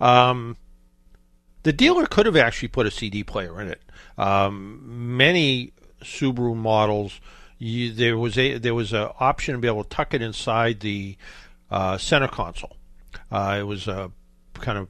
Um, 0.00 0.56
the 1.62 1.72
dealer 1.72 2.06
could 2.06 2.26
have 2.26 2.36
actually 2.36 2.68
put 2.68 2.86
a 2.86 2.90
CD 2.90 3.24
player 3.24 3.60
in 3.60 3.68
it. 3.68 3.82
Um, 4.16 5.16
many 5.16 5.72
Subaru 6.02 6.54
models, 6.54 7.20
you, 7.58 7.92
there 7.92 8.18
was 8.18 8.36
a 8.38 8.58
there 8.58 8.74
was 8.74 8.92
an 8.92 9.08
option 9.18 9.54
to 9.54 9.60
be 9.60 9.68
able 9.68 9.84
to 9.84 9.88
tuck 9.88 10.14
it 10.14 10.22
inside 10.22 10.80
the 10.80 11.16
uh, 11.70 11.98
center 11.98 12.28
console. 12.28 12.76
Uh, 13.30 13.56
it 13.60 13.62
was 13.62 13.88
a 13.88 14.10
kind 14.54 14.78
of 14.78 14.88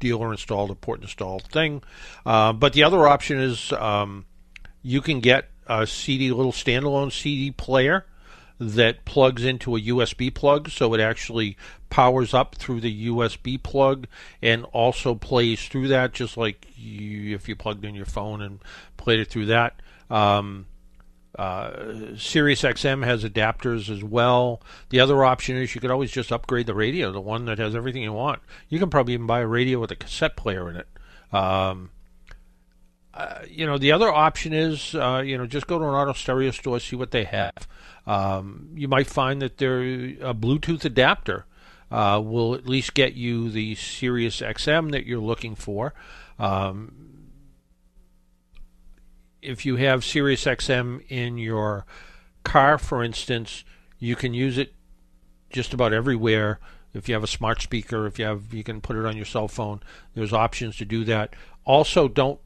dealer 0.00 0.32
installed, 0.32 0.70
a 0.70 0.74
port 0.74 1.02
installed 1.02 1.44
thing. 1.44 1.82
Uh, 2.26 2.52
but 2.52 2.72
the 2.72 2.82
other 2.82 3.06
option 3.06 3.38
is 3.38 3.72
um, 3.72 4.24
you 4.82 5.00
can 5.00 5.20
get 5.20 5.48
a 5.66 5.86
CD, 5.86 6.32
little 6.32 6.52
standalone 6.52 7.12
CD 7.12 7.52
player 7.52 8.06
that 8.58 9.04
plugs 9.06 9.44
into 9.44 9.76
a 9.76 9.80
USB 9.80 10.32
plug, 10.32 10.68
so 10.68 10.92
it 10.92 11.00
actually 11.00 11.56
powers 11.88 12.34
up 12.34 12.54
through 12.56 12.80
the 12.80 13.08
USB 13.08 13.60
plug 13.60 14.06
and 14.42 14.64
also 14.66 15.14
plays 15.14 15.66
through 15.66 15.88
that, 15.88 16.12
just 16.12 16.36
like 16.36 16.66
you, 16.76 17.34
if 17.34 17.48
you 17.48 17.56
plugged 17.56 17.84
in 17.84 17.94
your 17.94 18.06
phone 18.06 18.42
and 18.42 18.60
played 18.96 19.20
it 19.20 19.28
through 19.28 19.46
that. 19.46 19.80
Um, 20.10 20.66
uh, 21.38 22.16
Sirius 22.16 22.62
XM 22.62 23.04
has 23.04 23.24
adapters 23.24 23.88
as 23.88 24.02
well. 24.02 24.60
The 24.88 25.00
other 25.00 25.24
option 25.24 25.56
is 25.56 25.74
you 25.74 25.80
could 25.80 25.90
always 25.90 26.10
just 26.10 26.32
upgrade 26.32 26.66
the 26.66 26.74
radio, 26.74 27.12
the 27.12 27.20
one 27.20 27.44
that 27.44 27.58
has 27.58 27.74
everything 27.74 28.02
you 28.02 28.12
want. 28.12 28.40
You 28.68 28.78
can 28.78 28.90
probably 28.90 29.14
even 29.14 29.26
buy 29.26 29.40
a 29.40 29.46
radio 29.46 29.78
with 29.78 29.90
a 29.90 29.96
cassette 29.96 30.36
player 30.36 30.68
in 30.68 30.76
it. 30.76 30.88
Um, 31.32 31.90
uh, 33.14 33.40
you 33.48 33.66
know, 33.66 33.78
the 33.78 33.92
other 33.92 34.12
option 34.12 34.52
is, 34.52 34.94
uh, 34.94 35.22
you 35.24 35.38
know, 35.38 35.46
just 35.46 35.66
go 35.66 35.78
to 35.78 35.84
an 35.84 35.94
auto 35.94 36.12
stereo 36.12 36.50
store, 36.50 36.80
see 36.80 36.96
what 36.96 37.10
they 37.10 37.24
have. 37.24 37.68
Um, 38.06 38.70
you 38.74 38.88
might 38.88 39.06
find 39.06 39.40
that 39.42 39.58
there 39.58 39.80
a 39.80 40.34
Bluetooth 40.34 40.84
adapter 40.84 41.44
uh, 41.90 42.20
will 42.24 42.54
at 42.54 42.66
least 42.66 42.94
get 42.94 43.14
you 43.14 43.50
the 43.50 43.74
Sirius 43.74 44.40
XM 44.40 44.92
that 44.92 45.06
you're 45.06 45.20
looking 45.20 45.54
for. 45.54 45.94
Um, 46.38 47.09
if 49.42 49.64
you 49.64 49.76
have 49.76 50.04
Sirius 50.04 50.44
XM 50.44 51.04
in 51.08 51.38
your 51.38 51.86
car, 52.44 52.78
for 52.78 53.02
instance, 53.02 53.64
you 53.98 54.16
can 54.16 54.34
use 54.34 54.58
it 54.58 54.74
just 55.50 55.74
about 55.74 55.92
everywhere. 55.92 56.58
If 56.92 57.08
you 57.08 57.14
have 57.14 57.24
a 57.24 57.28
smart 57.28 57.62
speaker, 57.62 58.06
if 58.06 58.18
you 58.18 58.24
have, 58.24 58.52
you 58.52 58.64
can 58.64 58.80
put 58.80 58.96
it 58.96 59.06
on 59.06 59.16
your 59.16 59.26
cell 59.26 59.48
phone. 59.48 59.80
There's 60.14 60.32
options 60.32 60.76
to 60.78 60.84
do 60.84 61.04
that. 61.04 61.34
Also, 61.64 62.08
don't 62.08 62.40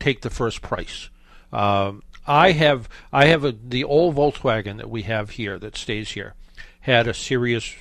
take 0.00 0.22
the 0.22 0.30
first 0.30 0.60
price. 0.60 1.08
Um, 1.52 2.02
I 2.26 2.52
have 2.52 2.88
I 3.12 3.26
have 3.26 3.44
a, 3.44 3.52
the 3.52 3.84
old 3.84 4.16
Volkswagen 4.16 4.78
that 4.78 4.90
we 4.90 5.02
have 5.02 5.30
here 5.30 5.58
that 5.58 5.76
stays 5.76 6.12
here 6.12 6.34
had 6.80 7.06
a 7.06 7.14
Sirius 7.14 7.74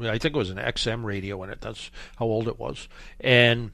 I 0.00 0.18
think 0.18 0.34
it 0.34 0.38
was 0.38 0.50
an 0.50 0.58
XM 0.58 1.04
radio 1.04 1.42
in 1.42 1.50
it. 1.50 1.60
That's 1.60 1.90
how 2.16 2.26
old 2.26 2.48
it 2.48 2.58
was. 2.58 2.88
And 3.20 3.72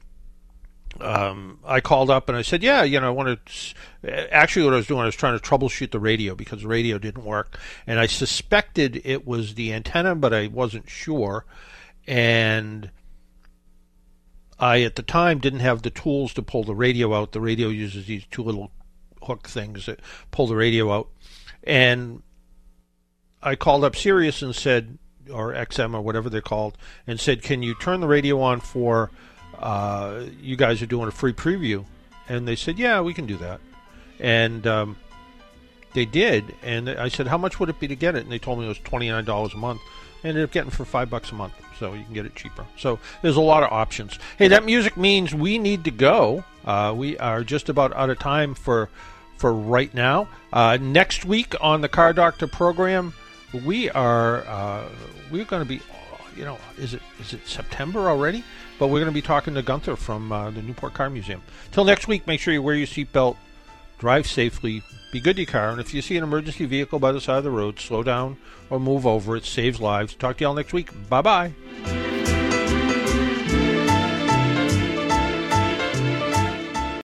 um, 1.01 1.59
I 1.65 1.81
called 1.81 2.09
up 2.09 2.29
and 2.29 2.37
I 2.37 2.41
said, 2.41 2.63
"Yeah, 2.63 2.83
you 2.83 2.99
know, 2.99 3.07
I 3.07 3.11
wanted." 3.11 3.39
Actually, 4.03 4.65
what 4.65 4.73
I 4.73 4.77
was 4.77 4.87
doing, 4.87 5.01
I 5.01 5.05
was 5.05 5.15
trying 5.15 5.37
to 5.37 5.43
troubleshoot 5.43 5.91
the 5.91 5.99
radio 5.99 6.35
because 6.35 6.61
the 6.61 6.67
radio 6.67 6.97
didn't 6.97 7.23
work, 7.23 7.57
and 7.87 7.99
I 7.99 8.05
suspected 8.05 9.01
it 9.03 9.25
was 9.25 9.55
the 9.55 9.73
antenna, 9.73 10.15
but 10.15 10.33
I 10.33 10.47
wasn't 10.47 10.89
sure. 10.89 11.45
And 12.05 12.91
I, 14.59 14.81
at 14.81 14.95
the 14.95 15.03
time, 15.03 15.39
didn't 15.39 15.61
have 15.61 15.81
the 15.81 15.89
tools 15.89 16.33
to 16.35 16.41
pull 16.41 16.63
the 16.63 16.75
radio 16.75 17.13
out. 17.13 17.31
The 17.31 17.41
radio 17.41 17.69
uses 17.69 18.05
these 18.05 18.25
two 18.29 18.43
little 18.43 18.71
hook 19.23 19.47
things 19.47 19.85
that 19.87 19.99
pull 20.31 20.47
the 20.47 20.55
radio 20.55 20.91
out, 20.91 21.09
and 21.63 22.21
I 23.41 23.55
called 23.55 23.83
up 23.83 23.95
Sirius 23.95 24.41
and 24.41 24.55
said, 24.55 24.99
or 25.31 25.53
XM 25.53 25.95
or 25.95 26.01
whatever 26.01 26.29
they're 26.29 26.41
called, 26.41 26.77
and 27.07 27.19
said, 27.19 27.41
"Can 27.41 27.63
you 27.63 27.73
turn 27.79 27.99
the 27.99 28.07
radio 28.07 28.39
on 28.41 28.59
for?" 28.59 29.09
Uh, 29.63 30.25
you 30.41 30.57
guys 30.57 30.81
are 30.81 30.85
doing 30.85 31.07
a 31.07 31.11
free 31.11 31.31
preview, 31.31 31.85
and 32.27 32.45
they 32.45 32.55
said, 32.55 32.77
"Yeah, 32.77 32.99
we 32.99 33.13
can 33.13 33.25
do 33.25 33.37
that," 33.37 33.61
and 34.19 34.67
um, 34.67 34.97
they 35.93 36.03
did. 36.03 36.53
And 36.61 36.89
I 36.89 37.07
said, 37.07 37.27
"How 37.27 37.37
much 37.37 37.59
would 37.59 37.69
it 37.69 37.79
be 37.79 37.87
to 37.87 37.95
get 37.95 38.13
it?" 38.15 38.23
And 38.23 38.31
they 38.31 38.39
told 38.39 38.59
me 38.59 38.65
it 38.65 38.67
was 38.67 38.79
twenty 38.79 39.09
nine 39.09 39.23
dollars 39.23 39.53
a 39.53 39.57
month. 39.57 39.79
I 40.21 40.27
ended 40.27 40.43
up 40.43 40.51
getting 40.51 40.69
for 40.69 40.83
five 40.83 41.09
bucks 41.09 41.31
a 41.31 41.35
month, 41.35 41.53
so 41.79 41.93
you 41.93 42.03
can 42.03 42.13
get 42.13 42.25
it 42.25 42.35
cheaper. 42.35 42.65
So 42.77 42.99
there's 43.21 43.37
a 43.37 43.41
lot 43.41 43.63
of 43.63 43.71
options. 43.71 44.19
Hey, 44.37 44.49
that 44.49 44.65
music 44.65 44.97
means 44.97 45.33
we 45.33 45.57
need 45.57 45.85
to 45.85 45.91
go. 45.91 46.43
Uh, 46.65 46.93
we 46.95 47.17
are 47.17 47.43
just 47.43 47.69
about 47.69 47.95
out 47.95 48.09
of 48.09 48.19
time 48.19 48.55
for 48.55 48.89
for 49.37 49.53
right 49.53 49.93
now. 49.93 50.27
Uh, 50.51 50.77
next 50.79 51.23
week 51.23 51.55
on 51.61 51.79
the 51.79 51.89
Car 51.89 52.11
Doctor 52.11 52.47
program, 52.47 53.13
we 53.65 53.89
are 53.91 54.45
uh, 54.45 54.89
we're 55.31 55.45
going 55.45 55.61
to 55.63 55.67
be, 55.67 55.81
you 56.35 56.43
know, 56.43 56.57
is 56.77 56.93
it 56.93 57.01
is 57.21 57.33
it 57.33 57.47
September 57.47 58.09
already? 58.09 58.43
But 58.83 58.89
we're 58.89 58.99
going 58.99 59.13
to 59.13 59.13
be 59.13 59.21
talking 59.21 59.53
to 59.53 59.61
Gunther 59.61 59.95
from 59.95 60.29
uh, 60.29 60.51
the 60.51 60.61
Newport 60.61 60.93
Car 60.93 61.09
Museum. 61.09 61.41
Till 61.71 61.85
next 61.85 62.09
week, 62.09 62.27
make 62.27 62.41
sure 62.41 62.53
you 62.53 62.61
wear 62.61 62.75
your 62.75 62.85
seatbelt, 62.85 63.37
drive 63.97 64.27
safely, 64.27 64.83
be 65.13 65.21
good 65.21 65.37
to 65.37 65.43
your 65.43 65.49
car, 65.49 65.69
and 65.69 65.79
if 65.79 65.93
you 65.93 66.01
see 66.01 66.17
an 66.17 66.23
emergency 66.25 66.65
vehicle 66.65 66.99
by 66.99 67.13
the 67.13 67.21
side 67.21 67.37
of 67.37 67.45
the 67.45 67.49
road, 67.49 67.79
slow 67.79 68.03
down 68.03 68.35
or 68.69 68.81
move 68.81 69.07
over. 69.07 69.37
It 69.37 69.45
saves 69.45 69.79
lives. 69.79 70.15
Talk 70.15 70.35
to 70.39 70.43
y'all 70.43 70.53
next 70.53 70.73
week. 70.73 70.89
Bye 71.07 71.21
bye. 71.21 72.12